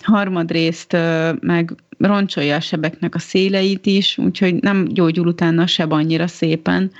harmadrészt 0.00 0.96
meg 1.40 1.74
roncsolja 1.98 2.56
a 2.56 2.60
sebeknek 2.60 3.14
a 3.14 3.18
széleit 3.18 3.86
is, 3.86 4.18
úgyhogy 4.18 4.54
nem 4.54 4.84
gyógyul 4.84 5.26
utána 5.26 5.62
a 5.62 5.66
seb 5.66 5.92
annyira 5.92 6.26
szépen. 6.26 6.90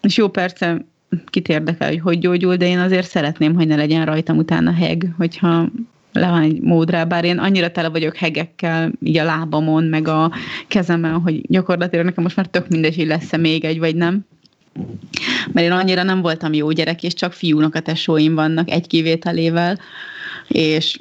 És 0.00 0.16
jó 0.16 0.28
perce 0.28 0.84
kit 1.26 1.48
érdekel, 1.48 1.88
hogy 1.88 2.00
hogy 2.00 2.18
gyógyul, 2.18 2.56
de 2.56 2.66
én 2.66 2.78
azért 2.78 3.08
szeretném, 3.08 3.54
hogy 3.54 3.66
ne 3.66 3.76
legyen 3.76 4.04
rajtam 4.04 4.36
utána 4.36 4.72
heg, 4.72 5.14
hogyha 5.16 5.68
le 6.18 6.30
van 6.30 6.42
egy 6.42 6.60
módrá, 6.60 7.04
bár 7.04 7.24
én 7.24 7.38
annyira 7.38 7.70
tele 7.70 7.88
vagyok 7.88 8.16
hegekkel, 8.16 8.92
így 9.02 9.16
a 9.16 9.24
lábamon, 9.24 9.84
meg 9.84 10.08
a 10.08 10.32
kezemen, 10.68 11.20
hogy 11.20 11.40
gyakorlatilag 11.48 12.04
nekem 12.04 12.22
most 12.22 12.36
már 12.36 12.46
tök 12.46 12.68
mindegy, 12.68 12.96
hogy 12.96 13.06
lesz-e 13.06 13.36
még 13.36 13.64
egy, 13.64 13.78
vagy 13.78 13.96
nem. 13.96 14.26
Mert 15.52 15.66
én 15.66 15.72
annyira 15.72 16.02
nem 16.02 16.20
voltam 16.20 16.52
jó 16.52 16.70
gyerek, 16.70 17.02
és 17.02 17.14
csak 17.14 17.32
fiúnak 17.32 17.74
a 17.74 17.80
tesóim 17.80 18.34
vannak, 18.34 18.70
egy 18.70 18.86
kivételével, 18.86 19.78
és 20.48 20.98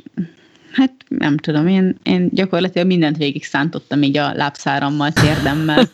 hát 0.71 0.93
nem 1.07 1.37
tudom, 1.37 1.67
én, 1.67 1.97
én 2.03 2.29
gyakorlatilag 2.31 2.87
mindent 2.87 3.17
végig 3.17 3.43
szántottam 3.43 4.01
így 4.01 4.17
a 4.17 4.33
lábszárammal, 4.33 5.11
térdemmel, 5.11 5.89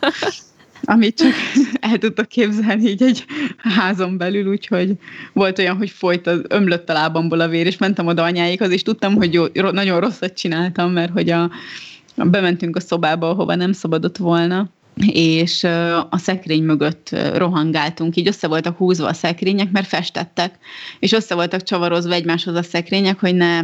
amit 0.84 1.16
csak 1.16 1.32
el 1.90 1.98
tudtok 1.98 2.28
képzelni 2.28 2.88
így 2.88 3.02
egy 3.02 3.24
házon 3.56 4.16
belül, 4.16 4.50
úgyhogy 4.50 4.92
volt 5.32 5.58
olyan, 5.58 5.76
hogy 5.76 5.90
folyt, 5.90 6.26
az, 6.26 6.42
ömlött 6.48 6.88
a 6.88 6.92
lábamból 6.92 7.40
a 7.40 7.48
vér, 7.48 7.66
és 7.66 7.76
mentem 7.76 8.06
oda 8.06 8.22
anyáikhoz, 8.22 8.70
és 8.70 8.82
tudtam, 8.82 9.14
hogy 9.14 9.34
jó, 9.34 9.46
nagyon 9.70 10.00
rosszat 10.00 10.34
csináltam, 10.34 10.92
mert 10.92 11.12
hogy 11.12 11.30
a, 11.30 11.50
a, 12.16 12.24
bementünk 12.24 12.76
a 12.76 12.80
szobába, 12.80 13.28
ahova 13.28 13.54
nem 13.54 13.72
szabadott 13.72 14.16
volna, 14.16 14.70
és 15.12 15.64
a 16.10 16.18
szekrény 16.18 16.62
mögött 16.62 17.16
rohangáltunk, 17.34 18.16
így 18.16 18.26
össze 18.26 18.46
voltak 18.48 18.76
húzva 18.76 19.06
a 19.06 19.12
szekrények, 19.12 19.70
mert 19.70 19.86
festettek, 19.86 20.58
és 20.98 21.12
össze 21.12 21.34
voltak 21.34 21.62
csavarozva 21.62 22.12
egymáshoz 22.12 22.54
a 22.54 22.62
szekrények, 22.62 23.20
hogy 23.20 23.34
ne 23.34 23.60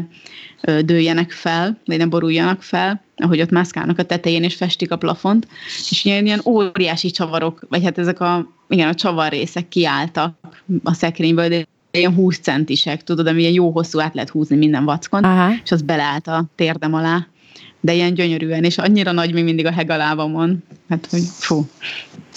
dőljenek 0.85 1.31
fel, 1.31 1.81
vagy 1.85 1.99
ne 1.99 2.07
boruljanak 2.07 2.63
fel, 2.63 3.05
ahogy 3.21 3.41
ott 3.41 3.51
mászkálnak 3.51 3.99
a 3.99 4.03
tetején, 4.03 4.43
és 4.43 4.55
festik 4.55 4.91
a 4.91 4.97
plafont, 4.97 5.49
és 5.91 6.05
ilyen, 6.05 6.27
ilyen 6.27 6.41
óriási 6.45 7.11
csavarok, 7.11 7.67
vagy 7.69 7.85
hát 7.85 7.99
ezek 7.99 8.21
a, 8.21 8.49
igen, 8.69 8.89
a 8.89 8.95
csavarrészek 8.95 9.69
kiálltak 9.69 10.35
a 10.83 10.95
szekrényből, 10.95 11.49
de 11.49 11.65
ilyen 11.91 12.15
20 12.15 12.39
centisek, 12.39 13.05
tudod, 13.05 13.27
ami 13.27 13.41
ilyen 13.41 13.53
jó 13.53 13.71
hosszú 13.71 14.01
át 14.01 14.15
lehet 14.15 14.31
húzni 14.31 14.57
minden 14.57 14.85
vackon, 14.85 15.25
Aha. 15.25 15.53
és 15.65 15.71
az 15.71 15.83
beleállt 15.83 16.27
a 16.27 16.45
térdem 16.55 16.95
alá, 16.95 17.27
de 17.81 17.95
ilyen 17.95 18.15
gyönyörűen, 18.15 18.65
és 18.65 18.79
annyira 18.79 19.13
nagy 19.13 19.33
még 19.33 19.45
mindig 19.45 19.67
a 19.67 19.73
heg 19.73 19.91
a 19.91 19.97
lábamon, 19.97 20.63
hát 20.89 21.07
hogy 21.11 21.23
fú. 21.39 21.69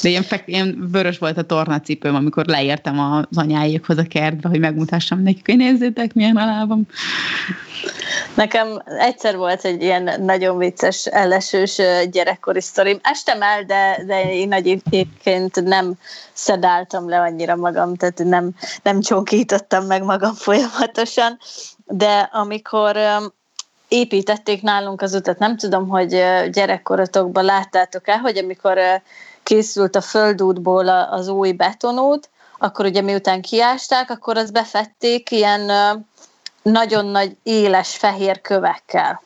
De 0.01 0.09
ilyen, 0.09 0.23
fek, 0.23 0.43
ilyen 0.45 0.87
vörös 0.91 1.17
volt 1.17 1.37
a 1.37 1.43
tornacipőm, 1.43 2.15
amikor 2.15 2.45
leértem 2.45 2.99
az 2.99 3.37
anyáékhoz 3.37 3.97
a 3.97 4.03
kertbe, 4.03 4.49
hogy 4.49 4.59
megmutassam 4.59 5.21
nekik, 5.21 5.45
hogy 5.45 5.57
nézzétek, 5.57 6.13
milyen 6.13 6.35
a 6.35 6.45
lábam. 6.45 6.87
Nekem 8.35 8.81
egyszer 8.85 9.37
volt 9.37 9.65
egy 9.65 9.81
ilyen 9.81 10.21
nagyon 10.21 10.57
vicces, 10.57 11.05
ellesős 11.05 11.81
gyerekkori 12.11 12.61
sztorim. 12.61 12.99
Estem 13.03 13.41
el, 13.41 13.63
de, 13.63 14.03
de 14.05 14.33
én 14.33 14.53
egyébként 14.53 15.63
nem 15.63 15.93
szedáltam 16.33 17.09
le 17.09 17.19
annyira 17.19 17.55
magam, 17.55 17.95
tehát 17.95 18.23
nem, 18.23 18.49
nem 18.83 19.01
csonkítottam 19.01 19.85
meg 19.85 20.03
magam 20.03 20.33
folyamatosan, 20.33 21.39
de 21.85 22.29
amikor 22.31 22.97
építették 23.87 24.61
nálunk 24.61 25.01
az 25.01 25.13
utat, 25.13 25.39
nem 25.39 25.57
tudom, 25.57 25.87
hogy 25.87 26.09
gyerekkoratokban 26.51 27.43
láttátok-e, 27.43 28.17
hogy 28.17 28.37
amikor 28.37 28.79
készült 29.43 29.95
a 29.95 30.01
földútból 30.01 30.89
az 30.89 31.27
új 31.27 31.51
betonút, 31.51 32.29
akkor 32.57 32.85
ugye 32.85 33.01
miután 33.01 33.41
kiásták, 33.41 34.09
akkor 34.09 34.37
azt 34.37 34.53
befették 34.53 35.31
ilyen 35.31 35.71
nagyon 36.63 37.05
nagy 37.05 37.37
éles 37.43 37.95
fehér 37.95 38.41
kövekkel. 38.41 39.21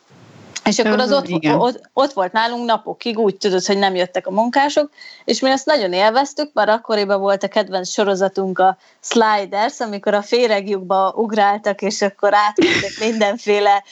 És 0.68 0.80
akkor 0.80 1.00
az 1.00 1.12
ott, 1.12 1.28
igen. 1.28 1.60
ott, 1.60 1.90
ott 1.94 2.14
volt 2.14 2.32
nálunk 2.32 2.66
napokig, 2.66 3.20
úgy 3.20 3.38
tudod, 3.38 3.66
hogy 3.66 3.78
nem 3.78 3.96
jöttek 3.96 4.28
a 4.28 4.32
munkások, 4.32 4.90
és 5.26 5.40
mi 5.40 5.50
ezt 5.50 5.66
nagyon 5.66 5.94
élveztük, 5.94 6.50
mert 6.54 6.70
akkoriban 6.70 7.20
volt 7.20 7.44
a 7.44 7.48
kedvenc 7.48 7.90
sorozatunk 7.90 8.60
a 8.60 8.78
Sliders, 9.02 9.80
amikor 9.80 10.14
a 10.14 10.22
féregjukba 10.22 11.14
ugráltak, 11.16 11.82
és 11.82 12.02
akkor 12.02 12.34
átmentek 12.34 12.92
mindenféle 13.00 13.84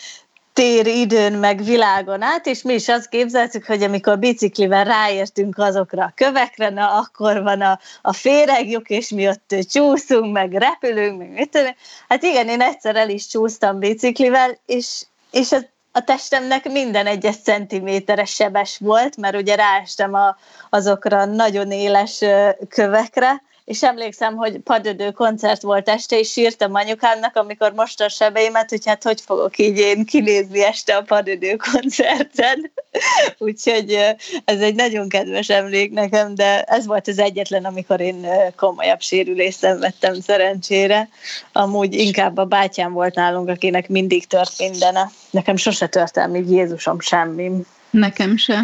tér, 0.56 0.88
időn, 0.88 1.34
meg 1.34 1.64
világon 1.64 2.22
át, 2.22 2.45
és 2.45 2.62
mi 2.62 2.74
is 2.74 2.88
azt 2.89 3.10
képzeltük, 3.10 3.66
hogy 3.66 3.84
amikor 3.84 4.20
biciklivel 4.20 4.84
ráértünk 4.84 5.58
azokra 5.58 6.03
a 6.03 6.12
kövekre, 6.16 6.70
na 6.70 6.97
akkor 6.97 7.43
van 7.43 7.62
a, 7.62 7.80
a 8.01 8.14
féregjuk, 8.14 8.89
és 8.89 9.10
mi 9.10 9.28
ott 9.28 9.56
csúszunk, 9.70 10.34
meg 10.34 10.51
repülünk, 10.51 11.18
meg 11.18 11.30
mit 11.30 11.49
tudom. 11.49 11.76
Hát 12.08 12.24
igen, 12.24 12.47
én 12.47 12.62
egyszer 12.62 12.95
el 12.95 13.10
is 13.10 13.28
csúsztam 13.28 13.80
biciklivel, 13.80 14.58
és, 14.66 15.06
és 15.32 15.51
a, 15.51 15.58
a 15.91 16.03
testemnek 16.03 16.72
minden 16.72 17.06
egyes 17.06 17.36
centiméteres 17.43 18.34
sebes 18.34 18.78
volt, 18.78 19.18
mert 19.18 19.36
ugye 19.36 19.56
ráestem 19.56 20.14
a, 20.14 20.38
azokra 20.70 21.26
nagyon 21.26 21.72
éles 21.72 22.22
kövekre, 22.70 23.41
és 23.66 23.84
emlékszem, 23.84 24.36
hogy 24.36 24.59
padödő 24.59 25.11
koncert 25.11 25.61
volt 25.61 25.89
este, 25.89 26.20
és 26.20 26.32
sírtam 26.32 26.74
anyukámnak, 26.74 27.36
amikor 27.36 27.74
most 27.74 28.01
a 28.01 28.09
sebeimet, 28.09 28.70
hogy 28.70 28.86
hát 28.86 29.03
hogy 29.03 29.22
fogok 29.22 29.57
így 29.57 29.78
én 29.78 30.05
kinézni 30.05 30.63
este 30.63 30.95
a 30.95 31.01
padödő 31.01 31.55
koncerten. 31.55 32.72
Úgyhogy 33.38 34.16
ez 34.45 34.59
egy 34.59 34.76
nagyon 34.76 35.09
kedves 35.09 35.49
emlék 35.49 35.91
nekem, 35.91 36.36
de 36.36 36.61
ez 36.61 36.86
volt 36.86 37.07
az 37.07 37.20
egyetlen, 37.20 37.66
amikor 37.66 37.99
én 37.99 38.28
komolyabb 38.55 39.01
sérülést 39.01 39.57
szenvedtem 39.57 40.13
szerencsére. 40.22 41.09
Amúgy 41.51 41.93
inkább 41.93 42.38
a 42.38 42.45
bátyám 42.45 42.91
volt 42.91 43.16
nálunk, 43.16 43.49
akinek 43.49 43.89
mindig 43.89 44.28
tört 44.28 44.59
mindene. 44.59 45.11
Nekem 45.30 45.55
sose 45.55 45.88
tört 45.88 46.18
el 46.18 46.28
még 46.28 46.49
Jézusom 46.49 46.99
semmi. 46.99 47.51
Nekem 47.89 48.38
se. 48.38 48.63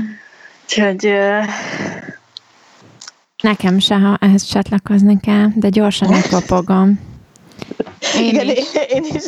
Úgyhogy 0.64 1.14
Nekem 3.42 3.80
se, 3.80 3.96
ha 3.96 4.18
ehhez 4.20 4.44
csatlakozni 4.44 5.20
kell, 5.20 5.48
de 5.56 5.70
gyorsan 5.70 6.10
megkopogom. 6.10 7.00
Én 8.18 8.30
igen, 8.30 8.48
is. 8.50 8.66
én, 8.90 9.04
is. 9.04 9.24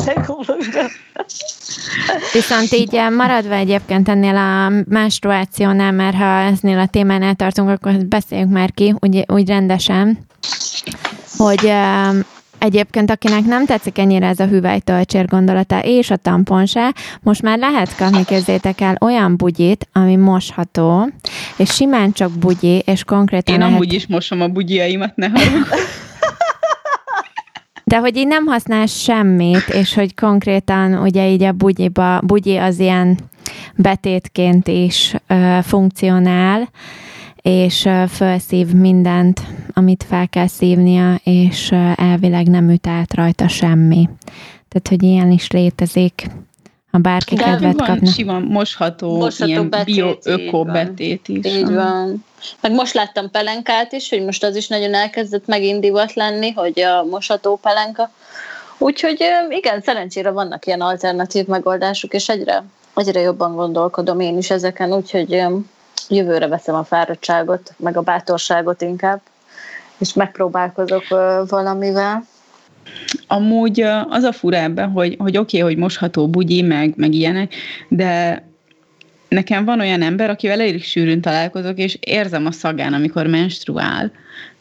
Viszont 2.34 2.74
így 2.74 2.96
eh, 2.96 3.10
maradva 3.10 3.54
egyébként 3.54 4.10
ennél 4.10 4.36
a 4.36 4.84
menstruációnál, 4.88 5.92
mert 5.92 6.16
ha 6.16 6.40
eznél 6.40 6.80
a 6.80 6.88
témánál 6.88 7.36
tartunk, 7.36 7.70
akkor 7.70 8.06
beszéljünk 8.06 8.52
már 8.52 8.72
ki, 8.72 8.96
úgy, 9.00 9.24
úgy 9.28 9.48
rendesen, 9.48 10.18
hogy 11.38 11.66
eh, 11.66 12.10
egyébként 12.64 13.12
akinek 13.12 13.46
nem 13.46 13.66
tetszik 13.66 13.98
ennyire 13.98 14.28
ez 14.28 14.40
a 14.40 14.48
hüvelytölcsér 14.48 15.26
gondolata, 15.26 15.80
és 15.80 16.12
a 16.12 16.16
tampon 16.16 16.66
se, 16.66 16.94
most 17.22 17.42
már 17.42 17.58
lehet 17.58 17.96
kapni, 17.96 18.26
képzétek 18.26 18.82
el, 18.82 18.98
olyan 19.02 19.38
bugyit, 19.38 19.88
ami 19.92 20.16
mosható, 20.16 21.10
és 21.58 21.70
simán 21.74 22.12
csak 22.12 22.32
bugyi, 22.32 22.82
és 22.86 23.04
konkrétan 23.04 23.54
Én 23.54 23.60
lehet 23.60 23.74
amúgy 23.74 23.94
is 23.94 24.08
mosom 24.08 24.42
a 24.42 24.48
bugyjaimat, 24.48 25.16
ne 25.16 25.28
haragudj. 25.28 25.70
De 27.86 27.98
hogy 27.98 28.18
így 28.18 28.28
nem 28.28 28.46
használ 28.46 28.86
semmit, 28.86 29.70
és 29.70 29.94
hogy 29.94 30.16
konkrétan 30.16 30.94
ugye 30.94 31.30
így 31.30 31.44
a 31.44 31.52
bugyiba, 31.52 32.22
bugyi 32.22 32.58
az 32.58 32.80
ilyen 32.80 33.18
betétként 33.76 34.68
is 34.68 35.14
ö, 35.28 35.58
funkcionál, 35.62 36.70
és 37.44 37.90
felszív 38.08 38.68
mindent, 38.68 39.42
amit 39.74 40.06
fel 40.08 40.28
kell 40.28 40.48
szívnia, 40.48 41.20
és 41.24 41.72
elvileg 41.96 42.48
nem 42.48 42.70
üt 42.70 42.88
át 42.88 43.14
rajta 43.14 43.48
semmi. 43.48 44.10
Tehát, 44.68 44.88
hogy 44.88 45.04
ilyen 45.04 45.32
is 45.32 45.52
létezik. 45.52 46.28
Ha 46.92 46.98
bárki 46.98 47.36
De 47.36 47.44
kedvet 47.44 47.78
van 47.80 47.88
kapna. 47.88 48.12
sima 48.12 48.40
mosható, 48.40 49.18
Mosható 49.18 49.50
ilyen 49.50 49.70
betét, 49.70 49.96
bio-öko 49.96 50.64
betét 50.64 51.28
is. 51.28 51.46
Így 51.46 51.74
van. 51.74 52.26
Meg 52.62 52.72
most 52.72 52.94
láttam 52.94 53.32
pelenkát 53.32 53.92
is, 53.92 54.10
hogy 54.10 54.24
most 54.24 54.44
az 54.44 54.56
is 54.56 54.68
nagyon 54.68 54.94
elkezdett 54.94 55.46
megint 55.48 55.82
divat 55.82 56.14
lenni, 56.14 56.52
hogy 56.52 56.80
a 56.80 57.04
mosható 57.04 57.60
pelenka. 57.62 58.12
Úgyhogy 58.78 59.26
igen, 59.50 59.82
szerencsére 59.82 60.30
vannak 60.32 60.66
ilyen 60.66 60.82
alternatív 60.82 61.46
megoldások, 61.46 62.14
és 62.14 62.30
egyre, 62.30 62.64
egyre 62.96 63.20
jobban 63.20 63.56
gondolkodom 63.56 64.20
én 64.20 64.38
is 64.38 64.50
ezeken, 64.50 64.94
úgyhogy 64.94 65.44
jövőre 66.10 66.48
veszem 66.48 66.76
a 66.76 66.84
fáradtságot, 66.84 67.74
meg 67.78 67.98
a 67.98 68.02
bátorságot 68.02 68.82
inkább, 68.82 69.22
és 69.98 70.14
megpróbálkozok 70.14 71.08
valamivel. 71.48 72.26
amúgy 73.28 73.82
az 74.10 74.24
a 74.24 74.32
fura 74.32 74.58
ebben, 74.58 74.90
hogy, 74.90 75.16
hogy 75.20 75.38
oké, 75.38 75.58
okay, 75.58 75.72
hogy 75.72 75.82
mosható 75.82 76.30
bugyi, 76.30 76.62
meg, 76.62 76.94
meg 76.96 77.14
ilyenek, 77.14 77.54
de 77.88 78.44
nekem 79.34 79.66
van 79.66 79.80
olyan 79.80 80.02
ember, 80.02 80.30
akivel 80.30 80.60
elég 80.60 80.84
sűrűn 80.84 81.22
találkozok, 81.22 81.78
és 81.78 81.98
érzem 82.00 82.46
a 82.46 82.52
szagán, 82.52 82.94
amikor 82.94 83.28
menstruál. 83.28 84.12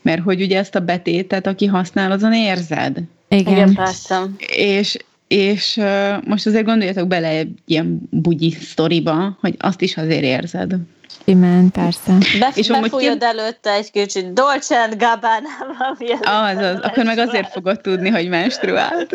Mert 0.03 0.23
hogy 0.23 0.43
ugye 0.43 0.59
ezt 0.59 0.75
a 0.75 0.81
betétet, 0.81 1.47
aki 1.47 1.67
használ, 1.67 2.11
azon 2.13 2.33
érzed. 2.35 3.01
Igen, 3.29 3.53
Igen 3.53 3.75
persze. 3.75 4.23
És, 4.57 4.97
és 5.29 5.81
most 6.25 6.47
azért 6.47 6.65
gondoljatok 6.65 7.09
bele 7.09 7.29
egy 7.29 7.53
ilyen 7.65 8.01
bugyi 8.11 8.51
sztoriba, 8.51 9.39
hogy 9.41 9.55
azt 9.59 9.81
is 9.81 9.97
azért 9.97 10.23
érzed. 10.23 10.77
Simán, 11.25 11.71
persze. 11.71 12.13
Bef- 12.39 12.57
és 12.57 12.69
befújod 12.69 13.19
ki... 13.19 13.25
előtte 13.25 13.73
egy 13.73 13.91
kicsit 13.91 14.33
Dolce 14.33 14.89
Gabbana 14.99 15.49
Az, 16.23 16.57
az, 16.57 16.81
akkor 16.83 17.05
meg 17.05 17.19
azért 17.19 17.53
fogod 17.53 17.81
tudni, 17.81 18.09
hogy 18.09 18.29
menstruált. 18.29 19.15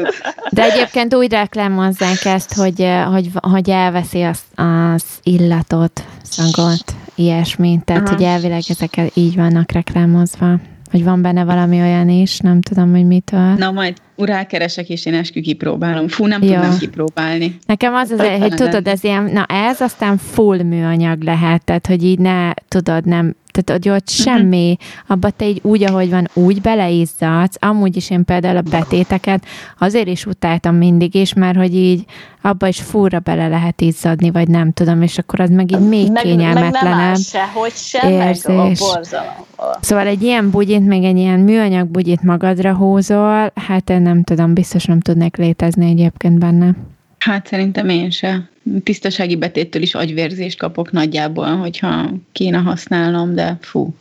De 0.49 0.63
egyébként 0.63 1.13
úgy 1.15 1.31
reklámozzák 1.31 2.25
ezt, 2.25 2.53
hogy, 2.53 2.87
hogy, 3.11 3.29
hogy 3.33 3.69
elveszi 3.69 4.21
az, 4.21 4.39
az 4.55 5.03
illatot, 5.23 6.03
szagot, 6.23 6.83
ilyesmit. 7.15 7.83
Tehát, 7.83 8.07
Aha. 8.07 8.15
hogy 8.15 8.23
elvileg 8.23 8.61
ezek 8.67 9.01
így 9.13 9.35
vannak 9.35 9.71
reklámozva. 9.71 10.55
Hogy 10.91 11.03
van 11.03 11.21
benne 11.21 11.43
valami 11.43 11.81
olyan 11.81 12.09
is, 12.09 12.39
nem 12.39 12.61
tudom, 12.61 12.91
hogy 12.91 13.05
mitől. 13.05 13.53
Na, 13.53 13.71
majd 13.71 13.97
rákeresek, 14.15 14.89
és 14.89 15.05
én 15.05 15.13
eskü 15.13 15.41
kipróbálom. 15.41 16.07
Fú, 16.07 16.25
nem 16.25 16.43
Jó. 16.43 16.53
tudnám 16.53 16.77
kipróbálni. 16.77 17.57
Nekem 17.65 17.93
az 17.93 18.11
az, 18.11 18.27
hogy 18.39 18.53
tudod, 18.53 18.88
ez 18.88 19.03
ilyen, 19.03 19.23
na 19.23 19.45
ez 19.45 19.81
aztán 19.81 20.17
full 20.17 20.63
műanyag 20.63 21.23
lehet, 21.23 21.63
tehát 21.63 21.88
hogy 21.88 22.03
így 22.03 22.19
ne, 22.19 22.51
tudod, 22.67 23.05
nem, 23.05 23.35
tehát 23.61 23.83
hogy 23.83 23.93
ott 23.93 24.11
mhm. 24.17 24.21
semmi, 24.21 24.71
uh-huh. 24.71 24.87
abba 25.07 25.29
te 25.29 25.47
így 25.47 25.59
úgy, 25.63 25.83
ahogy 25.83 26.09
van, 26.09 26.29
úgy 26.33 26.61
beleizzadsz. 26.61 27.55
Amúgy 27.59 27.95
is 27.95 28.09
én 28.09 28.25
például 28.25 28.57
a 28.57 28.61
betéteket 28.61 29.45
azért 29.79 30.07
is 30.07 30.25
utáltam 30.25 30.75
mindig 30.75 31.15
is, 31.15 31.33
mert 31.33 31.57
hogy 31.57 31.75
így 31.75 32.05
abba 32.41 32.67
is 32.67 32.81
fúra 32.81 33.19
bele 33.19 33.47
lehet 33.47 33.81
izzadni, 33.81 34.31
vagy 34.31 34.47
nem 34.47 34.71
tudom, 34.71 35.01
és 35.01 35.17
akkor 35.17 35.39
az 35.39 35.49
meg 35.49 35.71
így 35.71 35.87
még 35.87 36.11
meg, 36.11 36.23
kényelmetlenebb. 36.23 36.83
Meg 36.83 36.95
nem 36.95 37.69
sem, 37.75 38.11
érzés. 38.11 38.43
meg 38.45 38.57
a 38.57 38.63
borzalom. 38.63 39.45
Szóval 39.81 40.07
egy 40.07 40.23
ilyen 40.23 40.49
bugyit, 40.49 40.85
meg 40.85 41.03
egy 41.03 41.17
ilyen 41.17 41.39
műanyag 41.39 41.87
bugyit 41.87 42.21
magadra 42.21 42.75
húzol, 42.75 43.51
hát 43.55 43.89
én 43.89 44.01
nem 44.01 44.23
tudom, 44.23 44.53
biztos 44.53 44.85
nem 44.85 44.99
tudnék 44.99 45.37
létezni 45.37 45.89
egyébként 45.89 46.39
benne. 46.39 46.75
Hát 47.18 47.47
szerintem 47.47 47.89
én 47.89 48.09
se. 48.09 48.49
Tisztasági 48.84 49.36
betéttől 49.36 49.82
is 49.82 49.95
agyvérzést 49.95 50.57
kapok 50.57 50.91
nagyjából, 50.91 51.55
hogyha 51.55 52.09
kéne 52.32 52.57
használnom, 52.57 53.36
de 53.36 53.57
fú. 53.61 53.95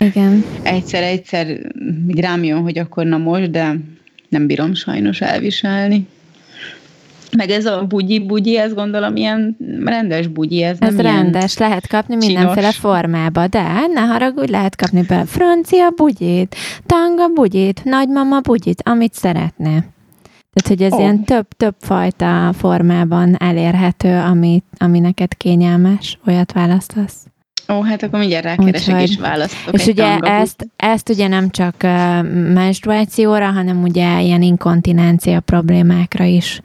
Igen. 0.00 0.44
Egyszer-egyszer 0.62 1.46
rám 2.16 2.44
jön, 2.44 2.62
hogy 2.62 2.78
akkor 2.78 3.04
na 3.04 3.18
most, 3.18 3.50
de 3.50 3.76
nem 4.28 4.46
bírom 4.46 4.74
sajnos 4.74 5.20
elviselni. 5.20 6.06
Meg 7.36 7.50
ez 7.50 7.66
a 7.66 7.84
bugyi-bugyi, 7.88 8.56
ez 8.56 8.74
gondolom 8.74 9.16
ilyen 9.16 9.56
rendes 9.84 10.26
bugyi. 10.26 10.62
Ez, 10.62 10.76
ez 10.80 10.96
rendes, 10.96 11.58
lehet 11.58 11.86
kapni 11.86 12.16
csinos. 12.18 12.26
mindenféle 12.26 12.72
formába, 12.72 13.46
de 13.46 13.62
ne 13.94 14.00
haragudj, 14.00 14.50
lehet 14.50 14.76
kapni 14.76 15.02
be 15.02 15.24
francia 15.26 15.90
bugyit, 15.90 16.56
tanga 16.86 17.28
bugyit, 17.34 17.84
nagymama 17.84 18.40
bugyit, 18.40 18.82
amit 18.84 19.14
szeretne. 19.14 19.84
Tehát, 20.52 20.78
hogy 20.78 20.82
ez 20.82 20.92
oh. 20.92 21.00
ilyen 21.00 21.24
több-több 21.24 21.74
fajta 21.78 22.52
formában 22.52 23.36
elérhető, 23.38 24.18
ami, 24.18 24.62
ami 24.78 24.98
neked 24.98 25.34
kényelmes, 25.34 26.18
olyat 26.26 26.52
választasz. 26.52 27.26
Ó, 27.72 27.82
hát 27.82 28.02
akkor 28.02 28.18
mindjárt 28.18 28.44
rákeresek 28.44 28.94
Úgyhogy, 28.94 29.10
és 29.10 29.18
választok 29.18 29.74
És 29.74 29.86
ugye 29.86 30.18
ezt, 30.18 30.66
ezt 30.76 31.08
ugye 31.08 31.28
nem 31.28 31.50
csak 31.50 31.74
uh, 31.82 32.22
menstruációra, 32.52 33.50
hanem 33.50 33.82
ugye 33.82 34.20
ilyen 34.20 34.42
inkontinencia 34.42 35.40
problémákra 35.40 36.24
is 36.24 36.60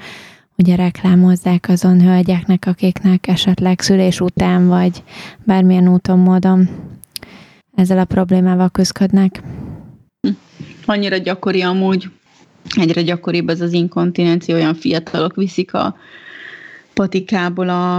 ugye 0.57 0.75
reklámozzák 0.75 1.69
azon 1.69 2.01
hölgyeknek, 2.01 2.65
akiknek 2.67 3.27
esetleg 3.27 3.81
szülés 3.81 4.19
után, 4.19 4.67
vagy 4.67 5.03
bármilyen 5.43 5.88
úton, 5.88 6.19
módon 6.19 6.69
ezzel 7.75 7.99
a 7.99 8.05
problémával 8.05 8.69
küzdködnek. 8.69 9.41
Hm. 10.21 10.34
Annyira 10.86 11.17
gyakori 11.17 11.61
amúgy, 11.61 12.09
egyre 12.80 13.01
gyakoribb 13.01 13.49
ez 13.49 13.61
az 13.61 13.74
inkontinencia, 13.74 14.55
olyan 14.55 14.76
fiatalok 14.76 15.36
viszik 15.36 15.74
a 15.74 15.97
patikából 16.93 17.70
a, 17.70 17.95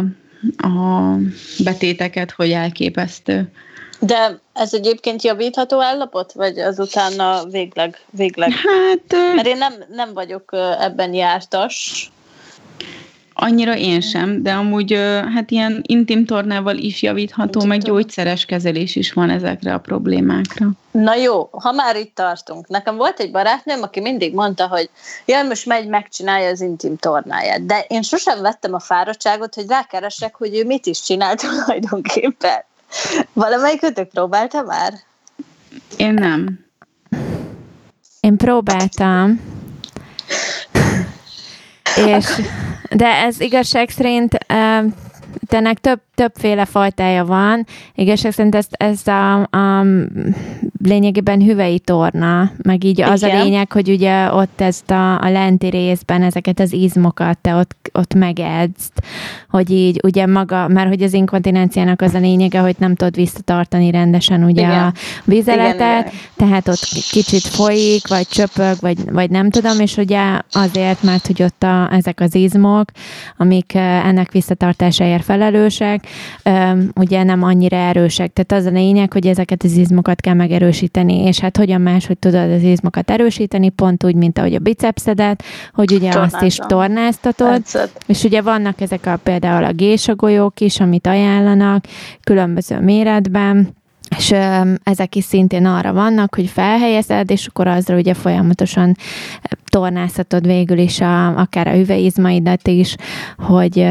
a 0.69 1.17
betéteket, 1.65 2.31
hogy 2.31 2.51
elképesztő. 2.51 3.51
De 4.01 4.41
ez 4.53 4.75
egyébként 4.75 5.23
javítható 5.23 5.81
állapot, 5.81 6.33
vagy 6.33 6.59
azután 6.59 7.19
a 7.19 7.45
végleg? 7.45 7.99
végleg? 8.11 8.51
Hát... 8.51 9.35
Mert 9.35 9.47
én 9.47 9.57
nem, 9.57 9.75
nem 9.91 10.12
vagyok 10.12 10.51
ebben 10.79 11.15
jártas, 11.15 12.11
Annyira 13.37 13.76
én 13.76 14.01
sem, 14.01 14.43
de 14.43 14.53
amúgy 14.53 14.93
hát 15.35 15.51
ilyen 15.51 15.82
intim 15.87 16.24
tornával 16.24 16.76
is 16.76 17.03
javítható, 17.03 17.51
intim 17.53 17.68
meg 17.68 17.80
gyógyszeres 17.80 18.45
kezelés 18.45 18.97
is 18.97 19.12
van 19.12 19.30
ezekre 19.30 19.74
a 19.74 19.78
problémákra. 19.78 20.66
Na 20.91 21.14
jó, 21.14 21.49
ha 21.53 21.72
már 21.72 21.97
itt 21.97 22.14
tartunk. 22.14 22.68
Nekem 22.68 22.97
volt 22.97 23.20
egy 23.20 23.30
barátnőm, 23.30 23.82
aki 23.82 24.01
mindig 24.01 24.35
mondta, 24.35 24.66
hogy 24.66 24.91
jaj, 25.24 25.47
most 25.47 25.66
megy, 25.66 25.89
megcsinálja 25.89 26.49
az 26.49 26.61
intim 26.61 26.97
tornáját. 26.97 27.66
De 27.66 27.85
én 27.89 28.03
sosem 28.03 28.41
vettem 28.43 28.74
a 28.74 28.80
fáradtságot, 28.80 29.55
hogy 29.55 29.66
rákeresek, 29.68 30.35
hogy 30.35 30.57
ő 30.57 30.64
mit 30.64 30.87
is 30.87 31.03
csinált 31.03 31.41
tulajdonképpen. 31.64 32.64
Valamelyikőtök 33.32 34.09
próbálta 34.09 34.62
már? 34.62 34.93
Én 35.97 36.14
nem. 36.14 36.64
Én 38.20 38.37
próbáltam. 38.37 39.41
És 41.97 42.40
de 42.90 43.07
ez 43.07 43.40
igazság 43.40 43.88
szerint 43.88 44.38
ennek 45.49 45.78
több, 45.78 46.01
többféle 46.15 46.65
fajtája 46.65 47.25
van. 47.25 47.67
Igazság 47.95 48.33
szerint 48.33 48.55
ez, 48.55 48.67
ez 48.71 49.07
a, 49.07 49.41
a 49.41 49.85
lényegében 50.83 51.43
hüvei 51.43 51.79
torna, 51.79 52.51
meg 52.62 52.85
így 52.85 52.99
Igen. 52.99 53.11
az 53.11 53.23
a 53.23 53.43
lényeg, 53.43 53.73
hogy 53.73 53.89
ugye 53.89 54.33
ott 54.33 54.61
ezt 54.61 54.91
a, 54.91 55.21
a 55.21 55.31
lenti 55.31 55.67
részben 55.67 56.23
ezeket 56.23 56.61
az 56.61 56.73
izmokat 56.73 57.39
te 57.39 57.55
ott, 57.55 57.91
ott 57.93 58.15
megedzd, 58.15 58.93
hogy 59.49 59.71
így 59.71 60.01
ugye 60.03 60.27
maga, 60.27 60.69
mert 60.69 60.89
hogy 60.89 61.03
az 61.03 61.12
inkontinenciának 61.12 62.03
az 62.03 62.15
a 62.15 62.19
lényege, 62.19 62.59
hogy 62.59 62.77
nem 62.79 62.95
tudod 62.95 63.15
visszatartani 63.15 63.91
rendesen 63.91 64.45
ugye 64.45 64.62
Igen. 64.62 64.85
a 64.85 64.93
vizeletet, 65.25 66.07
Igen, 66.07 66.19
tehát 66.37 66.69
ott 66.69 66.89
kicsit 67.11 67.43
folyik, 67.43 68.09
vagy 68.09 68.27
csöpög, 68.29 68.77
vagy, 68.81 69.11
vagy 69.11 69.31
nem 69.31 69.51
tudom, 69.51 69.81
és 69.81 69.97
ugye 69.97 70.41
azért, 70.53 71.03
mert 71.03 71.27
hogy 71.27 71.43
ott 71.43 71.62
a, 71.62 71.93
ezek 71.93 72.21
az 72.21 72.35
izmok, 72.35 72.91
amik 73.37 73.75
ennek 73.75 74.33
visszatartásáért 74.33 75.25
felelősek, 75.25 76.04
ugye 76.95 77.23
nem 77.23 77.43
annyira 77.43 77.77
erősek. 77.77 78.33
Tehát 78.33 78.65
az 78.65 78.73
a 78.73 78.77
lényeg, 78.77 79.13
hogy 79.13 79.27
ezeket 79.27 79.63
az 79.63 79.77
izmokat 79.77 80.21
kell 80.21 80.35
megerősíteni, 80.35 81.25
és 81.25 81.39
hát 81.39 81.57
hogyan 81.57 81.81
más, 81.81 82.07
hogy 82.07 82.19
tudod 82.19 82.51
az 82.51 82.63
izmokat 82.63 83.11
erősíteni, 83.11 83.69
pont 83.69 84.05
úgy, 84.05 84.15
mint 84.15 84.39
ahogy 84.39 84.55
a 84.55 84.59
bicepszedet, 84.59 85.43
hogy 85.73 85.93
ugye 85.93 86.11
Tornázom. 86.11 86.39
azt 86.41 86.43
is 86.43 86.57
tornáztatod, 86.67 87.49
Tetszett. 87.53 88.03
és 88.07 88.23
ugye 88.23 88.43
vannak 88.43 88.81
ezek 88.81 89.07
a 89.07 89.19
például 89.23 89.65
a 89.65 89.73
gésagolyók 89.73 90.61
is, 90.61 90.81
amit 90.81 91.07
ajánlanak 91.07 91.85
különböző 92.25 92.81
méretben, 92.81 93.75
és 94.17 94.35
ezek 94.83 95.15
is 95.15 95.25
szintén 95.25 95.67
arra 95.67 95.93
vannak, 95.93 96.35
hogy 96.35 96.47
felhelyezed, 96.47 97.31
és 97.31 97.47
akkor 97.47 97.67
azra 97.67 97.97
ugye 97.97 98.15
folyamatosan 98.15 98.97
tornázhatod 99.65 100.47
végül 100.47 100.79
is 100.79 101.01
a, 101.01 101.39
akár 101.39 101.67
a 101.67 101.73
hüveizmaidat 101.73 102.69
is, 102.69 102.97
hogy, 103.37 103.87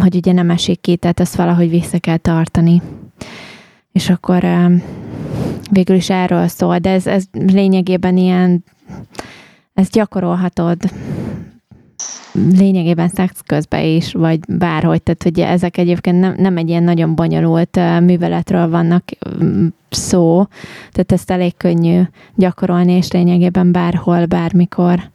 hogy 0.00 0.16
ugye 0.16 0.32
nem 0.32 0.50
esik 0.50 0.80
ki, 0.80 0.96
tehát 0.96 1.20
ezt 1.20 1.34
valahogy 1.34 1.70
vissza 1.70 1.98
kell 1.98 2.16
tartani. 2.16 2.82
És 3.92 4.10
akkor 4.10 4.46
végül 5.70 5.96
is 5.96 6.10
erről 6.10 6.48
szól, 6.48 6.78
de 6.78 6.90
ez, 6.90 7.06
ez 7.06 7.24
lényegében 7.32 8.16
ilyen, 8.16 8.64
ezt 9.74 9.92
gyakorolhatod 9.92 10.78
lényegében 12.32 13.08
szex 13.08 13.40
közben 13.46 13.84
is, 13.84 14.12
vagy 14.12 14.38
bárhogy, 14.48 15.02
tehát 15.02 15.22
hogy 15.22 15.40
ezek 15.40 15.76
egyébként 15.76 16.20
nem, 16.20 16.34
nem 16.36 16.56
egy 16.56 16.68
ilyen 16.68 16.82
nagyon 16.82 17.14
bonyolult 17.14 18.00
műveletről 18.00 18.68
vannak 18.68 19.04
szó, 19.90 20.46
tehát 20.90 21.12
ezt 21.12 21.30
elég 21.30 21.56
könnyű 21.56 22.02
gyakorolni, 22.34 22.92
és 22.92 23.10
lényegében 23.10 23.72
bárhol, 23.72 24.26
bármikor 24.26 25.10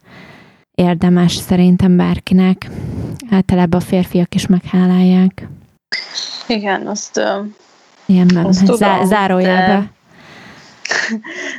érdemes 0.74 1.32
szerintem 1.32 1.96
bárkinek. 1.96 2.70
Általában 3.30 3.80
a 3.80 3.84
férfiak 3.84 4.34
is 4.34 4.46
meghálálják. 4.46 5.48
Igen, 6.48 6.86
azt 6.86 7.20
Ilyen, 8.10 8.36
azt 8.36 8.64
tudom, 8.64 9.06
zárójelbe. 9.06 9.90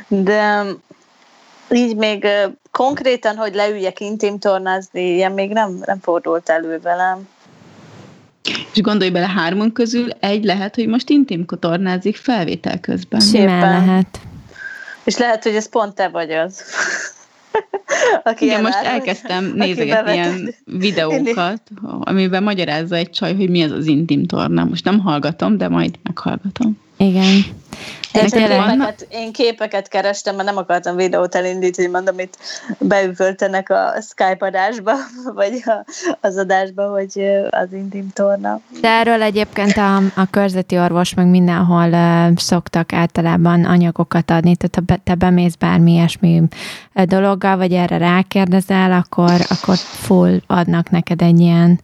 De, 0.08 0.22
de 0.32 0.64
így 1.70 1.96
még 1.96 2.26
konkrétan, 2.72 3.36
hogy 3.36 3.54
leüljek 3.54 4.00
intim 4.00 4.38
tornázni, 4.38 5.14
ilyen 5.14 5.32
még 5.32 5.50
nem, 5.50 5.82
nem 5.86 5.98
fordult 6.00 6.48
elő 6.48 6.78
velem. 6.82 7.28
És 8.72 8.80
gondolj 8.80 9.10
bele, 9.10 9.26
hármunk 9.26 9.72
közül 9.72 10.10
egy 10.20 10.44
lehet, 10.44 10.74
hogy 10.74 10.86
most 10.86 11.10
intim 11.10 11.44
tornázik 11.46 12.16
felvétel 12.16 12.80
közben. 12.80 13.20
Simán 13.20 13.86
lehet. 13.86 14.20
És 15.04 15.16
lehet, 15.16 15.42
hogy 15.42 15.54
ez 15.54 15.68
pont 15.68 15.94
te 15.94 16.08
vagy 16.08 16.30
az. 16.30 16.62
aki 18.24 18.44
Igen, 18.44 18.62
most 18.62 18.82
elkezdtem 18.82 19.52
nézegetni 19.54 20.12
ilyen 20.12 20.54
videókat, 20.64 21.62
amiben 22.00 22.42
magyarázza 22.42 22.96
egy 22.96 23.10
csaj, 23.10 23.36
hogy 23.36 23.50
mi 23.50 23.60
ez 23.60 23.70
az 23.70 23.86
intim 23.86 24.26
torna. 24.26 24.64
Most 24.64 24.84
nem 24.84 25.00
hallgatom, 25.00 25.58
de 25.58 25.68
majd 25.68 25.94
meghallgatom. 26.02 26.80
Igen. 27.02 27.60
De 28.12 28.20
Én, 28.20 28.28
képeket, 28.28 29.06
én 29.10 29.32
képeket 29.32 29.88
kerestem, 29.88 30.34
mert 30.34 30.48
nem 30.48 30.56
akartam 30.56 30.96
videót 30.96 31.34
elindítani, 31.34 31.88
mondom, 31.88 32.18
itt 32.18 32.38
beüvöltenek 32.78 33.70
a 33.70 33.94
Skype 34.00 34.46
adásba, 34.46 34.92
vagy 35.34 35.62
a, 35.64 35.84
az 36.20 36.36
adásba, 36.36 36.88
hogy 36.88 37.24
az 37.50 37.72
intim 37.72 38.08
torna. 38.12 38.60
De 38.80 38.88
erről 38.88 39.22
egyébként 39.22 39.76
a, 39.76 39.96
a 39.96 40.26
körzeti 40.30 40.78
orvos 40.78 41.14
meg 41.14 41.26
mindenhol 41.26 41.88
uh, 41.88 42.36
szoktak 42.36 42.92
általában 42.92 43.64
anyagokat 43.64 44.30
adni, 44.30 44.56
tehát 44.56 44.74
ha 44.74 44.80
be, 44.80 45.00
te 45.04 45.14
bemész 45.14 45.54
bármi 45.54 45.92
ilyesmi 45.92 46.42
dologgal, 46.94 47.56
vagy 47.56 47.72
erre 47.72 47.98
rákérdezel, 47.98 48.92
akkor, 48.92 49.32
akkor 49.48 49.76
full 49.76 50.40
adnak 50.46 50.90
neked 50.90 51.22
egy 51.22 51.40
ilyen 51.40 51.80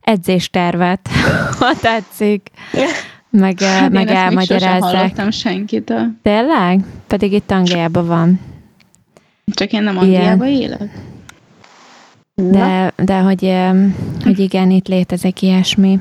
edzéstervet, 0.00 1.08
ha 1.58 1.72
tetszik, 1.80 2.50
meg, 3.32 3.60
Hát 3.60 3.90
meg 3.90 4.08
én 4.08 4.16
elmagyarázzák. 4.16 4.82
hallottam 4.82 5.30
senkitől. 5.30 6.06
Tényleg? 6.22 6.84
Pedig 7.06 7.32
itt 7.32 7.50
Angliában 7.50 8.06
van. 8.06 8.40
Csak 9.54 9.72
én 9.72 9.82
nem 9.82 9.94
Ilyen. 9.94 10.04
Angliában 10.06 10.48
élek. 10.48 10.98
De, 12.34 12.92
de 12.96 13.18
hogy, 13.18 13.52
hogy 14.24 14.38
igen, 14.38 14.70
itt 14.70 14.88
létezik 14.88 15.42
ilyesmi. 15.42 15.98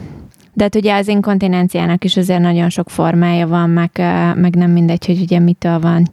De 0.53 0.63
hát 0.63 0.75
ugye 0.75 0.95
az 0.95 1.07
inkontinenciának 1.07 2.03
is 2.03 2.17
azért 2.17 2.39
nagyon 2.39 2.69
sok 2.69 2.89
formája 2.89 3.47
van, 3.47 3.69
meg, 3.69 3.89
meg 4.35 4.55
nem 4.55 4.71
mindegy, 4.71 5.05
hogy 5.05 5.21
ugye 5.21 5.39
mitől 5.39 5.79
van 5.79 6.07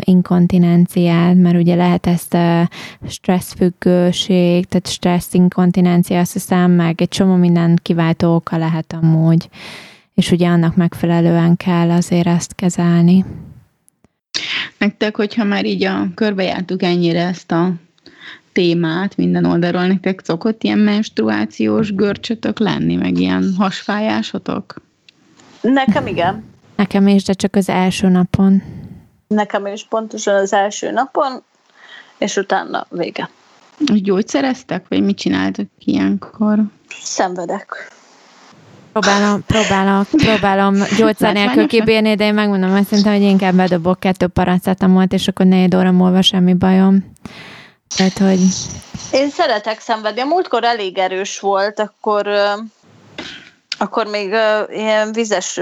inkontinenciád, 0.00 1.36
mert 1.36 1.56
ugye 1.56 1.74
lehet 1.74 2.06
ezt 2.06 2.34
ö, 2.34 2.62
stresszfüggőség, 3.08 4.64
tehát 4.66 4.88
stressz 4.88 5.34
inkontinencia, 5.34 6.18
azt 6.18 6.32
hiszem, 6.32 6.70
meg 6.70 7.00
egy 7.00 7.08
csomó 7.08 7.34
minden 7.34 7.78
kiváltó 7.82 8.34
oka 8.34 8.56
lehet 8.56 8.96
amúgy, 9.02 9.48
és 10.18 10.30
ugye 10.30 10.48
annak 10.48 10.76
megfelelően 10.76 11.56
kell 11.56 11.90
azért 11.90 12.26
ezt 12.26 12.54
kezelni. 12.54 13.24
Nektek, 14.78 15.16
hogyha 15.16 15.44
már 15.44 15.64
így 15.64 15.84
a 15.84 16.06
körbejártuk 16.14 16.82
ennyire 16.82 17.26
ezt 17.26 17.52
a 17.52 17.72
témát 18.52 19.16
minden 19.16 19.44
oldalról, 19.44 19.86
nektek 19.86 20.20
szokott 20.24 20.62
ilyen 20.62 20.78
menstruációs 20.78 21.94
görcsötök 21.94 22.58
lenni, 22.58 22.96
meg 22.96 23.18
ilyen 23.18 23.54
hasfájásotok? 23.58 24.74
Nekem 25.60 26.06
igen. 26.06 26.44
Nekem 26.76 27.06
is, 27.06 27.24
de 27.24 27.32
csak 27.32 27.56
az 27.56 27.68
első 27.68 28.08
napon. 28.08 28.62
Nekem 29.26 29.66
is 29.66 29.86
pontosan 29.88 30.34
az 30.34 30.52
első 30.52 30.90
napon, 30.90 31.42
és 32.18 32.36
utána 32.36 32.86
vége. 32.90 33.30
Gyógyszereztek, 33.78 34.84
vagy 34.88 35.02
mit 35.02 35.18
csináltak 35.18 35.66
ilyenkor? 35.78 36.58
Szenvedek. 36.88 37.96
Próbálom, 39.00 39.44
próbálom, 39.46 40.06
próbálom 40.26 40.74
gyógyszer 40.96 41.32
nélkül 41.32 41.66
kibírni, 41.66 42.14
de 42.14 42.24
én 42.24 42.34
megmondom 42.34 42.76
őszintén, 42.76 43.12
hogy 43.12 43.22
inkább 43.22 43.54
bedobok 43.54 44.00
kettő 44.00 44.26
paracetamot, 44.26 45.12
és 45.12 45.28
akkor 45.28 45.46
négy 45.46 45.76
óra 45.76 45.90
múlva 45.90 46.22
semmi 46.22 46.54
bajom. 46.54 47.12
Tehát, 47.96 48.18
hogy 48.18 48.40
Én 49.12 49.30
szeretek 49.30 49.80
szenvedni. 49.80 50.20
A 50.20 50.24
múltkor 50.24 50.64
elég 50.64 50.98
erős 50.98 51.40
volt, 51.40 51.78
akkor, 51.78 52.28
akkor 53.78 54.06
még 54.06 54.34
ilyen 54.68 55.12
vizes, 55.12 55.60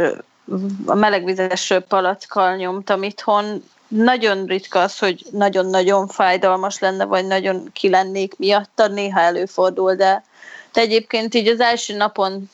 a 0.87 0.95
melegvizes 0.95 1.73
palackkal 1.89 2.57
nyomtam 2.57 3.03
itthon. 3.03 3.65
Nagyon 3.89 4.45
ritka 4.47 4.81
az, 4.81 4.99
hogy 4.99 5.27
nagyon-nagyon 5.31 6.07
fájdalmas 6.07 6.79
lenne, 6.79 7.05
vagy 7.05 7.27
nagyon 7.27 7.71
kilennék 7.73 8.39
miatta, 8.39 8.89
néha 8.89 9.21
előfordul, 9.21 9.95
de, 9.95 10.25
de 10.73 10.81
egyébként 10.81 11.35
így 11.35 11.49
az 11.49 11.61
első 11.61 11.97
napon 11.97 12.51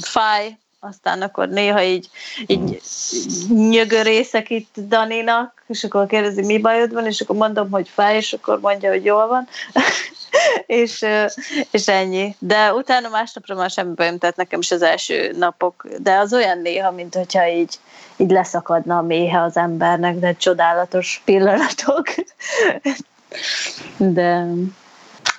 fáj, 0.00 0.58
aztán 0.80 1.22
akkor 1.22 1.48
néha 1.48 1.82
így, 1.82 2.08
így 2.46 2.80
nyögörészek 3.48 4.50
itt 4.50 4.74
Daninak, 4.88 5.64
és 5.66 5.84
akkor 5.84 6.06
kérdezi, 6.06 6.42
mi 6.42 6.58
bajod 6.58 6.92
van, 6.92 7.06
és 7.06 7.20
akkor 7.20 7.36
mondom, 7.36 7.70
hogy 7.70 7.88
fáj, 7.88 8.16
és 8.16 8.32
akkor 8.32 8.60
mondja, 8.60 8.90
hogy 8.90 9.04
jól 9.04 9.26
van. 9.26 9.48
és, 10.66 11.06
és 11.70 11.88
ennyi. 11.88 12.36
De 12.38 12.74
utána 12.74 13.08
másnapra 13.08 13.54
már 13.54 13.70
semmi 13.70 13.94
bajom, 13.94 14.18
tehát 14.18 14.36
nekem 14.36 14.60
is 14.60 14.70
az 14.70 14.82
első 14.82 15.34
napok, 15.38 15.86
de 15.98 16.16
az 16.16 16.32
olyan 16.32 16.58
néha, 16.58 16.90
mint 16.90 17.14
hogyha 17.14 17.48
így, 17.48 17.78
így 18.16 18.30
leszakadna 18.30 18.98
a 18.98 19.02
méhe 19.02 19.42
az 19.42 19.56
embernek, 19.56 20.16
de 20.16 20.32
csodálatos 20.32 21.22
pillanatok. 21.24 22.06
de 23.96 24.46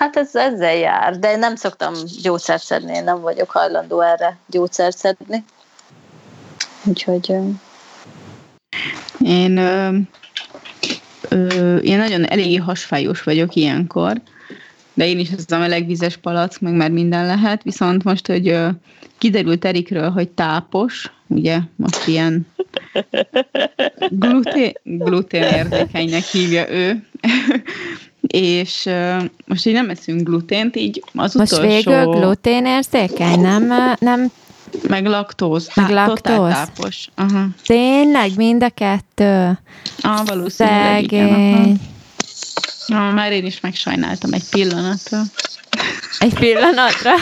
hát 0.01 0.17
ez 0.17 0.35
ezzel 0.35 0.75
jár, 0.75 1.19
de 1.19 1.31
én 1.31 1.39
nem 1.39 1.55
szoktam 1.55 1.93
gyógyszert 2.21 2.63
szedni, 2.63 2.93
én 2.93 3.03
nem 3.03 3.21
vagyok 3.21 3.49
hajlandó 3.49 4.01
erre 4.01 4.37
gyógyszert 4.47 4.97
szedni. 4.97 5.43
Úgyhogy 6.83 7.33
Én, 9.19 9.57
ö, 9.57 9.97
ö, 11.29 11.75
én 11.75 11.97
nagyon 11.97 12.25
eléggé 12.25 12.55
hasfájós 12.55 13.23
vagyok 13.23 13.55
ilyenkor, 13.55 14.21
de 14.93 15.07
én 15.07 15.19
is 15.19 15.29
az 15.37 15.51
a 15.51 15.57
melegvizes 15.57 16.17
palack, 16.17 16.59
meg 16.59 16.73
már 16.73 16.91
minden 16.91 17.25
lehet, 17.25 17.63
viszont 17.63 18.03
most, 18.03 18.27
hogy 18.27 18.47
ö, 18.47 18.69
kiderült 19.17 19.65
Erikről, 19.65 20.09
hogy 20.09 20.29
tápos, 20.29 21.11
ugye 21.27 21.59
most 21.75 22.07
ilyen 22.07 22.47
glutén, 24.09 24.73
gluténérzékenynek 24.83 26.23
hívja 26.23 26.69
ő, 26.71 27.05
és 28.27 28.85
ö, 28.85 29.17
most 29.45 29.65
így 29.65 29.73
nem 29.73 29.89
eszünk 29.89 30.21
glutént, 30.27 30.75
így 30.75 31.03
az 31.13 31.33
most 31.33 31.51
utolsó... 31.51 31.67
végül 31.73 32.05
gluténérzékeny, 32.05 33.39
nem, 33.39 33.73
nem 33.99 34.31
Meg 34.87 35.05
laktóz. 35.05 35.69
Meg 35.75 35.85
Tá- 35.85 35.95
laktóz? 35.95 36.53
tápos. 36.53 37.07
Aha. 37.15 37.45
tényleg 37.65 38.31
mind 38.35 38.63
a 38.63 38.69
kettő. 38.69 39.59
Ah, 40.01 40.25
valószínűleg 40.25 41.03
igen. 41.03 41.27
aha. 41.27 41.35
Szegény. 41.57 41.79
Ah, 42.87 43.13
már 43.13 43.31
én 43.31 43.45
is 43.45 43.59
megsajnáltam 43.59 44.33
egy 44.33 44.49
pillanatra. 44.49 45.21
Egy 46.19 46.33
pillanatra. 46.33 47.11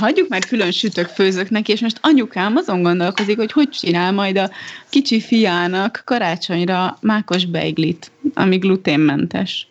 Hagyjuk 0.00 0.28
már 0.28 0.44
külön 0.44 0.70
sütök, 0.70 1.06
főzök 1.06 1.50
neki, 1.50 1.72
és 1.72 1.80
most 1.80 1.98
anyukám 2.00 2.56
azon 2.56 2.82
gondolkozik, 2.82 3.36
hogy 3.36 3.52
hogy 3.52 3.68
csinál 3.68 4.12
majd 4.12 4.38
a 4.38 4.50
kicsi 4.88 5.20
fiának 5.20 6.02
karácsonyra 6.04 6.98
mákos 7.00 7.46
beiglit, 7.46 8.10
ami 8.34 8.56
gluténmentes. 8.56 9.66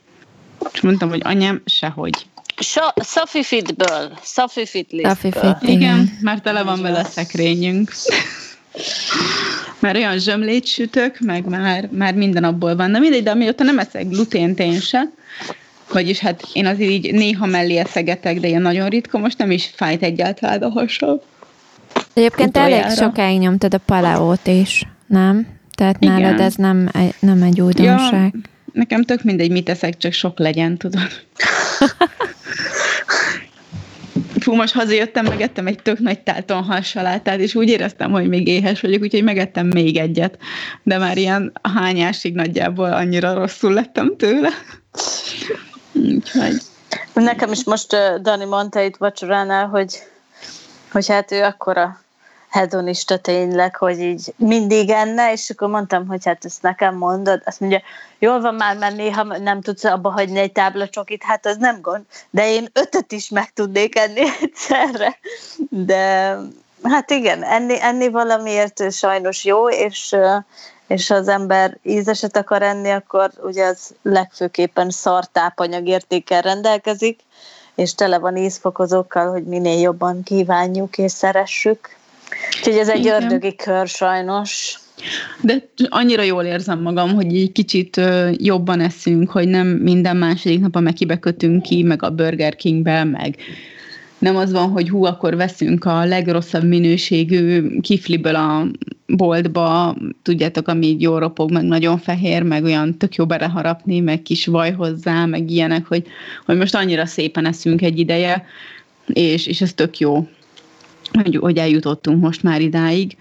És 0.74 0.82
mondtam, 0.82 1.10
hogy 1.10 1.22
anyám, 1.24 1.62
sehogy. 1.66 2.26
Safifitből, 3.04 4.20
Safifit 4.24 5.02
Safifit. 5.04 5.56
Igen. 5.62 5.72
Igen, 5.72 6.18
már 6.22 6.42
tele 6.42 6.64
van 6.64 6.82
vele 6.82 7.00
a 7.00 7.04
szekrényünk. 7.04 7.92
Már 9.80 9.96
olyan 9.96 10.20
zsömlét 10.20 10.66
sütök, 10.66 11.20
meg 11.20 11.46
már, 11.46 11.90
már 11.92 12.14
minden 12.14 12.44
abból 12.44 12.76
van. 12.76 12.92
Na 12.92 13.00
mindegy, 13.00 13.24
de 13.24 13.32
amióta 13.32 13.64
nem 13.64 13.80
eszek 13.80 14.08
glutént 14.08 14.60
én 14.60 14.80
se, 14.80 15.10
vagyis 15.92 16.20
hát 16.20 16.44
én 16.54 16.66
azért 16.66 16.92
így 16.92 17.14
néha 17.14 17.46
mellé 17.46 17.78
eszegetek, 17.78 18.40
de 18.40 18.48
ilyen 18.48 18.62
nagyon 18.62 18.90
ritka, 18.90 19.18
most 19.18 19.38
nem 19.38 19.52
is 19.52 19.72
fájt 19.76 20.04
egyáltalán 20.04 20.62
a 20.62 20.70
hasam. 20.70 21.20
Egyébként 22.14 22.50
Utoljára. 22.50 22.84
elég 22.84 22.98
sokáig 22.98 23.40
nyomtad 23.40 23.74
a 23.74 23.78
paleót 23.78 24.48
is, 24.48 24.84
nem? 25.08 25.48
Tehát 25.76 25.96
Igen. 26.00 26.22
nálad 26.22 26.40
ez 26.40 26.56
nem, 26.56 26.90
nem 27.20 27.42
egy 27.42 27.62
újdonság. 27.62 28.34
Nekem 28.74 29.04
tök 29.04 29.24
mindegy, 29.24 29.52
mit 29.52 29.70
eszek, 29.70 29.98
csak 29.98 30.12
sok 30.12 30.40
legyen, 30.40 30.78
tudod. 30.78 31.08
Fú, 34.40 34.56
most 34.56 34.74
hazajöttem, 34.74 35.26
megettem 35.26 35.68
egy 35.68 35.82
tök 35.82 36.00
nagy 36.00 36.20
tálton 36.20 36.64
halsalátát, 36.64 37.40
és 37.40 37.56
úgy 37.56 37.70
éreztem, 37.70 38.12
hogy 38.12 38.28
még 38.28 38.48
éhes 38.48 38.82
vagyok, 38.82 39.02
úgyhogy 39.02 39.24
megettem 39.24 39.68
még 39.68 39.98
egyet. 39.98 40.38
De 40.84 40.98
már 40.98 41.18
ilyen 41.18 41.52
hányásig 41.76 42.34
nagyjából 42.34 42.92
annyira 42.92 43.34
rosszul 43.34 43.74
lettem 43.74 44.16
tőle. 44.18 44.50
Úgyhogy. 46.00 46.62
Nekem 47.14 47.52
is 47.52 47.64
most 47.64 47.96
Dani 48.22 48.46
mondta 48.46 48.82
itt 48.82 48.98
vacsoránál, 48.98 49.68
hogy, 49.68 50.04
hogy 50.92 51.08
hát 51.08 51.32
ő 51.32 51.44
akkora 51.44 52.00
hedonista 52.50 53.18
tényleg, 53.18 53.76
hogy 53.76 54.00
így 54.00 54.34
mindig 54.38 54.90
enne, 54.90 55.32
és 55.32 55.50
akkor 55.50 55.68
mondtam, 55.68 56.08
hogy 56.08 56.26
hát 56.26 56.46
ezt 56.46 56.62
nekem 56.62 56.96
mondod, 56.96 57.42
azt 57.46 57.60
mondja, 57.60 57.82
jól 58.20 58.42
van 58.42 58.56
már, 58.56 58.78
mert 58.78 58.96
néha 58.96 59.24
nem 59.24 59.62
tudsz 59.62 59.84
abba 59.84 60.10
hagyni 60.10 60.40
egy 60.40 60.52
tábla 60.52 60.90
csokit, 60.90 61.24
hát 61.24 61.46
az 61.46 61.58
nem 61.58 61.82
gond, 61.82 62.02
de 62.30 62.52
én 62.52 62.70
ötöt 62.74 63.12
is 63.12 63.30
meg 63.30 63.54
tudnék 63.54 63.98
enni 63.98 64.22
egyszerre, 64.42 65.18
de 65.70 66.36
hát 66.84 67.12
igen, 67.12 67.44
enni, 67.44 67.82
enni 67.82 68.10
valamiért 68.10 68.92
sajnos 68.92 69.46
jó, 69.46 69.70
és, 69.70 70.16
és 70.90 71.10
az 71.10 71.28
ember 71.28 71.78
ízeset 71.84 72.38
akar 72.38 72.62
enni, 72.62 72.90
akkor 72.90 73.32
ugye 73.42 73.66
az 73.66 73.96
legfőképpen 74.02 74.90
szar 74.90 75.26
tápanyag 75.26 75.88
értékkel 75.88 76.42
rendelkezik, 76.42 77.20
és 77.76 77.96
tele 77.96 78.18
van 78.18 78.38
ízfokozókkal, 78.38 79.32
hogy 79.32 79.44
minél 79.44 79.80
jobban 79.80 80.24
kívánjuk 80.24 80.98
és 80.98 81.12
szeressük. 81.12 81.98
Úgyhogy 82.58 82.78
ez 82.78 82.90
egy 82.90 83.00
Igen. 83.00 83.22
ördögi 83.22 83.56
kör 83.56 83.88
sajnos. 83.88 84.80
De 85.42 85.70
annyira 85.90 86.22
jól 86.22 86.44
érzem 86.44 86.82
magam, 86.82 87.14
hogy 87.14 87.36
egy 87.36 87.52
kicsit 87.52 88.02
jobban 88.32 88.80
eszünk, 88.80 89.30
hogy 89.32 89.48
nem 89.48 89.68
minden 89.68 90.18
második 90.18 90.60
nap 90.60 90.76
a 90.76 90.80
Mekibe 90.80 91.20
kötünk 91.20 91.62
ki, 91.62 91.84
meg 91.84 92.04
a 92.04 92.10
Burger 92.10 92.56
Kingbe, 92.56 93.04
meg 93.04 93.36
nem 94.20 94.36
az 94.36 94.52
van, 94.52 94.70
hogy 94.70 94.90
hú, 94.90 95.04
akkor 95.04 95.36
veszünk 95.36 95.86
a 95.86 96.06
legrosszabb 96.06 96.64
minőségű 96.64 97.80
kifliből 97.80 98.36
a 98.36 98.68
boltba, 99.08 99.96
tudjátok, 100.22 100.68
ami 100.68 100.86
így 100.86 101.02
jó 101.02 101.18
ropog, 101.18 101.52
meg 101.52 101.64
nagyon 101.64 101.98
fehér, 101.98 102.44
meg 102.44 102.64
olyan 102.64 102.98
tök 102.98 103.16
jó 103.16 103.26
beleharapni, 103.26 104.00
meg 104.00 104.22
kis 104.22 104.46
vaj 104.46 104.72
hozzá, 104.72 105.26
meg 105.26 105.52
ilyenek, 105.52 105.86
hogy, 105.86 106.08
hogy 106.46 106.58
most 106.58 106.76
annyira 106.76 107.06
szépen 107.06 107.46
eszünk 107.46 107.82
egy 107.82 108.00
ideje, 108.00 108.46
és, 109.08 109.48
és 109.48 109.62
ez 109.62 109.74
tök 109.74 109.98
jó, 109.98 110.28
hogy, 111.14 111.36
hogy 111.36 111.58
eljutottunk 111.58 112.22
most 112.22 112.44
már 112.44 112.62
idáig. 112.62 113.18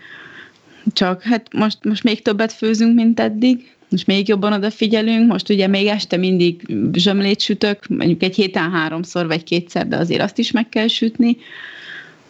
Csak 0.93 1.23
hát 1.23 1.53
most, 1.53 1.85
most 1.85 2.03
még 2.03 2.23
többet 2.23 2.53
főzünk, 2.53 2.95
mint 2.95 3.21
eddig, 3.21 3.77
most 3.89 4.07
még 4.07 4.29
jobban 4.29 4.53
odafigyelünk, 4.53 5.31
most 5.31 5.51
ugye 5.51 5.67
még 5.67 5.87
este 5.87 6.17
mindig 6.17 6.77
zsömlét 6.93 7.41
sütök, 7.41 7.89
mondjuk 7.89 8.23
egy 8.23 8.35
héten 8.35 8.71
háromszor 8.71 9.27
vagy 9.27 9.43
kétszer, 9.43 9.89
de 9.89 9.97
azért 9.97 10.23
azt 10.23 10.39
is 10.39 10.51
meg 10.51 10.69
kell 10.69 10.87
sütni, 10.87 11.37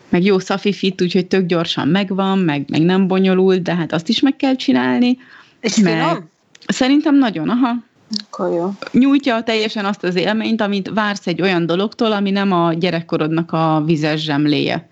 meg 0.08 0.24
jó 0.24 0.38
szafifit, 0.38 1.02
úgyhogy 1.02 1.26
tök 1.26 1.46
gyorsan 1.46 1.88
megvan, 1.88 2.38
meg, 2.38 2.64
meg 2.68 2.82
nem 2.82 3.06
bonyolult, 3.06 3.62
de 3.62 3.74
hát 3.74 3.92
azt 3.92 4.08
is 4.08 4.20
meg 4.20 4.36
kell 4.36 4.54
csinálni. 4.54 5.18
És 5.60 5.76
meg, 5.76 5.92
finom? 5.92 6.30
Szerintem 6.66 7.18
nagyon, 7.18 7.48
aha. 7.48 7.74
Akkor 8.24 8.54
jó. 8.54 8.70
Nyújtja 8.92 9.42
teljesen 9.42 9.84
azt 9.84 10.04
az 10.04 10.14
élményt, 10.14 10.60
amit 10.60 10.90
vársz 10.94 11.26
egy 11.26 11.42
olyan 11.42 11.66
dologtól, 11.66 12.12
ami 12.12 12.30
nem 12.30 12.52
a 12.52 12.72
gyerekkorodnak 12.72 13.52
a 13.52 13.82
vizes 13.86 14.22
zsemléje. 14.22 14.88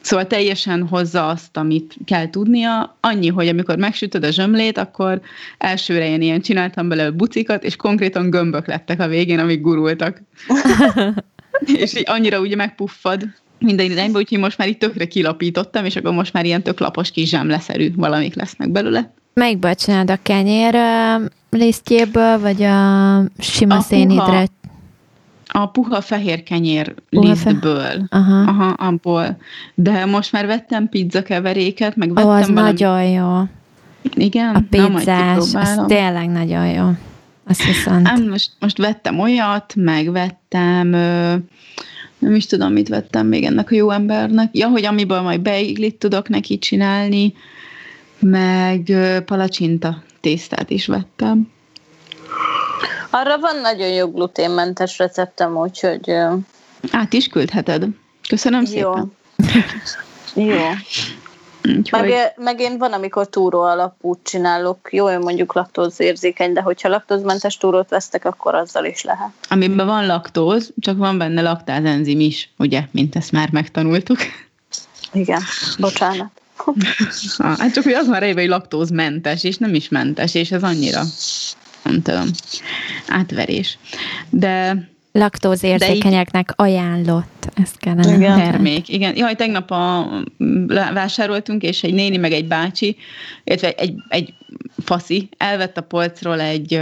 Szóval 0.00 0.26
teljesen 0.26 0.86
hozza 0.86 1.28
azt, 1.28 1.56
amit 1.56 1.96
kell 2.04 2.30
tudnia. 2.30 2.96
Annyi, 3.00 3.28
hogy 3.28 3.48
amikor 3.48 3.76
megsütöd 3.76 4.24
a 4.24 4.30
zsömlét, 4.30 4.78
akkor 4.78 5.20
elsőre 5.58 6.08
én 6.08 6.22
ilyen 6.22 6.40
csináltam 6.40 6.88
belőle 6.88 7.10
bucikat, 7.10 7.64
és 7.64 7.76
konkrétan 7.76 8.30
gömbök 8.30 8.66
lettek 8.66 9.00
a 9.00 9.08
végén, 9.08 9.38
amik 9.38 9.60
gurultak. 9.60 10.22
és 11.82 11.94
így 11.96 12.04
annyira 12.06 12.40
ugye 12.40 12.56
megpuffad 12.56 13.24
minden 13.58 13.90
irányba, 13.90 14.18
úgyhogy 14.18 14.38
most 14.38 14.58
már 14.58 14.68
itt 14.68 14.78
tökre 14.78 15.04
kilapítottam, 15.04 15.84
és 15.84 15.96
akkor 15.96 16.12
most 16.12 16.32
már 16.32 16.44
ilyen 16.44 16.62
tök 16.62 16.80
lapos 16.80 17.10
kis 17.10 17.28
zsemleszerű 17.28 17.92
valamik 17.96 18.34
lesznek 18.34 18.70
belőle. 18.70 19.12
Melyikből 19.34 19.74
csinálod 19.74 20.10
a 20.10 20.18
kenyér 20.22 20.76
lisztjéből, 21.50 22.38
vagy 22.38 22.62
a 22.62 23.24
sima 23.38 23.76
a 23.76 23.80
szénhidrát? 23.80 24.52
A 25.52 25.66
puha 25.66 26.00
fehér 26.00 26.42
kenyér 26.42 26.94
puha 27.10 27.28
lisztből. 27.28 27.80
Fe... 27.80 28.06
Aha. 28.08 28.40
Aha, 28.40 28.68
abból. 28.68 29.36
De 29.74 30.04
most 30.04 30.32
már 30.32 30.46
vettem 30.46 30.88
pizza 30.88 31.22
keveréket, 31.22 31.96
meg 31.96 32.14
vettem 32.14 32.30
Ó, 32.30 32.32
az 32.32 32.48
valami... 32.48 32.60
nagyon 32.60 33.04
jó. 33.04 33.42
Igen? 34.14 34.54
A 34.54 34.64
pizzás, 34.70 35.50
Na, 35.50 35.60
az 35.60 35.80
tényleg 35.86 36.28
nagyon 36.28 36.66
jó. 36.66 36.88
Azt 37.46 37.64
viszont. 37.64 38.08
Ám 38.08 38.28
most, 38.28 38.50
most 38.58 38.78
vettem 38.78 39.18
olyat, 39.18 39.74
meg 39.76 40.12
vettem, 40.12 40.92
ö, 40.92 41.34
nem 42.18 42.34
is 42.34 42.46
tudom, 42.46 42.72
mit 42.72 42.88
vettem 42.88 43.26
még 43.26 43.44
ennek 43.44 43.70
a 43.70 43.74
jó 43.74 43.90
embernek. 43.90 44.56
Ja, 44.56 44.68
hogy 44.68 44.84
amiből 44.84 45.20
majd 45.20 45.40
beiglit 45.40 45.94
tudok 45.94 46.28
neki 46.28 46.58
csinálni, 46.58 47.34
meg 48.18 48.92
palacsinta 49.24 50.02
tésztát 50.20 50.70
is 50.70 50.86
vettem. 50.86 51.48
Arra 53.10 53.38
van 53.38 53.60
nagyon 53.60 53.88
jó 53.88 54.10
gluténmentes 54.10 54.98
receptem, 54.98 55.56
úgyhogy... 55.56 56.10
Át 56.90 57.12
is 57.12 57.26
küldheted. 57.26 57.86
Köszönöm 58.28 58.64
szépen. 58.64 59.12
Jó. 60.34 60.44
jó. 60.44 60.58
Meg, 61.90 62.32
meg 62.36 62.60
én 62.60 62.78
van, 62.78 62.92
amikor 62.92 63.28
túró 63.28 63.60
alapút 63.60 64.18
csinálok. 64.22 64.88
Jó, 64.90 65.10
én 65.10 65.18
mondjuk 65.18 65.54
laktózérzékeny, 65.54 66.52
de 66.52 66.60
hogyha 66.60 66.88
laktózmentes 66.88 67.56
túrót 67.56 67.88
vesztek, 67.88 68.24
akkor 68.24 68.54
azzal 68.54 68.84
is 68.84 69.02
lehet. 69.02 69.30
Amiben 69.48 69.86
van 69.86 70.06
laktóz, 70.06 70.72
csak 70.78 70.96
van 70.96 71.18
benne 71.18 71.42
laktázenzim 71.42 72.20
is, 72.20 72.50
ugye, 72.58 72.82
mint 72.90 73.16
ezt 73.16 73.32
már 73.32 73.50
megtanultuk. 73.52 74.18
Igen, 75.12 75.42
bocsánat. 75.78 76.30
ah, 77.38 77.58
hát 77.58 77.72
csak, 77.72 77.84
hogy 77.84 77.92
az 77.92 78.06
már 78.06 78.22
éve, 78.22 78.40
hogy 78.40 78.50
laktózmentes, 78.50 79.44
és 79.44 79.56
nem 79.56 79.74
is 79.74 79.88
mentes, 79.88 80.34
és 80.34 80.50
ez 80.50 80.62
annyira 80.62 81.02
nem 81.82 82.02
tudom, 82.02 82.30
átverés. 83.08 83.78
De 84.30 84.76
laktózérzékenyeknek 85.12 86.52
ajánlott, 86.56 87.48
ezt 87.62 87.78
kellene. 87.78 88.14
Igen. 88.16 88.38
Termék, 88.38 88.88
igen. 88.88 89.16
Jaj, 89.16 89.34
tegnap 89.34 89.70
a, 89.70 90.08
vásároltunk, 90.92 91.62
és 91.62 91.82
egy 91.82 91.94
néni 91.94 92.16
meg 92.16 92.32
egy 92.32 92.46
bácsi, 92.46 92.96
illetve 93.44 93.70
egy, 93.70 93.94
egy 94.08 94.34
faszi 94.84 95.28
elvett 95.36 95.76
a 95.76 95.82
polcról 95.82 96.40
egy 96.40 96.80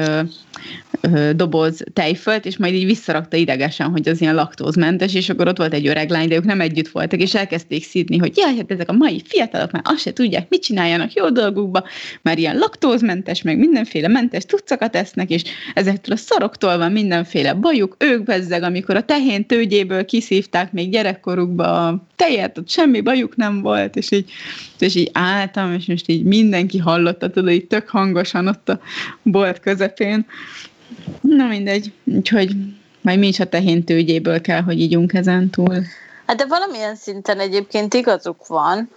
doboz 1.34 1.84
tejfölt, 1.92 2.46
és 2.46 2.56
majd 2.56 2.74
így 2.74 2.84
visszarakta 2.84 3.36
idegesen, 3.36 3.90
hogy 3.90 4.08
az 4.08 4.20
ilyen 4.20 4.34
laktózmentes, 4.34 5.14
és 5.14 5.28
akkor 5.28 5.48
ott 5.48 5.56
volt 5.56 5.72
egy 5.72 5.86
öreg 5.86 6.10
lány, 6.10 6.28
de 6.28 6.34
ők 6.34 6.44
nem 6.44 6.60
együtt 6.60 6.88
voltak, 6.88 7.20
és 7.20 7.34
elkezdték 7.34 7.84
szídni, 7.84 8.18
hogy 8.18 8.36
jaj, 8.36 8.56
hát 8.56 8.70
ezek 8.70 8.88
a 8.88 8.92
mai 8.92 9.22
fiatalok 9.24 9.70
már 9.70 9.82
azt 9.84 10.00
se 10.00 10.12
tudják, 10.12 10.48
mit 10.48 10.62
csináljanak 10.62 11.12
jó 11.12 11.30
dolgukba, 11.30 11.84
már 12.22 12.38
ilyen 12.38 12.58
laktózmentes, 12.58 13.42
meg 13.42 13.58
mindenféle 13.58 14.08
mentes 14.08 14.44
tucakat 14.44 14.96
esznek, 14.96 15.30
és 15.30 15.42
ezektől 15.74 16.14
a 16.14 16.18
szaroktól 16.18 16.78
van 16.78 16.92
mindenféle 16.92 17.52
bajuk, 17.52 17.96
ők 17.98 18.17
bezzeg, 18.24 18.62
amikor 18.62 18.96
a 18.96 19.04
tehén 19.04 19.46
tőgyéből 19.46 20.04
kiszívták 20.04 20.72
még 20.72 20.90
gyerekkorukba 20.90 21.86
a 21.86 22.02
tejet, 22.16 22.58
ott 22.58 22.68
semmi 22.68 23.00
bajuk 23.00 23.36
nem 23.36 23.62
volt, 23.62 23.96
és 23.96 24.10
így, 24.10 24.30
és 24.78 24.94
így 24.94 25.10
álltam, 25.12 25.72
és 25.72 25.86
most 25.86 26.08
így 26.08 26.24
mindenki 26.24 26.78
hallotta, 26.78 27.30
tudod, 27.30 27.52
így 27.52 27.66
tök 27.66 27.88
hangosan 27.88 28.46
ott 28.46 28.68
a 28.68 28.80
bolt 29.22 29.60
közepén, 29.60 30.26
Na 31.20 31.46
mindegy, 31.46 31.92
úgyhogy 32.04 32.56
majd 33.00 33.18
mi 33.18 33.26
is 33.26 33.40
a 33.40 33.48
tehén 33.48 33.84
tőgyéből 33.84 34.40
kell, 34.40 34.62
hogy 34.62 34.80
ígyunk 34.80 35.14
ezen 35.14 35.50
túl. 35.50 35.82
Hát 36.26 36.36
de 36.36 36.46
valamilyen 36.46 36.96
szinten 36.96 37.40
egyébként 37.40 37.94
igazuk 37.94 38.46
van. 38.46 38.90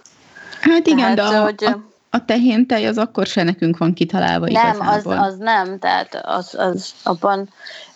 Hát 0.60 0.86
igen, 0.86 1.14
tehát, 1.14 1.32
de 1.32 1.38
a, 1.38 1.42
hogy... 1.42 1.64
a, 1.64 1.90
a 2.10 2.24
tehén 2.24 2.66
tej 2.66 2.86
az 2.86 2.98
akkor 2.98 3.26
se 3.26 3.42
nekünk 3.42 3.78
van 3.78 3.92
kitalálva 3.92 4.46
Nem, 4.46 4.80
az, 4.80 5.06
az 5.06 5.36
nem, 5.38 5.78
tehát 5.78 6.20
az, 6.22 6.54
az 6.54 6.92
abban 7.02 7.48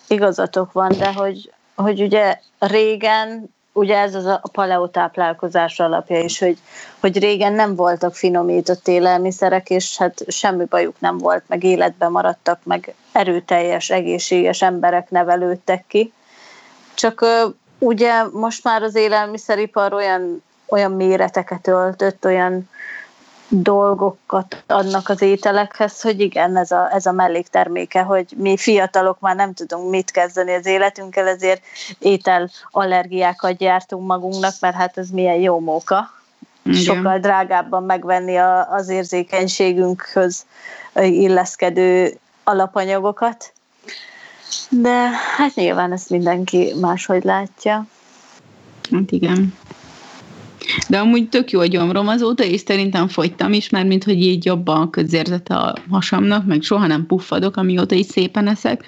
igazatok 0.07 0.71
van, 0.71 0.91
de 0.97 1.13
hogy, 1.13 1.51
hogy 1.75 2.01
ugye 2.01 2.39
régen 2.59 3.55
ugye 3.77 3.97
ez 3.97 4.15
az 4.15 4.25
a 4.25 4.41
paleotáplálkozás 4.51 5.79
alapja 5.79 6.19
is, 6.19 6.39
hogy, 6.39 6.57
hogy 6.99 7.19
régen 7.19 7.53
nem 7.53 7.75
voltak 7.75 8.15
finomított 8.15 8.87
élelmiszerek, 8.87 9.69
és 9.69 9.97
hát 9.97 10.23
semmi 10.27 10.65
bajuk 10.65 10.99
nem 10.99 11.17
volt, 11.17 11.43
meg 11.47 11.63
életben 11.63 12.11
maradtak, 12.11 12.59
meg 12.63 12.93
erőteljes, 13.11 13.89
egészséges 13.89 14.61
emberek 14.61 15.09
nevelődtek 15.09 15.83
ki. 15.87 16.13
Csak 16.93 17.25
ugye 17.79 18.23
most 18.31 18.63
már 18.63 18.81
az 18.81 18.95
élelmiszeripar 18.95 19.93
olyan, 19.93 20.43
olyan 20.67 20.91
méreteket 20.91 21.67
öltött, 21.67 22.25
olyan 22.25 22.69
dolgokat 23.49 24.63
adnak 24.67 25.09
az 25.09 25.21
ételekhez, 25.21 26.01
hogy 26.01 26.19
igen, 26.19 26.57
ez 26.57 26.71
a, 26.71 26.93
ez 26.93 27.05
a 27.05 27.11
mellékterméke, 27.11 28.01
hogy 28.01 28.25
mi 28.37 28.57
fiatalok 28.57 29.19
már 29.19 29.35
nem 29.35 29.53
tudunk 29.53 29.89
mit 29.89 30.11
kezdeni 30.11 30.53
az 30.53 30.65
életünkkel, 30.65 31.27
ezért 31.27 31.61
étel 31.99 32.49
allergiákat 32.71 33.57
gyártunk 33.57 34.07
magunknak, 34.07 34.53
mert 34.59 34.75
hát 34.75 34.97
ez 34.97 35.09
milyen 35.09 35.39
jó 35.39 35.59
móka. 35.59 36.11
Igen. 36.63 36.81
Sokkal 36.81 37.19
drágábban 37.19 37.83
megvenni 37.83 38.37
a, 38.37 38.71
az 38.71 38.89
érzékenységünkhöz 38.89 40.45
illeszkedő 40.95 42.17
alapanyagokat. 42.43 43.53
De 44.69 45.09
hát 45.37 45.55
nyilván 45.55 45.91
ezt 45.91 46.09
mindenki 46.09 46.73
máshogy 46.81 47.23
látja. 47.23 47.85
Hát 48.91 49.11
igen. 49.11 49.53
De 50.89 50.97
amúgy 50.97 51.29
tök 51.29 51.51
jó 51.51 51.59
a 51.59 51.65
gyomrom 51.65 52.07
azóta, 52.07 52.43
és 52.43 52.61
szerintem 52.61 53.07
fogytam 53.07 53.53
is, 53.53 53.69
mert 53.69 53.87
mint 53.87 54.03
hogy 54.03 54.21
így 54.21 54.45
jobb 54.45 54.67
a 54.67 54.89
közérzete 54.89 55.55
a 55.55 55.75
hasamnak, 55.89 56.45
meg 56.45 56.61
soha 56.61 56.87
nem 56.87 57.05
puffadok, 57.05 57.57
amióta 57.57 57.95
így 57.95 58.07
szépen 58.07 58.47
eszek. 58.47 58.85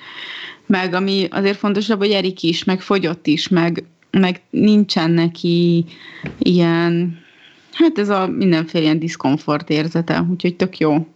Meg 0.65 0.93
ami 0.93 1.27
azért 1.31 1.57
fontosabb, 1.57 1.99
hogy 1.99 2.11
Erik 2.11 2.43
is, 2.43 2.63
meg 2.63 2.81
fogyott 2.81 3.27
is, 3.27 3.47
meg, 3.47 3.83
meg 4.11 4.41
nincsen 4.49 5.11
neki 5.11 5.85
ilyen, 6.39 7.19
hát 7.73 7.99
ez 7.99 8.09
a 8.09 8.27
mindenféle 8.27 8.83
ilyen 8.83 8.99
diszkomfort 8.99 9.69
érzete, 9.69 10.25
úgyhogy 10.31 10.55
tök 10.55 10.77
jó 10.77 11.07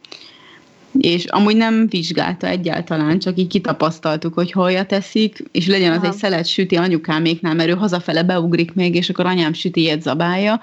és 0.97 1.25
amúgy 1.25 1.55
nem 1.55 1.87
vizsgálta 1.87 2.47
egyáltalán, 2.47 3.19
csak 3.19 3.37
így 3.37 3.47
kitapasztaltuk, 3.47 4.33
hogy 4.33 4.51
holja 4.51 4.85
teszik, 4.85 5.43
és 5.51 5.67
legyen 5.67 5.91
az 5.91 5.97
Aha. 5.97 6.07
egy 6.07 6.13
szelet 6.13 6.45
süti 6.45 6.75
anyukáméknál, 6.75 7.53
mert 7.53 7.69
ő 7.69 7.73
hazafele 7.73 8.23
beugrik 8.23 8.73
még, 8.73 8.95
és 8.95 9.09
akkor 9.09 9.25
anyám 9.25 9.53
süti 9.53 9.93
zabálja, 9.99 10.61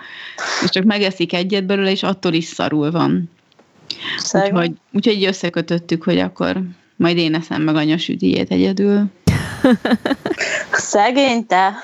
és 0.65 0.71
csak 0.71 0.85
megeszik 0.85 1.33
egyet 1.33 1.67
belőle, 1.67 1.91
és 1.91 2.03
attól 2.03 2.33
is 2.33 2.45
szarul 2.45 2.91
van. 2.91 3.31
Úgyhogy, 4.33 4.73
úgyhogy 4.93 5.15
így 5.15 5.25
összekötöttük, 5.25 6.03
hogy 6.03 6.19
akkor 6.19 6.63
majd 6.97 7.17
én 7.17 7.35
eszem 7.35 7.63
meg 7.63 7.75
anya 7.75 7.99
sütijét 7.99 8.51
egyedül. 8.51 9.05
Szegény 10.73 11.47
te! 11.47 11.75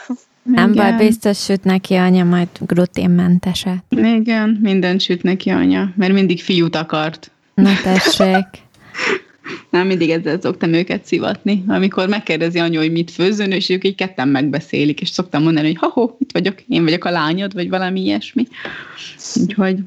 Nem 0.43 0.73
baj, 0.75 0.97
biztos 0.97 1.39
süt 1.39 1.65
neki 1.65 1.95
anya 1.95 2.25
majd 2.25 2.49
gluténmenteset. 2.61 3.85
Igen, 3.89 4.59
minden 4.63 4.99
süt 4.99 5.23
neki 5.23 5.51
anya, 5.51 5.93
mert 5.97 6.13
mindig 6.13 6.43
fiút 6.43 6.77
akart 6.77 7.31
Na 7.57 7.71
tessék. 7.83 8.47
Nem, 9.71 9.87
mindig 9.87 10.11
ezzel 10.11 10.41
szoktam 10.41 10.73
őket 10.73 11.05
szivatni. 11.05 11.65
Amikor 11.69 12.09
megkérdezi 12.09 12.59
anyu, 12.59 12.79
hogy 12.79 12.93
mit 12.93 13.11
főzön, 13.11 13.51
és 13.51 13.69
ők 13.69 13.85
így 13.85 13.95
ketten 13.95 14.29
megbeszélik, 14.29 15.01
és 15.01 15.09
szoktam 15.09 15.43
mondani, 15.43 15.67
hogy 15.67 15.77
ha-ho, 15.77 16.11
itt 16.19 16.33
vagyok, 16.33 16.55
én 16.69 16.85
vagyok 16.85 17.05
a 17.05 17.11
lányod, 17.11 17.55
vagy 17.55 17.69
valami 17.69 18.01
ilyesmi. 18.01 18.47
Úgyhogy... 19.35 19.79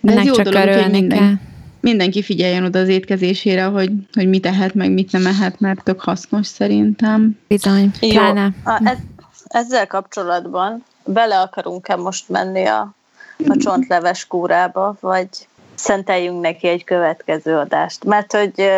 De 0.00 0.16
ez 0.16 0.24
jó 0.24 0.34
csak 0.34 0.44
dolog, 0.44 0.68
hogy 0.68 0.90
minden, 0.90 1.18
kell. 1.18 1.34
mindenki 1.80 2.22
figyeljen 2.22 2.64
oda 2.64 2.78
az 2.78 2.88
étkezésére, 2.88 3.64
hogy, 3.64 3.90
hogy 4.12 4.28
mit 4.28 4.46
ehet, 4.46 4.74
meg 4.74 4.90
mit 4.90 5.12
nem 5.12 5.26
ehet, 5.26 5.60
mert 5.60 5.84
tök 5.84 6.00
hasznos 6.00 6.46
szerintem. 6.46 7.38
Bizony, 7.48 7.90
Jó. 8.00 8.22
A, 8.22 8.80
ez, 8.84 8.98
ezzel 9.44 9.86
kapcsolatban 9.86 10.84
bele 11.04 11.40
akarunk-e 11.40 11.96
most 11.96 12.28
menni 12.28 12.64
a, 12.64 12.94
a 13.48 13.56
csontleves 13.56 14.26
kúrába, 14.26 14.96
vagy 15.00 15.28
szenteljünk 15.78 16.40
neki 16.40 16.68
egy 16.68 16.84
következő 16.84 17.56
adást, 17.56 18.04
mert 18.04 18.32
hogy 18.32 18.70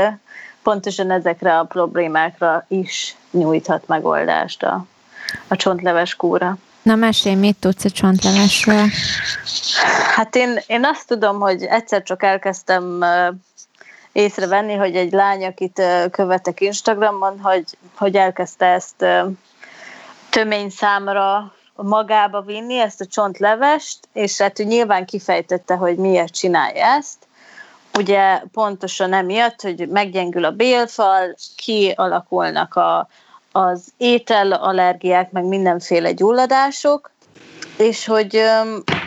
pontosan 0.62 1.10
ezekre 1.10 1.58
a 1.58 1.64
problémákra 1.64 2.64
is 2.68 3.16
nyújthat 3.30 3.86
megoldást 3.86 4.62
a, 4.62 4.84
a 5.48 5.56
csontleves 5.56 6.14
kúra. 6.14 6.56
Na 6.82 6.94
mesélj, 6.94 7.34
mit 7.34 7.56
tudsz 7.56 7.84
a 7.84 7.90
csontlevesről? 7.90 8.86
Hát 10.14 10.36
én, 10.36 10.58
én 10.66 10.84
azt 10.84 11.06
tudom, 11.06 11.40
hogy 11.40 11.62
egyszer 11.62 12.02
csak 12.02 12.22
elkezdtem 12.22 13.04
észrevenni, 14.12 14.74
hogy 14.74 14.96
egy 14.96 15.12
lány, 15.12 15.44
akit 15.44 15.82
követek 16.10 16.60
Instagramon, 16.60 17.40
hogy, 17.40 17.64
hogy 17.94 18.16
elkezdte 18.16 18.66
ezt 18.66 19.04
tömény 20.30 20.70
számra 20.70 21.52
magába 21.82 22.40
vinni 22.40 22.78
ezt 22.78 23.00
a 23.00 23.06
csontlevest, 23.06 23.98
és 24.12 24.40
hát 24.40 24.58
ő 24.58 24.64
nyilván 24.64 25.06
kifejtette, 25.06 25.74
hogy 25.74 25.96
miért 25.96 26.32
csinálja 26.32 26.84
ezt. 26.84 27.16
Ugye 27.98 28.42
pontosan 28.52 29.12
emiatt, 29.12 29.62
hogy 29.62 29.88
meggyengül 29.88 30.44
a 30.44 30.50
bélfal, 30.50 31.36
kialakulnak 31.56 32.74
a, 32.74 33.08
az 33.52 33.92
ételallergiák, 33.96 35.30
meg 35.30 35.44
mindenféle 35.44 36.12
gyulladások, 36.12 37.10
és 37.76 38.06
hogy, 38.06 38.42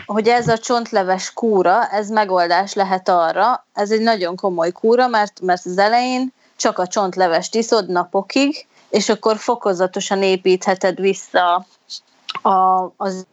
hogy 0.05 0.27
ez 0.27 0.47
a 0.47 0.57
csontleves 0.57 1.33
kúra, 1.33 1.87
ez 1.87 2.09
megoldás 2.09 2.73
lehet 2.73 3.09
arra, 3.09 3.65
ez 3.73 3.91
egy 3.91 4.01
nagyon 4.01 4.35
komoly 4.35 4.71
kúra, 4.71 5.07
mert, 5.07 5.41
mert 5.41 5.65
az 5.65 5.77
elején 5.77 6.33
csak 6.55 6.79
a 6.79 6.87
csontlevest 6.87 7.55
iszod 7.55 7.89
napokig, 7.89 8.67
és 8.89 9.09
akkor 9.09 9.37
fokozatosan 9.37 10.23
építheted 10.23 10.99
vissza 10.99 11.65
a, 12.41 12.91
az, 12.97 13.25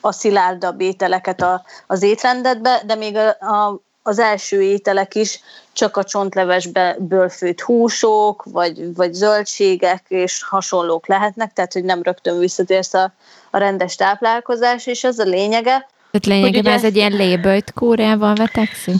a 0.00 0.12
szilárdabb 0.12 0.80
ételeket 0.80 1.42
a, 1.42 1.62
az 1.86 2.02
étrendedbe, 2.02 2.82
de 2.86 2.94
még 2.94 3.16
a, 3.16 3.28
a, 3.28 3.80
az 4.02 4.18
első 4.18 4.62
ételek 4.62 5.14
is 5.14 5.40
csak 5.72 5.96
a 5.96 6.04
csontlevesből 6.04 7.28
főtt 7.28 7.60
húsok, 7.60 8.44
vagy, 8.44 8.94
vagy 8.94 9.12
zöldségek 9.12 10.04
és 10.08 10.44
hasonlók 10.44 11.06
lehetnek, 11.06 11.52
tehát 11.52 11.72
hogy 11.72 11.84
nem 11.84 12.02
rögtön 12.02 12.38
visszatérsz 12.38 12.94
a, 12.94 13.12
a 13.50 13.58
rendes 13.58 13.94
táplálkozás, 13.94 14.86
és 14.86 15.04
ez 15.04 15.18
a 15.18 15.24
lényege. 15.24 15.88
Tehát 16.10 16.26
lényegében 16.26 16.72
ez 16.72 16.84
egy 16.84 16.96
ilyen 16.96 17.12
léböjt 17.12 17.72
kúrával 17.72 18.34
vetekszi? 18.34 18.92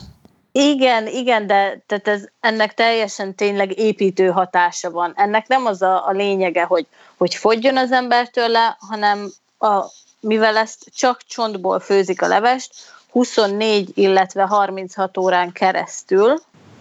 Igen, 0.53 1.07
igen, 1.07 1.47
de 1.47 1.83
tehát 1.87 2.09
ez, 2.09 2.25
ennek 2.41 2.75
teljesen 2.75 3.35
tényleg 3.35 3.79
építő 3.79 4.27
hatása 4.27 4.91
van. 4.91 5.13
Ennek 5.17 5.47
nem 5.47 5.67
az 5.67 5.83
a, 5.83 6.07
a 6.09 6.13
lényege, 6.13 6.63
hogy, 6.63 6.87
hogy 7.17 7.35
fogjon 7.35 7.77
az 7.77 7.93
ember 7.93 8.29
tőle, 8.29 8.77
hanem 8.81 9.33
a, 9.59 9.85
mivel 10.21 10.57
ezt 10.57 10.85
csak 10.97 11.21
csontból 11.27 11.81
főzik 11.81 12.23
a 12.23 12.27
levest, 12.27 12.75
24, 13.11 13.91
illetve 13.95 14.43
36 14.43 15.17
órán 15.17 15.53
keresztül 15.53 16.41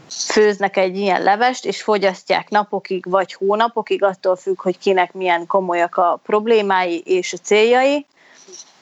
főznek 0.10 0.78
egy 0.78 0.98
ilyen 0.98 1.24
levest, 1.24 1.66
és 1.66 1.82
fogyasztják 1.82 2.50
napokig 2.50 3.10
vagy 3.10 3.34
hónapokig, 3.34 4.04
attól 4.04 4.36
függ, 4.36 4.62
hogy 4.62 4.78
kinek 4.78 5.14
milyen 5.14 5.48
komolyak 5.48 5.98
a 5.98 6.20
problémái 6.24 7.00
és 7.06 7.34
a 7.34 7.38
céljai, 7.38 8.06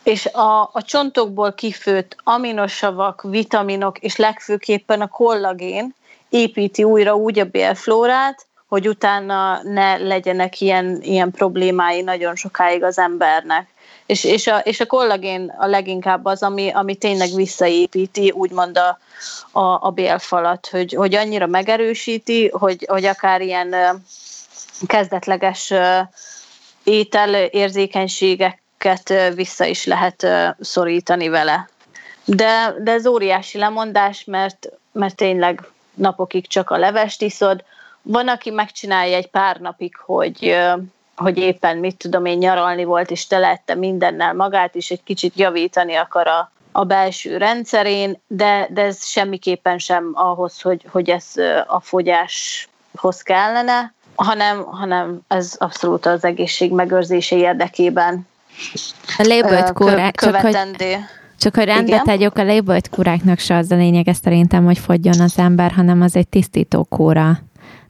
és 0.03 0.25
a, 0.25 0.69
a 0.73 0.81
csontokból 0.85 1.53
kifőtt 1.53 2.15
aminosavak, 2.23 3.21
vitaminok, 3.21 3.99
és 3.99 4.15
legfőképpen 4.15 5.01
a 5.01 5.07
kollagén 5.07 5.95
építi 6.29 6.83
újra 6.83 7.15
úgy 7.15 7.39
a 7.39 7.45
bélflórát, 7.45 8.45
hogy 8.73 8.87
utána 8.87 9.59
ne 9.63 9.97
legyenek 9.97 10.61
ilyen, 10.61 10.99
ilyen 11.01 11.31
problémái 11.31 12.01
nagyon 12.01 12.35
sokáig 12.35 12.83
az 12.83 12.97
embernek. 12.97 13.67
És, 14.05 14.23
és, 14.23 14.47
a, 14.47 14.57
és 14.57 14.79
a 14.79 14.85
kollagén 14.85 15.53
a 15.57 15.65
leginkább 15.65 16.25
az, 16.25 16.43
ami, 16.43 16.69
ami 16.69 16.95
tényleg 16.95 17.29
visszaépíti, 17.35 18.31
úgymond 18.31 18.77
a, 18.77 18.99
a, 19.51 19.87
a 19.87 19.91
bélfalat, 19.91 20.67
hogy, 20.67 20.93
hogy 20.93 21.15
annyira 21.15 21.47
megerősíti, 21.47 22.47
hogy, 22.47 22.85
hogy 22.89 23.05
akár 23.05 23.41
ilyen 23.41 23.75
kezdetleges 24.87 25.73
étel 26.83 27.33
érzékenységeket 27.35 29.13
vissza 29.35 29.65
is 29.65 29.85
lehet 29.85 30.27
szorítani 30.59 31.27
vele. 31.27 31.69
De, 32.25 32.75
de 32.83 32.91
ez 32.91 33.05
óriási 33.05 33.57
lemondás, 33.57 34.23
mert, 34.23 34.69
mert 34.91 35.15
tényleg 35.15 35.67
napokig 35.93 36.47
csak 36.47 36.69
a 36.69 36.77
levest 36.77 37.21
iszod. 37.21 37.63
Van, 38.03 38.27
aki 38.27 38.49
megcsinálja 38.49 39.15
egy 39.15 39.29
pár 39.29 39.59
napig, 39.59 39.95
hogy, 40.05 40.55
hogy 41.15 41.37
éppen 41.37 41.77
mit 41.77 41.97
tudom 41.97 42.25
én 42.25 42.37
nyaralni 42.37 42.83
volt, 42.83 43.11
és 43.11 43.27
telette 43.27 43.75
mindennel 43.75 44.33
magát, 44.33 44.75
és 44.75 44.91
egy 44.91 45.03
kicsit 45.03 45.35
javítani 45.35 45.95
akar 45.95 46.27
a, 46.27 46.51
a 46.71 46.83
belső 46.83 47.37
rendszerén, 47.37 48.21
de, 48.27 48.67
de 48.69 48.81
ez 48.81 49.05
semmiképpen 49.05 49.77
sem 49.77 50.11
ahhoz, 50.13 50.61
hogy, 50.61 50.85
hogy 50.91 51.09
ez 51.09 51.25
a 51.67 51.79
fogyáshoz 51.79 53.21
kellene, 53.21 53.93
hanem, 54.15 54.63
hanem 54.63 55.19
ez 55.27 55.55
abszolút 55.57 56.05
az 56.05 56.23
egészség 56.23 56.71
megőrzése 56.71 57.35
érdekében 57.35 58.27
a 59.17 59.23
labelt 59.27 59.73
kórák, 59.73 60.15
csak 60.15 60.41
csak 61.37 61.55
hogy 61.55 61.65
rendbe 61.65 62.01
tegyük, 62.05 62.37
a 62.37 62.43
labelt 62.43 62.89
kóráknak 62.89 63.39
se 63.39 63.55
az 63.55 63.71
a 63.71 63.75
lényeg, 63.75 64.07
ezt 64.07 64.23
szerintem, 64.23 64.65
hogy 64.65 64.77
fogjon 64.77 65.19
az 65.19 65.37
ember, 65.37 65.71
hanem 65.71 66.01
az 66.01 66.15
egy 66.15 66.27
tisztító 66.27 66.83
kóra. 66.83 67.39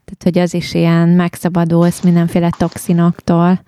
Tehát, 0.05 0.23
hogy 0.23 0.37
az 0.37 0.53
is 0.53 0.73
ilyen 0.73 1.07
megszabadulsz 1.07 2.01
mindenféle 2.01 2.49
toxinoktól, 2.57 3.61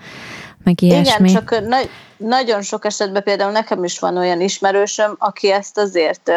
meg 0.63 0.81
ilyesmi. 0.81 1.29
Igen, 1.29 1.45
csak 1.45 1.67
na- 1.67 1.89
nagyon 2.17 2.61
sok 2.61 2.86
esetben 2.86 3.23
például 3.23 3.51
nekem 3.51 3.83
is 3.83 3.99
van 3.99 4.17
olyan 4.17 4.41
ismerősöm, 4.41 5.15
aki 5.17 5.51
ezt 5.51 5.77
azért 5.77 6.29
uh, 6.29 6.36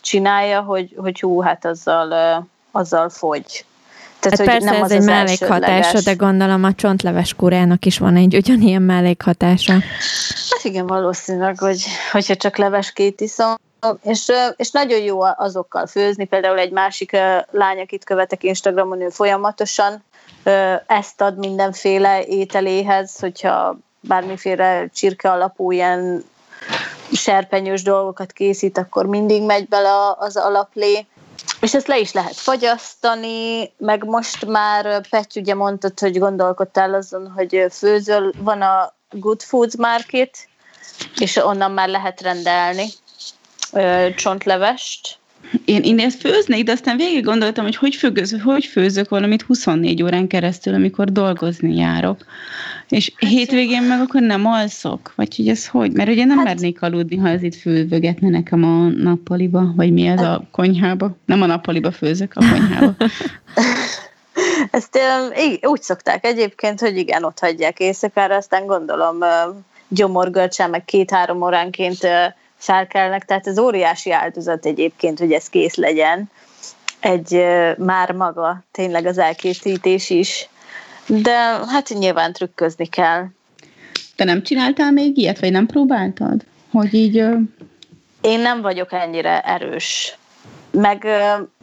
csinálja, 0.00 0.60
hogy, 0.60 0.94
hogy 0.96 1.20
hú, 1.20 1.40
hát 1.40 1.64
azzal, 1.64 2.08
uh, 2.38 2.44
azzal 2.70 3.08
fogy. 3.08 3.64
Tehát, 4.20 4.38
hát 4.38 4.46
persze 4.46 4.70
nem 4.70 4.82
ez 4.82 4.90
egy 4.90 5.02
mellékhatása, 5.02 6.00
de 6.00 6.14
gondolom 6.14 6.64
a 6.64 6.74
csontleves 6.74 7.34
kurának 7.34 7.84
is 7.84 7.98
van 7.98 8.16
egy 8.16 8.36
ugyanilyen 8.36 8.82
mellékhatása. 8.82 9.72
Hát 10.50 10.62
igen, 10.62 10.86
valószínűleg, 10.86 11.58
hogy, 11.58 11.84
hogyha 12.12 12.36
csak 12.36 12.56
leveskét 12.56 13.20
iszom, 13.20 13.54
és, 14.02 14.32
és 14.56 14.70
nagyon 14.70 15.00
jó 15.00 15.20
azokkal 15.20 15.86
főzni, 15.86 16.24
például 16.24 16.58
egy 16.58 16.70
másik 16.70 17.16
lány, 17.50 17.80
akit 17.80 18.04
követek 18.04 18.42
Instagramon, 18.42 19.00
ő 19.00 19.08
folyamatosan 19.08 20.04
ezt 20.86 21.20
ad 21.20 21.38
mindenféle 21.38 22.24
ételéhez, 22.24 23.18
hogyha 23.18 23.76
bármiféle 24.00 24.88
csirke 24.94 25.30
alapú 25.30 25.70
ilyen 25.70 26.24
serpenyős 27.12 27.82
dolgokat 27.82 28.32
készít, 28.32 28.78
akkor 28.78 29.06
mindig 29.06 29.42
megy 29.42 29.68
bele 29.68 29.90
az 30.18 30.36
alaplé. 30.36 31.06
És 31.60 31.74
ezt 31.74 31.86
le 31.86 31.98
is 31.98 32.12
lehet 32.12 32.36
fagyasztani, 32.36 33.72
meg 33.76 34.04
most 34.04 34.46
már 34.46 35.08
Petty 35.08 35.40
ugye 35.40 35.54
mondtad, 35.54 35.98
hogy 35.98 36.18
gondolkodtál 36.18 36.94
azon, 36.94 37.32
hogy 37.36 37.66
főzöl, 37.70 38.32
van 38.38 38.62
a 38.62 38.94
Good 39.10 39.42
Foods 39.42 39.76
Market, 39.76 40.38
és 41.18 41.36
onnan 41.36 41.70
már 41.70 41.88
lehet 41.88 42.20
rendelni 42.20 42.84
ö, 43.72 44.06
csontlevest. 44.16 45.20
Én, 45.64 45.82
én 45.82 45.98
ezt 45.98 46.20
főznék, 46.20 46.64
de 46.64 46.72
aztán 46.72 46.96
végig 46.96 47.24
gondoltam, 47.24 47.64
hogy 47.64 47.76
hogy, 47.76 47.94
főzök, 47.94 48.42
hogy 48.42 48.64
főzök 48.64 49.08
valamit 49.08 49.42
24 49.42 50.02
órán 50.02 50.26
keresztül, 50.26 50.74
amikor 50.74 51.12
dolgozni 51.12 51.76
járok. 51.76 52.24
És 52.88 53.12
hát 53.16 53.30
hétvégén 53.30 53.82
meg 53.82 54.00
akkor 54.00 54.20
nem 54.20 54.46
alszok? 54.46 55.12
Vagy 55.16 55.36
hogy 55.36 55.48
ez 55.48 55.66
hogy? 55.66 55.92
Mert 55.92 56.08
ugye 56.08 56.24
nem 56.24 56.36
hát, 56.36 56.46
mernék 56.46 56.82
aludni, 56.82 57.16
ha 57.16 57.28
ez 57.28 57.42
itt 57.42 57.54
fővögetne 57.54 58.28
nekem 58.28 58.64
a 58.64 58.88
nappaliba, 58.88 59.72
vagy 59.76 59.92
mi 59.92 60.06
ez 60.06 60.18
hát, 60.18 60.36
a 60.36 60.46
konyhába. 60.50 61.16
Nem 61.24 61.42
a 61.42 61.46
nappaliba 61.46 61.90
főzök, 61.90 62.32
a 62.34 62.40
konyhába. 62.50 62.94
Ezt 64.70 64.98
úgy 65.62 65.82
szokták 65.82 66.24
egyébként, 66.24 66.80
hogy 66.80 66.96
igen, 66.96 67.24
ott 67.24 67.38
hagyják 67.38 67.78
éjszakára, 67.78 68.36
aztán 68.36 68.66
gondolom 68.66 69.18
gyomorgörcsel, 69.88 70.68
meg 70.68 70.84
két-három 70.84 71.42
óránként 71.42 72.08
felkelnek, 72.62 73.24
tehát 73.24 73.46
ez 73.46 73.58
óriási 73.58 74.12
áldozat 74.12 74.66
egyébként, 74.66 75.18
hogy 75.18 75.32
ez 75.32 75.48
kész 75.48 75.74
legyen. 75.74 76.30
Egy 77.00 77.44
már 77.78 78.12
maga, 78.12 78.62
tényleg 78.70 79.06
az 79.06 79.18
elkészítés 79.18 80.10
is. 80.10 80.48
De 81.06 81.34
hát 81.68 81.88
nyilván 81.88 82.32
trükközni 82.32 82.86
kell. 82.86 83.26
Te 84.16 84.24
nem 84.24 84.42
csináltál 84.42 84.92
még 84.92 85.18
ilyet, 85.18 85.40
vagy 85.40 85.50
nem 85.50 85.66
próbáltad? 85.66 86.44
Hogy 86.70 86.94
így... 86.94 87.16
Én 88.20 88.40
nem 88.40 88.60
vagyok 88.60 88.92
ennyire 88.92 89.40
erős 89.40 90.16
meg 90.72 91.06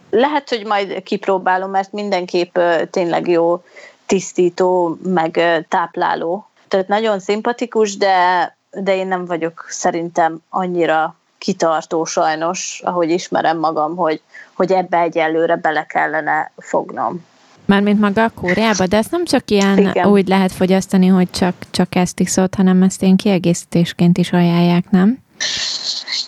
lehet, 0.09 0.49
hogy 0.49 0.65
majd 0.65 1.03
kipróbálom, 1.03 1.69
mert 1.69 1.91
mindenképp 1.91 2.57
tényleg 2.89 3.27
jó 3.27 3.63
tisztító, 4.05 4.97
meg 5.03 5.65
tápláló. 5.67 6.49
Tehát 6.67 6.87
nagyon 6.87 7.19
szimpatikus, 7.19 7.97
de, 7.97 8.57
de 8.71 8.95
én 8.95 9.07
nem 9.07 9.25
vagyok 9.25 9.65
szerintem 9.69 10.37
annyira 10.49 11.15
kitartó 11.37 12.05
sajnos, 12.05 12.81
ahogy 12.83 13.09
ismerem 13.09 13.59
magam, 13.59 13.95
hogy, 13.95 14.21
hogy 14.53 14.71
ebbe 14.71 14.99
egyelőre 14.99 15.55
bele 15.55 15.85
kellene 15.85 16.51
fognom. 16.57 17.25
Mármint 17.65 17.99
maga 17.99 18.23
a 18.23 18.29
kóriába, 18.29 18.87
de 18.87 18.97
ezt 18.97 19.11
nem 19.11 19.25
csak 19.25 19.49
ilyen 19.51 19.77
Igen. 19.77 20.07
úgy 20.07 20.27
lehet 20.27 20.51
fogyasztani, 20.51 21.07
hogy 21.07 21.31
csak, 21.31 21.55
csak 21.71 21.95
ezt 21.95 22.19
iszod, 22.19 22.55
hanem 22.55 22.81
ezt 22.81 23.01
én 23.01 23.15
kiegészítésként 23.15 24.17
is 24.17 24.31
ajánlják, 24.31 24.89
nem? 24.89 25.17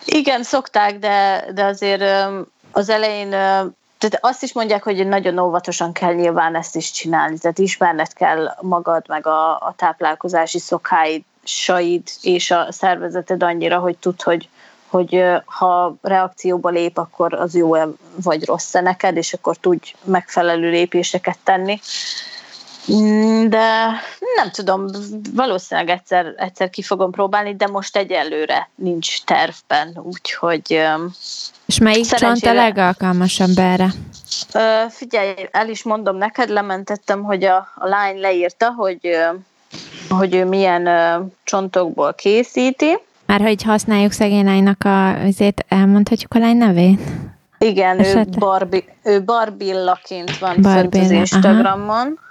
Igen, 0.06 0.44
szokták, 0.44 1.00
de, 1.00 1.46
de 1.54 1.64
azért 1.64 2.04
az 2.72 2.90
elején 2.90 3.30
tehát 4.02 4.18
azt 4.22 4.44
is 4.44 4.54
mondják, 4.54 4.84
hogy 4.84 5.08
nagyon 5.08 5.40
óvatosan 5.40 5.92
kell 5.92 6.14
nyilván 6.14 6.56
ezt 6.56 6.76
is 6.76 6.92
csinálni, 6.92 7.38
tehát 7.38 7.60
ismerned 7.60 8.14
kell 8.14 8.56
magad, 8.62 9.04
meg 9.08 9.28
a, 9.28 9.52
a 9.52 9.74
táplálkozási 9.78 10.60
szokáid, 10.60 11.24
said 11.44 12.04
és 12.22 12.52
a 12.52 12.68
szervezeted 12.72 13.44
annyira, 13.44 13.80
hogy 13.80 13.98
tud, 13.98 14.22
hogy, 14.22 14.50
hogy 14.88 15.24
ha 15.46 15.96
reakcióba 16.02 16.70
lép, 16.70 16.98
akkor 16.98 17.34
az 17.34 17.56
jó 17.56 17.76
vagy 18.24 18.46
rossz 18.46 18.72
neked, 18.72 19.18
és 19.18 19.34
akkor 19.34 19.58
tudj 19.58 19.94
megfelelő 20.04 20.70
lépéseket 20.70 21.38
tenni. 21.44 21.80
Mm, 22.92 23.48
de 23.48 23.90
nem 24.36 24.52
tudom, 24.52 24.86
valószínűleg 25.34 25.90
egyszer, 25.90 26.34
egyszer 26.38 26.70
ki 26.70 26.82
fogom 26.82 27.12
próbálni, 27.12 27.56
de 27.56 27.68
most 27.68 27.98
egyelőre 27.98 28.70
nincs 28.76 29.24
tervben, 29.24 30.00
úgyhogy... 30.04 30.82
És 31.66 31.78
melyik 31.78 32.06
csont 32.06 32.46
a 32.46 32.54
legalkalmasabb 32.54 33.58
erre? 33.58 33.90
Figyelj, 34.90 35.34
el 35.52 35.70
is 35.70 35.84
mondom 35.84 36.18
neked, 36.18 36.50
lementettem, 36.50 37.24
hogy 37.24 37.44
a, 37.44 37.68
a 37.76 37.88
lány 37.88 38.20
leírta, 38.20 38.72
hogy, 38.72 39.18
hogy 40.10 40.36
ő 40.36 40.46
milyen 40.46 40.88
uh, 40.88 41.28
csontokból 41.44 42.14
készíti. 42.14 43.00
Már 43.26 43.42
ha 43.42 43.50
így 43.50 43.64
használjuk 43.64 44.12
szegény 44.12 44.46
lánynak 44.46 44.84
a, 44.84 45.20
azért 45.20 45.66
elmondhatjuk 45.68 46.34
a 46.34 46.40
lány 46.40 46.58
nevét? 46.58 47.02
Igen, 47.58 48.00
Esetleg? 48.00 48.28
ő, 48.28 48.38
Barbie, 48.38 48.84
ő 49.04 49.24
Barbillaként 49.24 50.38
van 50.38 50.56
Barbilla, 50.62 51.04
az 51.04 51.12
Instagramon. 51.12 51.88
Aha 51.88 52.30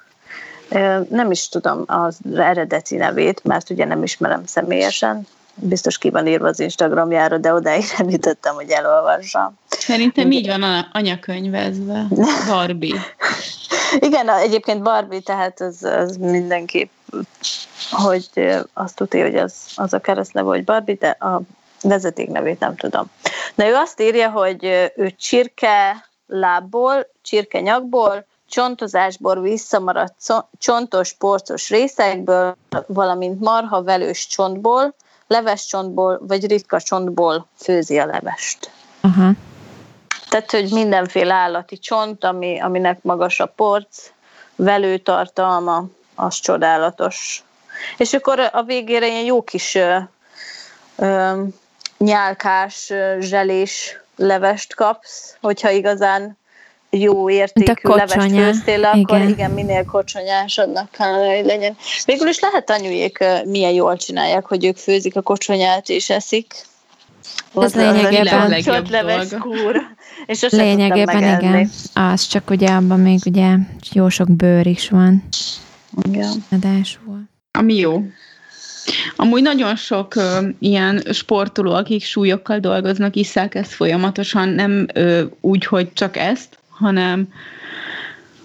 nem 1.09 1.31
is 1.31 1.49
tudom 1.49 1.85
az 1.87 2.19
eredeti 2.37 2.97
nevét, 2.97 3.45
mert 3.45 3.71
ugye 3.71 3.85
nem 3.85 4.03
ismerem 4.03 4.43
személyesen. 4.45 5.27
Biztos 5.63 5.99
ki 5.99 6.11
van 6.11 6.27
írva 6.27 6.49
az 6.49 6.61
Instagramjára, 6.61 7.39
de 7.39 7.53
odáig 7.55 7.85
nem 7.99 8.09
jutottam, 8.09 8.55
hogy 8.55 8.71
elolvassam. 8.71 9.59
Szerintem 9.69 10.31
így 10.31 10.47
van 10.47 10.89
anyakönyvezve. 10.93 12.07
Barbie. 12.49 13.01
Igen, 13.99 14.29
egyébként 14.29 14.83
Barbie, 14.83 15.21
tehát 15.21 15.61
az, 15.61 15.83
az 15.83 16.17
mindenképp, 16.17 16.91
hogy 17.91 18.29
azt 18.73 18.95
tudja, 18.95 19.25
hogy 19.25 19.37
az, 19.37 19.55
az 19.75 19.93
a 19.93 19.99
keresztneve, 19.99 20.49
hogy 20.49 20.65
Barbie, 20.65 20.97
de 20.99 21.09
a 21.09 21.41
vezeték 21.83 22.29
nevét 22.29 22.61
nem 22.61 22.77
tudom. 22.77 23.11
Na 23.55 23.67
ő 23.67 23.75
azt 23.75 24.01
írja, 24.01 24.31
hogy 24.31 24.65
ő 24.97 25.11
csirke 25.19 26.09
lábból, 26.27 27.07
csirke 27.23 27.61
nyakból, 27.61 28.27
csontozásból 28.49 29.41
visszamaradt 29.41 30.15
csontos, 30.59 31.13
porcos 31.13 31.69
részekből, 31.69 32.57
valamint 32.87 33.41
marha 33.41 33.83
velős 33.83 34.27
csontból, 34.27 34.95
leves 35.31 35.67
csontból 35.67 36.21
vagy 36.27 36.47
ritka 36.47 36.81
csontból 36.81 37.47
főzi 37.57 37.99
a 37.99 38.07
levest. 38.07 38.71
Uh-huh. 39.03 39.37
Tehát, 40.29 40.51
hogy 40.51 40.73
mindenféle 40.73 41.35
állati 41.35 41.79
csont, 41.79 42.25
ami, 42.25 42.61
aminek 42.61 43.03
magas 43.03 43.41
a 43.41 43.47
porc, 43.47 44.11
velőtartalma, 44.57 45.85
az 46.15 46.35
csodálatos. 46.35 47.45
És 47.97 48.13
akkor 48.13 48.49
a 48.53 48.63
végére 48.63 49.07
ilyen 49.07 49.25
jó 49.25 49.43
kis 49.43 49.75
ö, 49.75 49.99
ö, 50.97 51.43
nyálkás, 51.99 52.93
zselés 53.19 54.01
levest 54.17 54.75
kapsz, 54.75 55.37
hogyha 55.41 55.71
igazán 55.71 56.39
jó 56.91 57.31
értékű 57.31 57.89
levest 57.89 58.33
főztél, 58.33 58.85
akkor 58.85 59.19
igen. 59.19 59.29
igen, 59.29 59.51
minél 59.51 59.85
kocsonyásabbnak 59.85 60.91
kellene, 60.91 61.37
hogy 61.37 61.45
legyen. 61.45 61.77
Végül 62.05 62.29
is 62.29 62.41
lehet 62.41 62.71
anyujék 62.71 63.25
milyen 63.45 63.73
jól 63.73 63.97
csinálják, 63.97 64.47
hogy 64.47 64.65
ők 64.65 64.77
főzik 64.77 65.17
a 65.17 65.21
kocsonyát 65.21 65.89
és 65.89 66.11
eszik. 66.11 66.55
Ez 67.55 67.75
lényegében 67.75 68.85
leves 68.91 69.29
kúr. 69.41 69.81
És 70.27 70.47
lényegében 70.49 71.41
igen. 71.41 71.71
Az 71.95 72.27
csak 72.27 72.51
ugye 72.51 72.69
abban 72.69 73.01
még 73.01 73.21
ugye 73.27 73.55
jó 73.93 74.09
sok 74.09 74.31
bőr 74.31 74.67
is 74.67 74.89
van. 74.89 75.25
Igen. 76.03 76.45
Adásul. 76.51 77.23
Ami 77.51 77.75
jó. 77.75 78.03
Amúgy 79.17 79.43
nagyon 79.43 79.77
sok 79.77 80.15
ö, 80.15 80.49
ilyen 80.59 81.03
sportoló, 81.13 81.73
akik 81.73 82.05
súlyokkal 82.05 82.59
dolgoznak, 82.59 83.17
iszák 83.17 83.55
ezt 83.55 83.73
folyamatosan, 83.73 84.49
nem 84.49 84.87
ö, 84.95 85.25
úgy, 85.41 85.67
hogy 85.67 85.93
csak 85.93 86.17
ezt, 86.17 86.59
hanem 86.81 87.29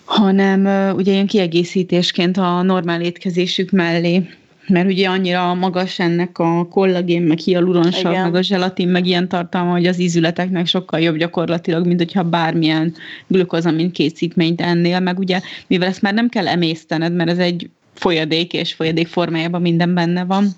hanem 0.05 0.93
ugye 0.95 1.11
ilyen 1.11 1.27
kiegészítésként 1.27 2.37
a 2.37 2.61
normál 2.61 3.01
étkezésük 3.01 3.71
mellé. 3.71 4.29
Mert 4.67 4.87
ugye 4.87 5.09
annyira 5.09 5.53
magas 5.53 5.99
ennek 5.99 6.39
a 6.39 6.67
kollagén, 6.67 7.21
meg 7.21 7.37
hialuronsav, 7.37 8.13
meg 8.13 8.35
a 8.35 8.41
zselatin, 8.41 8.87
meg 8.87 9.05
ilyen 9.05 9.27
tartalma, 9.27 9.71
hogy 9.71 9.85
az 9.85 9.99
ízületeknek 9.99 10.65
sokkal 10.67 10.99
jobb 10.99 11.17
gyakorlatilag, 11.17 11.85
mint 11.85 11.99
hogyha 11.99 12.23
bármilyen 12.23 12.93
glükozamin 13.27 13.91
készítményt 13.91 14.61
ennél, 14.61 14.99
meg 14.99 15.19
ugye, 15.19 15.41
mivel 15.67 15.87
ezt 15.87 16.01
már 16.01 16.13
nem 16.13 16.29
kell 16.29 16.47
emésztened, 16.47 17.13
mert 17.13 17.29
ez 17.29 17.37
egy 17.37 17.69
folyadék, 17.93 18.53
és 18.53 18.73
folyadék 18.73 19.07
formájában 19.07 19.61
minden 19.61 19.93
benne 19.93 20.23
van, 20.23 20.49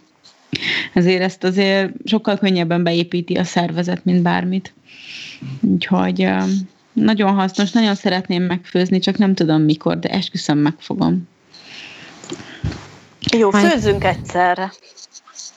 ezért 0.94 1.22
ezt 1.22 1.44
azért 1.44 1.92
sokkal 2.06 2.38
könnyebben 2.38 2.84
beépíti 2.84 3.34
a 3.34 3.44
szervezet, 3.44 4.06
mint 4.06 4.22
bármit. 4.22 4.74
Úgyhogy 5.62 6.30
nagyon 7.04 7.34
hasznos, 7.34 7.72
nagyon 7.72 7.96
szeretném 7.96 8.44
megfőzni, 8.44 9.00
csak 9.00 9.18
nem 9.18 9.34
tudom 9.34 9.62
mikor, 9.62 10.00
de 10.00 10.10
esküszöm 10.10 10.58
megfogom. 10.58 11.30
Jó, 13.38 13.50
főzzünk 13.50 14.04
egyszerre. 14.04 14.74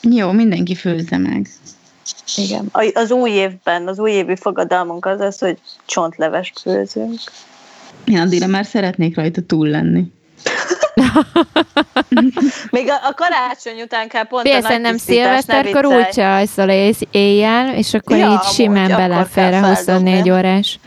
Jó, 0.02 0.30
mindenki 0.30 0.74
főzze 0.74 1.18
meg. 1.18 1.48
Igen. 2.36 2.68
Az 2.92 3.10
új 3.10 3.30
évben, 3.30 3.88
az 3.88 3.98
új 3.98 4.10
évi 4.10 4.36
fogadalmunk 4.36 5.06
az 5.06 5.20
az, 5.20 5.38
hogy 5.38 5.58
csontlevest 5.86 6.60
főzünk. 6.60 7.18
Én 8.04 8.18
addigra 8.18 8.46
már 8.46 8.64
szeretnék 8.64 9.16
rajta 9.16 9.40
túl 9.46 9.68
lenni. 9.68 10.12
Még 12.70 12.88
a, 12.88 12.94
a 13.08 13.14
karácsony 13.14 13.80
után 13.82 14.08
kell 14.08 14.26
pont 14.26 14.48
Persze, 14.48 14.74
a 14.74 14.78
nem 14.78 14.96
szilveszterkor 14.96 15.86
úgy 15.86 16.08
csajszol 16.08 16.68
éjjel, 17.10 17.74
és 17.74 17.94
akkor 17.94 18.16
ja, 18.16 18.30
így 18.30 18.52
simán 18.52 18.88
belefér 18.88 19.52
a 19.52 19.68
24 19.68 20.30
órás 20.30 20.78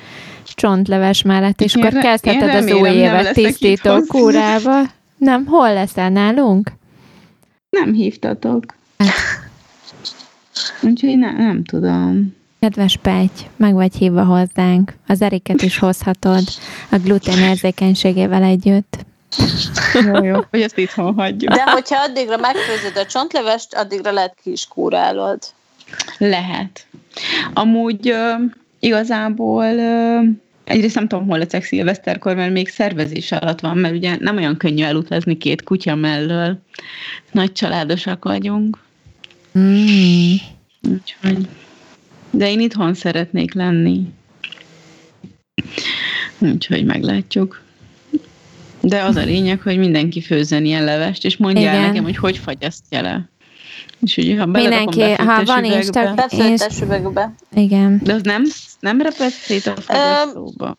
csontleves 0.54 1.22
mellett, 1.22 1.62
és 1.62 1.76
én 1.76 1.84
akkor 1.84 2.00
kezdheted 2.00 2.56
az 2.56 2.72
új 2.72 2.90
évet 2.90 3.34
tisztító 3.34 4.02
kúrába. 4.08 4.82
Nem, 5.18 5.46
hol 5.46 5.74
leszel 5.74 6.10
nálunk? 6.10 6.72
Nem 7.70 7.94
hívtatok. 7.94 8.66
Hát. 8.98 9.10
Úgyhogy 10.82 11.18
ne, 11.18 11.32
nem 11.32 11.64
tudom. 11.64 12.36
Kedves 12.60 12.98
Pety, 12.98 13.42
meg 13.56 13.74
vagy 13.74 13.96
hívva 13.96 14.24
hozzánk. 14.24 14.94
Az 15.08 15.22
Eriket 15.22 15.62
is 15.62 15.78
hozhatod 15.78 16.44
a 16.92 16.98
gluten 16.98 17.38
érzékenységével 17.38 18.44
együtt. 18.44 18.98
Jó, 20.06 20.24
jó, 20.24 20.40
hogy 20.50 20.62
ezt 20.62 20.78
itthon 20.78 21.14
hagyjuk. 21.14 21.54
De 21.54 21.64
hogyha 21.64 22.02
addigra 22.02 22.38
megfőzöd 22.38 22.98
a 22.98 23.06
csontlevest, 23.06 23.76
addigra 23.76 24.12
lehet 24.12 24.36
ki 24.44 24.52
is 24.52 24.68
kúrálod. 24.68 25.40
Lehet. 26.18 26.86
Amúgy 27.54 28.12
uh, 28.12 28.52
igazából 28.84 29.66
egyrészt 30.64 30.96
nem 30.96 31.08
tudom, 31.08 31.28
hol 31.28 31.38
leszek 31.38 31.64
szilveszterkor, 31.64 32.36
mert 32.36 32.54
még 32.54 32.68
szervezés 32.68 33.32
alatt 33.32 33.60
van, 33.60 33.78
mert 33.78 33.96
ugye 33.96 34.18
nem 34.20 34.38
olyan 34.38 34.58
könnyű 34.58 34.84
elutazni 34.84 35.38
két 35.38 35.64
kutya 35.64 35.96
mellől. 35.96 36.60
Nagy 37.32 37.52
családosak 37.52 38.24
vagyunk. 38.24 38.78
Mm. 39.60 40.34
Úgyhogy. 40.82 41.48
De 42.30 42.50
én 42.50 42.60
itthon 42.60 42.94
szeretnék 42.94 43.54
lenni. 43.54 44.02
Úgyhogy 46.40 46.86
meglátjuk. 46.86 47.62
De 48.82 49.04
az 49.04 49.16
a 49.16 49.24
lényeg, 49.24 49.62
hogy 49.62 49.78
mindenki 49.78 50.22
főzzen 50.22 50.66
ilyen 50.66 50.84
levest, 50.84 51.26
és 51.26 51.38
mondja 51.38 51.70
el 51.70 51.88
nekem, 51.88 52.04
hogy 52.04 52.18
hogy 52.18 52.38
fagyasztja 52.38 53.02
le. 53.02 53.30
És 54.04 54.18
ugye, 54.18 54.38
ha 54.38 54.46
Mindenki, 54.46 55.02
ha 55.02 55.44
van 55.44 55.64
Insta... 55.64 56.14
Befőttes 56.14 56.82
üvegbe. 56.82 57.34
Igen. 57.56 58.00
De 58.04 58.14
az 58.14 58.22
nem, 58.22 58.44
nem 58.80 59.02
repett 59.02 59.32
szét 59.32 59.66
a 59.66 59.76
fagyasztóba? 59.76 60.78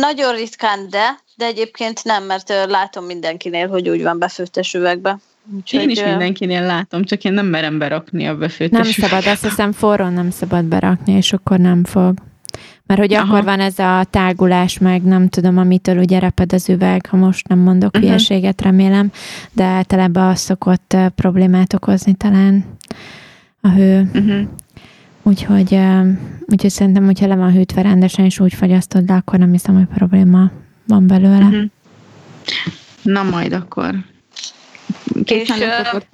Nagyon 0.00 0.34
ritkán, 0.34 0.88
de, 0.90 1.18
de 1.36 1.44
egyébként 1.44 2.04
nem, 2.04 2.24
mert 2.24 2.48
látom 2.68 3.04
mindenkinél, 3.04 3.68
hogy 3.68 3.88
úgy 3.88 4.02
van 4.02 4.18
befőttes 4.18 4.74
üvegbe. 4.74 5.18
Úgyhogy, 5.56 5.80
én 5.80 5.88
is 5.88 6.02
mindenkinél 6.02 6.62
látom, 6.62 7.04
csak 7.04 7.24
én 7.24 7.32
nem 7.32 7.46
merem 7.46 7.78
berakni 7.78 8.26
a 8.26 8.36
befőttes 8.36 8.96
Nem 8.96 9.08
szabad, 9.08 9.26
azt 9.26 9.42
hiszem 9.42 9.72
forró 9.72 10.08
nem 10.08 10.30
szabad 10.30 10.64
berakni, 10.64 11.12
és 11.12 11.32
akkor 11.32 11.58
nem 11.58 11.84
fog. 11.84 12.14
Mert 12.86 13.00
hogy 13.00 13.14
Aha. 13.14 13.24
akkor 13.24 13.44
van 13.44 13.60
ez 13.60 13.78
a 13.78 14.04
tágulás, 14.10 14.78
meg 14.78 15.02
nem 15.02 15.28
tudom, 15.28 15.58
amitől 15.58 15.98
ugye 15.98 16.18
reped 16.18 16.52
az 16.52 16.68
üveg, 16.68 17.06
ha 17.06 17.16
most 17.16 17.48
nem 17.48 17.58
mondok 17.58 17.90
uh-huh. 17.94 18.04
hülyeséget, 18.04 18.62
remélem, 18.62 19.10
de 19.52 19.64
általában 19.64 20.28
az 20.28 20.38
szokott 20.38 20.96
problémát 21.14 21.74
okozni 21.74 22.14
talán 22.14 22.64
a 23.60 23.68
hő. 23.68 24.10
Uh-huh. 24.14 24.40
Úgyhogy, 25.22 25.78
úgyhogy 26.46 26.70
szerintem, 26.70 27.04
hogyha 27.04 27.26
le 27.26 27.36
van 27.36 27.52
hűtve 27.52 27.82
rendesen, 27.82 28.24
és 28.24 28.40
úgy 28.40 28.54
fagyasztod 28.54 29.08
le, 29.08 29.14
akkor 29.14 29.38
nem 29.38 29.50
hiszem, 29.50 29.74
hogy 29.74 29.86
probléma 29.94 30.50
van 30.86 31.06
belőle. 31.06 31.44
Uh-huh. 31.44 31.64
Na 33.02 33.22
majd 33.22 33.52
akkor. 33.52 33.94
És, 35.24 35.50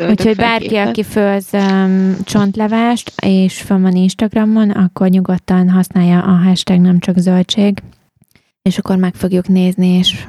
Úgyhogy 0.08 0.36
bárki, 0.36 0.66
képet. 0.68 0.88
aki 0.88 1.02
főz 1.02 1.46
um, 1.52 2.16
csontlevást, 2.24 3.12
és 3.22 3.60
fel 3.60 3.78
van 3.78 3.96
Instagramon, 3.96 4.70
akkor 4.70 5.08
nyugodtan 5.08 5.70
használja 5.70 6.22
a 6.22 6.30
hashtag 6.30 6.80
nem 6.80 6.98
csak 6.98 7.18
zöldség, 7.18 7.82
és 8.62 8.78
akkor 8.78 8.96
meg 8.96 9.14
fogjuk 9.14 9.48
nézni, 9.48 9.86
és, 9.86 10.26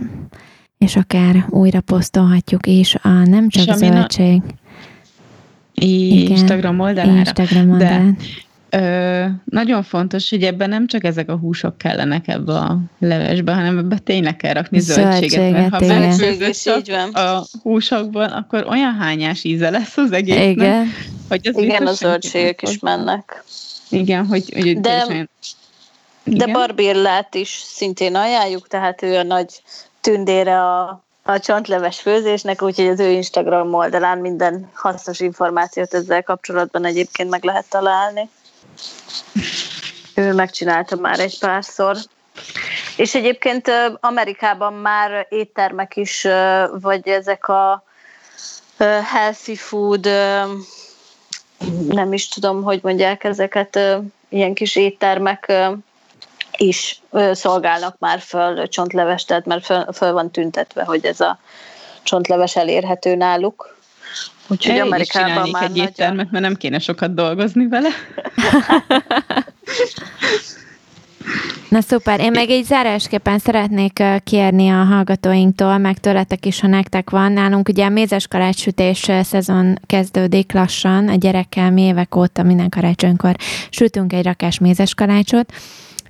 és 0.78 0.96
akár 0.96 1.46
újra 1.50 1.82
posztolhatjuk 1.82 2.68
is 2.68 2.96
a 2.96 3.10
nem 3.10 3.50
csak 3.50 3.68
És 3.68 3.74
zöldség 3.76 4.42
Igen. 5.74 6.32
Instagram 6.32 6.80
oldalára. 6.80 7.18
Instagram 7.18 7.66
De- 7.66 7.72
oldalán. 7.72 8.18
Ö, 8.74 9.26
nagyon 9.46 9.84
fontos, 9.84 10.30
hogy 10.30 10.44
ebben 10.44 10.70
nem 10.70 10.88
csak 10.88 11.04
ezek 11.04 11.30
a 11.30 11.36
húsok 11.38 11.78
kellenek 11.78 12.28
ebbe 12.28 12.54
a 12.54 12.78
levesbe, 13.00 13.54
hanem 13.54 13.78
ebbe 13.78 13.98
tényleg 13.98 14.36
kell 14.36 14.54
rakni 14.54 14.80
zöldséget, 14.80 15.52
mert 15.52 15.70
ha 15.70 15.80
Zöldséget, 15.84 16.62
csak 16.64 16.78
így 16.78 16.90
van. 16.90 17.10
a 17.10 17.44
húsokban, 17.62 18.30
akkor 18.30 18.66
olyan 18.70 18.94
hányás 18.94 19.44
íze 19.44 19.70
lesz 19.70 19.98
az 19.98 20.12
egésznek, 20.12 20.50
Igen. 20.50 20.88
hogy 21.30 21.48
az 21.48 21.58
Igen, 21.58 21.88
a 21.88 21.92
zöldségek 21.94 22.62
is 22.62 22.80
mennek. 22.80 23.44
Igen, 23.90 24.26
hogy, 24.26 24.54
hogy 24.54 24.80
De- 24.80 25.28
De 26.24 26.34
Igen? 26.34 26.52
Barbillát 26.52 27.36
is 27.36 27.62
szintén 27.66 28.16
ajánljuk, 28.16 28.68
tehát 28.68 29.02
ő 29.02 29.18
a 29.18 29.24
nagy 29.24 29.62
tündére 30.02 30.62
a, 30.62 31.04
a 31.24 31.40
csontleves 31.40 32.00
főzésnek, 32.00 32.62
úgyhogy 32.62 32.88
az 32.88 33.00
ő 33.00 33.10
Instagram 33.10 33.74
oldalán 33.74 34.18
minden 34.18 34.70
hasznos 34.74 35.20
információt 35.20 35.94
ezzel 35.94 36.24
kapcsolatban 36.24 36.86
egyébként 36.86 37.30
meg 37.30 37.44
lehet 37.44 37.66
találni. 37.70 38.30
Ő 40.16 40.34
megcsinálta 40.34 40.96
már 40.96 41.20
egy 41.20 41.40
párszor. 41.40 41.98
És 42.98 43.16
egyébként 43.16 43.72
Amerikában 44.00 44.74
már 44.74 45.26
éttermek 45.30 45.96
is, 45.96 46.28
vagy 46.72 47.08
ezek 47.08 47.48
a 47.48 47.84
healthy 49.14 49.56
food, 49.56 50.06
nem 51.88 52.14
is 52.14 52.28
tudom, 52.28 52.64
hogy 52.64 52.80
mondják 52.84 53.24
ezeket, 53.24 53.80
ilyen 54.30 54.54
kis 54.54 54.76
éttermek 54.76 55.54
is 56.58 57.02
szolgálnak 57.32 57.96
már 58.00 58.20
föl 58.20 58.68
csontlevest, 58.68 59.28
tehát 59.28 59.46
már 59.46 59.62
föl 59.94 60.14
van 60.14 60.32
tüntetve, 60.32 60.84
hogy 60.84 61.06
ez 61.06 61.20
a 61.20 61.40
csontleves 62.04 62.56
elérhető 62.56 63.16
náluk. 63.16 63.80
Úgyhogy 64.52 64.76
Én 64.76 64.82
is 64.82 64.84
Amerikában 64.84 65.30
csinálnék 65.30 65.54
már 65.54 65.64
egy 65.64 65.78
éttermet, 65.78 66.32
mert 66.32 66.44
nem 66.44 66.56
kéne 66.56 66.80
sokat 66.80 67.14
dolgozni 67.14 67.68
vele. 67.68 67.90
Na 71.70 71.82
szuper, 71.82 72.20
én 72.20 72.32
meg 72.32 72.50
egy 72.50 72.64
zárásképpen 72.64 73.40
szeretnék 73.40 74.04
kérni 74.24 74.70
a 74.70 74.84
hallgatóinktól, 74.84 75.78
meg 75.78 75.98
tőletek 75.98 76.46
is, 76.46 76.60
ha 76.60 76.68
nektek 76.68 77.10
van. 77.10 77.32
Nálunk 77.32 77.70
ugye 77.70 77.86
a 77.86 77.90
mézes 77.90 78.28
karácsütés 78.28 79.10
szezon 79.24 79.80
kezdődik 79.86 80.54
lassan, 80.54 81.08
a 81.08 81.16
gyerekkel 81.16 81.72
mi 81.72 81.82
évek 81.82 82.16
óta 82.16 82.44
minden 82.44 82.70
karácsonykor 82.70 83.36
sütünk 83.70 84.14
egy 84.14 84.24
rakás 84.24 84.60
mézes 84.60 84.94
kalácsot, 84.94 85.54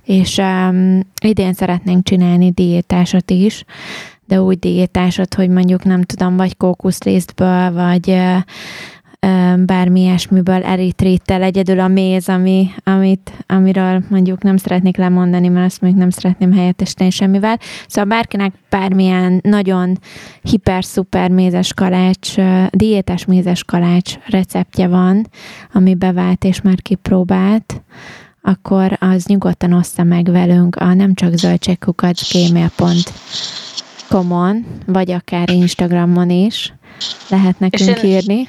és 0.04 0.36
um, 0.36 1.00
idén 1.24 1.52
szeretnénk 1.52 2.04
csinálni 2.04 2.50
diétásot 2.50 3.30
is, 3.30 3.64
de 4.32 4.40
úgy 4.40 4.58
diétásot, 4.58 5.34
hogy 5.34 5.48
mondjuk 5.48 5.84
nem 5.84 6.02
tudom, 6.02 6.36
vagy 6.36 6.56
kókuszlisztből, 6.56 7.72
vagy 7.72 8.16
bármi 9.64 10.00
ilyesmiből 10.00 10.62
eritrittel 10.62 11.42
egyedül 11.42 11.80
a 11.80 11.88
méz, 11.88 12.28
ami, 12.28 12.70
amit, 12.84 13.32
amiről 13.46 14.02
mondjuk 14.08 14.42
nem 14.42 14.56
szeretnék 14.56 14.96
lemondani, 14.96 15.48
mert 15.48 15.66
azt 15.66 15.80
mondjuk 15.80 16.02
nem 16.02 16.10
szeretném 16.10 16.52
helyettesíteni 16.52 17.10
semmivel. 17.10 17.58
Szóval 17.86 18.10
bárkinek 18.10 18.52
bármilyen 18.70 19.40
nagyon 19.42 19.98
hiper-szuper 20.42 21.30
mézes 21.30 21.72
kalács, 21.74 22.34
diétás 22.70 23.24
mézes 23.24 23.64
kalács 23.64 24.14
receptje 24.26 24.88
van, 24.88 25.26
ami 25.72 25.94
bevált 25.94 26.44
és 26.44 26.60
már 26.60 26.82
kipróbált, 26.82 27.82
akkor 28.42 28.96
az 29.00 29.24
nyugodtan 29.26 29.72
ossza 29.72 30.02
meg 30.02 30.30
velünk 30.30 30.76
a 30.76 30.94
nem 30.94 31.14
csak 31.14 31.36
zöldségkukat 31.36 32.16
gmail.com-on, 34.12 34.66
vagy 34.86 35.10
akár 35.10 35.50
Instagramon 35.50 36.30
is 36.30 36.72
lehet 37.28 37.58
nekünk 37.58 38.02
én- 38.02 38.10
írni. 38.10 38.48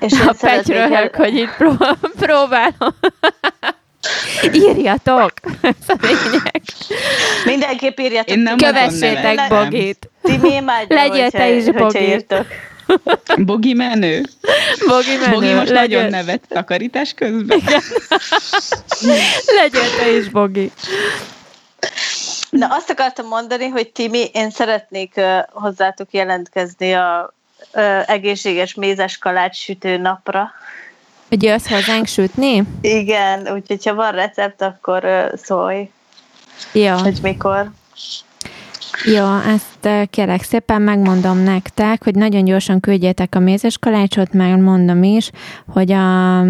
És 0.00 0.12
én 0.12 0.28
A 0.28 0.32
szeretnék 0.34 0.76
el- 0.76 1.10
hogy 1.14 1.34
itt 1.34 1.54
pró- 1.58 1.76
próbálom. 2.18 2.94
Írjatok! 4.52 5.32
Ez 5.60 5.74
a 5.86 5.96
lényeg. 6.00 6.62
Mindenképp 7.44 7.98
írjátok. 7.98 8.36
Én 8.36 8.38
nem 8.42 8.56
Kövessétek 8.56 9.22
nevet. 9.22 9.48
Bogit. 9.48 10.10
Timi 10.22 10.54
imádja, 10.54 10.96
Legyél 10.96 11.22
hogyha, 11.22 11.38
te 11.38 11.50
is 11.50 11.64
Bogi. 11.64 12.24
Bogi 13.36 13.72
menő. 13.72 14.22
Bogi 14.88 15.16
menő. 15.20 15.32
Bogi 15.32 15.52
most 15.52 15.68
legyél, 15.70 15.98
nagyon 15.98 16.10
nevet 16.10 16.42
takarítás 16.48 17.12
közben. 17.12 17.62
legyél 19.62 19.96
te 19.98 20.16
is 20.16 20.28
Bogi. 20.28 20.70
Na, 22.58 22.66
azt 22.70 22.90
akartam 22.90 23.26
mondani, 23.26 23.68
hogy 23.68 23.92
Timi, 23.92 24.24
én 24.32 24.50
szeretnék 24.50 25.20
hozzátok 25.52 26.12
jelentkezni 26.12 26.92
a 26.92 27.34
egészséges 28.06 28.74
mézes 28.74 29.18
kalács 29.18 29.56
sütő 29.56 29.96
napra. 29.96 30.50
Hogy 31.28 31.42
jössz 31.42 31.68
hozzánk 31.68 32.06
sütni? 32.06 32.62
Igen, 32.80 33.48
úgyhogy 33.52 33.86
ha 33.86 33.94
van 33.94 34.12
recept, 34.12 34.62
akkor 34.62 35.30
szólj, 35.36 35.90
Jó. 36.72 36.96
hogy 36.96 37.18
mikor. 37.22 37.70
Jó, 39.04 39.38
ezt 39.38 39.84
ö, 39.84 40.02
kérlek 40.10 40.42
szépen 40.42 40.82
megmondom 40.82 41.38
nektek, 41.38 42.04
hogy 42.04 42.14
nagyon 42.14 42.44
gyorsan 42.44 42.80
küldjétek 42.80 43.34
a 43.34 43.38
mézes 43.38 43.78
kalácsot, 43.78 44.32
meg 44.32 44.58
mondom 44.60 45.02
is, 45.02 45.30
hogy 45.72 45.92
a, 45.92 46.40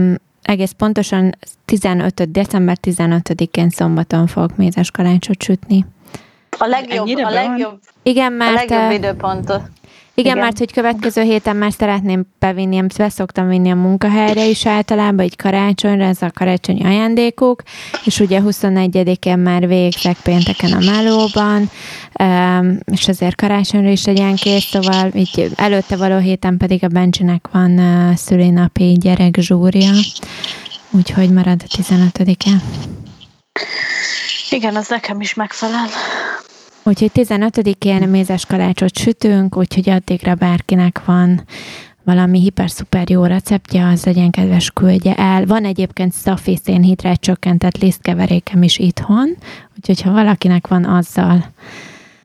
egész 0.42 0.72
pontosan 0.76 1.36
15. 1.64 2.30
december 2.30 2.76
15-én 2.82 3.70
szombaton 3.70 4.26
fogok 4.26 4.57
mézes 4.57 4.90
kalácsot 4.90 5.42
sütni. 5.42 5.86
A 6.59 6.66
legjobb, 6.66 7.09
a 7.24 7.30
legjobb, 7.30 7.78
Igen, 8.02 8.32
a 8.32 8.36
mert, 8.36 8.54
legjobb 8.54 8.90
ö, 8.90 8.94
időpontot. 8.94 9.61
igen, 10.14 10.32
igen. 10.32 10.38
mert 10.38 10.59
hogy 10.59 10.72
következő 10.72 11.22
héten 11.22 11.57
már 11.57 11.72
szeretném 11.72 12.26
bevinni, 12.38 12.82
be 12.96 13.09
szoktam 13.09 13.48
vinni 13.48 13.70
a 13.70 13.74
munkahelyre 13.74 14.44
is 14.44 14.66
általában, 14.66 15.20
egy 15.20 15.36
karácsonyra, 15.36 16.04
ez 16.04 16.22
a 16.22 16.30
karácsonyi 16.34 16.84
ajándékok, 16.84 17.62
és 18.04 18.20
ugye 18.20 18.40
21-én 18.44 19.38
már 19.38 19.66
végzek 19.66 20.16
pénteken 20.22 20.72
a 20.72 20.78
melóban, 20.78 21.70
és 22.84 23.09
ezért 23.09 23.36
karácsonyra 23.36 23.88
is 23.88 24.04
legyen 24.04 24.34
kész, 24.34 24.64
szóval 24.64 25.11
így 25.14 25.50
előtte 25.57 25.96
való 25.96 26.18
héten 26.18 26.57
pedig 26.57 26.84
a 26.84 26.88
Bencsinek 26.88 27.48
van 27.52 27.80
szülinapi 28.16 28.92
gyerek 29.00 29.36
zsúrja, 29.40 29.92
úgyhogy 30.90 31.30
marad 31.30 31.62
a 31.64 31.76
15-e. 31.82 32.62
Igen, 34.50 34.76
az 34.76 34.88
nekem 34.88 35.20
is 35.20 35.34
megfelel. 35.34 35.86
Úgyhogy 36.87 37.11
15-én 37.14 38.09
mézes 38.09 38.45
kalácsot 38.45 38.99
sütünk, 38.99 39.57
úgyhogy 39.57 39.91
addigra 39.91 40.34
bárkinek 40.34 41.05
van 41.05 41.45
valami 42.05 42.41
hiper-szuper 42.41 43.11
jó 43.11 43.24
receptje, 43.24 43.87
az 43.87 44.05
legyen 44.05 44.30
kedves 44.30 44.70
küldje 44.70 45.14
el. 45.14 45.47
Van 45.47 45.64
egyébként 45.64 46.12
szafi 46.12 46.59
szénhidrát 46.64 47.20
csökkentett 47.20 47.78
lisztkeverékem 47.78 48.62
is 48.62 48.78
itthon, 48.78 49.37
úgyhogy 49.76 50.01
ha 50.01 50.12
valakinek 50.12 50.66
van 50.66 50.84
azzal 50.84 51.45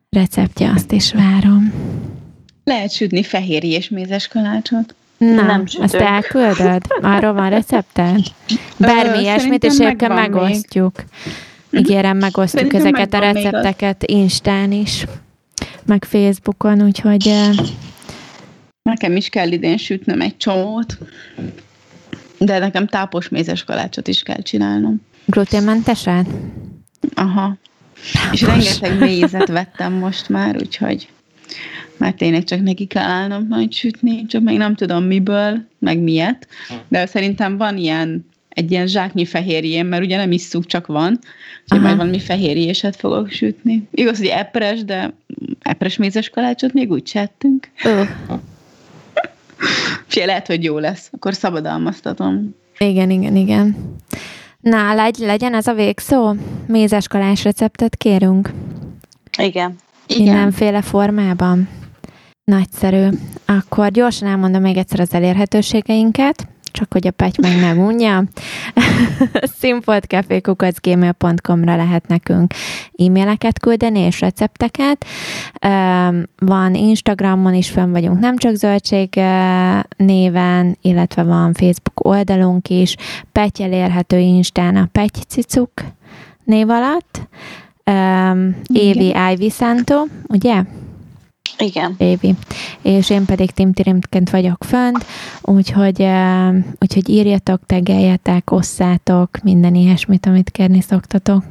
receptje, 0.10 0.72
azt 0.76 0.92
is 0.92 1.14
várom. 1.14 1.74
Lehet 2.64 2.92
sütni 2.92 3.24
fehérjés 3.24 3.90
mézes 3.90 4.28
kalácsot. 4.28 4.96
Nem 5.18 5.62
azt 5.62 5.72
sütök. 5.72 6.02
elküldöd? 6.02 6.82
Arról 7.02 7.34
van 7.34 7.50
recepted? 7.50 8.20
Bármi 8.78 9.18
Ö, 9.18 9.22
ilyesmit, 9.22 9.64
és 9.64 9.78
egyébként 9.78 10.14
megvan 10.14 10.46
még. 10.46 10.92
Ígérem, 11.72 12.18
megosztjuk 12.18 12.72
Szerintem 12.72 12.96
ezeket 12.96 13.14
a 13.14 13.20
recepteket 13.20 14.04
Instán 14.04 14.72
is, 14.72 15.06
meg 15.86 16.06
Facebookon, 16.06 16.82
úgyhogy 16.82 17.32
Nekem 18.84 19.16
is 19.16 19.30
kell 19.30 19.52
idén 19.52 19.78
sütnöm 19.78 20.22
egy 20.22 20.38
csomót, 20.38 20.98
de 22.38 22.60
nekem 22.60 22.88
tápos 22.88 23.30
mézes 23.30 23.64
kalácsot 23.64 24.08
is 24.08 24.24
kell 24.24 24.42
csinálnom. 24.42 25.02
gluténmentesen? 25.26 26.28
Aha. 27.14 27.58
És 28.32 28.40
Tápos. 28.40 28.80
rengeteg 28.80 29.00
mézet 29.00 29.48
vettem 29.48 29.94
most 29.94 30.30
már, 30.30 30.56
úgyhogy 30.58 31.10
már 31.98 32.14
tényleg 32.14 32.44
csak 32.44 32.62
neki 32.62 32.86
kell 32.86 33.10
állnom 33.10 33.46
majd 33.50 33.74
sütni, 33.74 34.26
csak 34.26 34.42
még 34.42 34.58
nem 34.58 34.76
tudom 34.76 35.04
miből, 35.04 35.68
meg 35.80 36.00
miért, 36.00 36.48
de 36.88 37.06
szerintem 37.06 37.58
van 37.58 37.78
ilyen 37.78 38.26
egy 38.54 38.72
ilyen 38.72 38.88
zsáknyi 38.88 39.26
fehérjén, 39.26 39.86
mert 39.86 40.04
ugye 40.04 40.18
nem 40.18 40.32
isszuk, 40.32 40.66
csak 40.66 40.88
van, 40.88 41.20
úgyhogy 41.64 41.82
majd 41.82 41.98
valami 41.98 42.20
fehérjéset 42.20 42.96
fogok 42.96 43.30
sütni. 43.30 43.88
Igaz, 43.92 44.18
hogy 44.18 44.28
epres, 44.28 44.84
de 44.84 45.14
epres 45.62 45.98
mézes 45.98 46.30
kalácsot 46.30 46.74
még 46.74 46.92
úgy 46.92 47.04
csettünk. 47.04 47.70
Ö, 47.84 48.04
Fé, 50.08 50.24
lehet, 50.24 50.48
hogy 50.48 50.64
jó 50.64 50.78
lesz. 50.78 51.10
Akkor 51.12 51.34
szabadalmaztatom. 51.34 52.56
igen, 52.78 53.10
igen, 53.10 53.36
igen. 53.36 53.96
Na, 54.60 54.94
legy, 54.94 55.18
legyen 55.18 55.54
ez 55.54 55.68
a 55.68 55.74
végszó? 55.74 56.36
Mézes 56.68 57.08
kalács 57.08 57.44
receptet 57.44 57.96
kérünk. 57.96 58.52
Igen. 59.38 59.76
Mindenféle 60.18 60.82
formában. 60.82 61.70
Nagyszerű. 62.44 63.08
Akkor 63.46 63.92
gyorsan 63.92 64.28
elmondom 64.28 64.62
még 64.62 64.78
egyszer 64.78 65.00
az 65.00 65.14
elérhetőségeinket, 65.14 66.48
csak 66.72 66.92
hogy 66.92 67.08
a 67.08 67.12
Pety 67.12 67.42
meg 67.42 67.60
ne 67.60 67.74
unja. 67.74 68.24
színfoltcafé.gmail.com-ra 69.60 71.76
lehet 71.76 72.08
nekünk 72.08 72.54
e-maileket 72.98 73.60
küldeni 73.60 74.00
és 74.00 74.20
recepteket. 74.20 75.06
Van 76.38 76.76
Instagramon 76.76 77.54
is 77.54 77.70
fönn 77.70 77.92
vagyunk, 77.92 78.20
nem 78.20 78.38
csak 78.38 78.56
zöldség 78.56 79.20
néven, 79.96 80.78
illetve 80.82 81.24
van 81.24 81.54
Facebook 81.54 82.06
oldalunk 82.06 82.70
is. 82.70 82.96
Petty 83.32 83.64
elérhető 83.64 84.20
Instán 84.20 84.76
a 84.76 84.90
Petty 84.92 85.22
Cicuk 85.28 85.72
név 86.44 86.70
alatt. 86.70 87.22
Évi 88.74 89.16
Ivy 89.32 89.50
Santo, 89.50 90.04
ugye? 90.28 90.64
Igen. 91.62 91.96
Évi. 91.98 92.34
És 92.82 93.10
én 93.10 93.26
pedig 93.26 93.52
Tim 93.52 93.74
Tirimként 93.74 94.30
vagyok 94.30 94.64
fönt, 94.64 95.06
úgyhogy, 95.42 96.08
úgyhogy 96.80 97.10
írjatok, 97.10 97.62
tegeljetek, 97.66 98.52
osszátok, 98.52 99.30
minden 99.44 99.76
ilyesmit, 99.76 100.26
amit 100.26 100.50
kérni 100.50 100.82
szoktatok. 100.82 101.44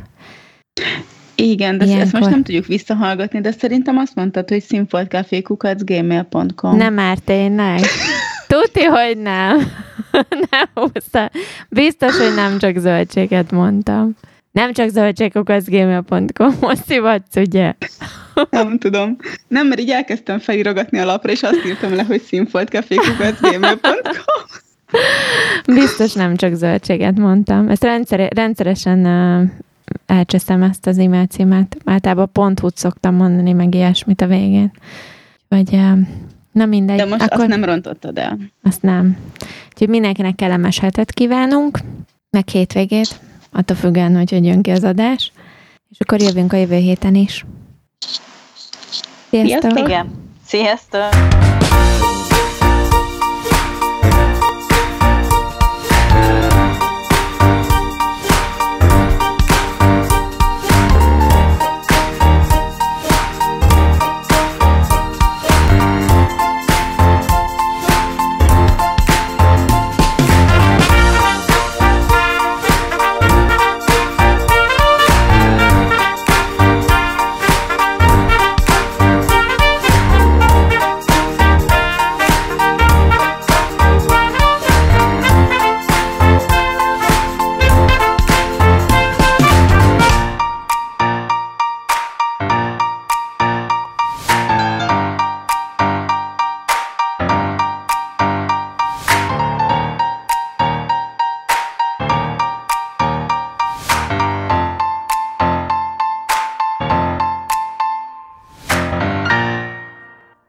Igen, 1.34 1.78
de 1.78 1.84
ezt 1.84 1.92
Ilyenkor. 1.92 2.20
most 2.20 2.32
nem 2.32 2.42
tudjuk 2.42 2.66
visszahallgatni, 2.66 3.40
de 3.40 3.50
szerintem 3.50 3.96
azt 3.96 4.14
mondtad, 4.14 4.48
hogy 4.48 4.62
színfoltcafékukacgmail.com. 4.62 6.76
Nem 6.76 6.94
már 6.94 7.18
tényleg? 7.18 7.80
Tuti, 8.46 8.84
hogy 8.84 9.18
nem. 9.18 9.58
nem 10.50 10.68
húzta. 10.74 11.30
Biztos, 11.68 12.16
hogy 12.16 12.34
nem 12.34 12.58
csak 12.58 12.76
zöldséget 12.76 13.50
mondtam. 13.50 14.14
Nem 14.52 14.72
csak 14.72 14.88
zöldségkukacgmail.com, 14.88 16.54
most 16.60 16.84
szivatsz, 16.86 17.36
ugye? 17.36 17.74
Nem 18.50 18.78
tudom. 18.78 19.16
Nem, 19.48 19.66
mert 19.66 19.80
így 19.80 19.90
elkezdtem 19.90 20.38
felirogatni 20.38 20.98
a 20.98 21.04
lapra, 21.04 21.32
és 21.32 21.42
azt 21.42 21.66
írtam 21.66 21.94
le, 21.94 22.02
hogy 22.02 22.20
színfoltcafékukacgmail.com. 22.20 23.94
Biztos 25.74 26.12
nem 26.12 26.36
csak 26.36 26.54
zöldséget 26.54 27.18
mondtam. 27.18 27.68
Ezt 27.68 27.84
rendszer, 27.84 28.32
rendszeresen 28.32 29.06
uh, 29.06 29.50
elcseszem 30.06 30.62
ezt 30.62 30.86
az 30.86 30.98
e-mail 30.98 31.26
címet. 31.26 31.76
Általában 31.84 32.32
pont 32.32 32.62
úgy 32.62 32.76
szoktam 32.76 33.14
mondani, 33.14 33.52
meg 33.52 33.74
ilyesmit 33.74 34.20
a 34.20 34.26
végén. 34.26 34.72
Vagy 35.48 35.72
uh, 35.72 35.98
na 36.52 36.66
mindegy. 36.66 36.96
De 36.96 37.04
most 37.04 37.22
Akkor 37.22 37.38
azt 37.40 37.48
nem 37.48 37.64
rontottad 37.64 38.18
el. 38.18 38.38
azt 38.62 38.82
nem. 38.82 39.16
Úgyhogy 39.72 39.88
mindenkinek 39.88 40.34
kellemes 40.34 40.78
hetet 40.78 41.12
kívánunk, 41.12 41.78
meg 42.30 42.48
hétvégét, 42.48 43.20
attól 43.52 43.76
függően, 43.76 44.16
hogy 44.16 44.30
hogy 44.30 44.44
jön 44.44 44.62
ki 44.62 44.70
az 44.70 44.84
adás. 44.84 45.32
És 45.90 45.96
akkor 46.00 46.20
jövünk 46.20 46.52
a 46.52 46.56
jövő 46.56 46.76
héten 46.76 47.14
is. 47.14 47.44
Sziasztok! 49.30 49.60
Sziasztok! 49.60 49.88
Igen. 49.88 50.10
Sziasztok! 50.46 51.08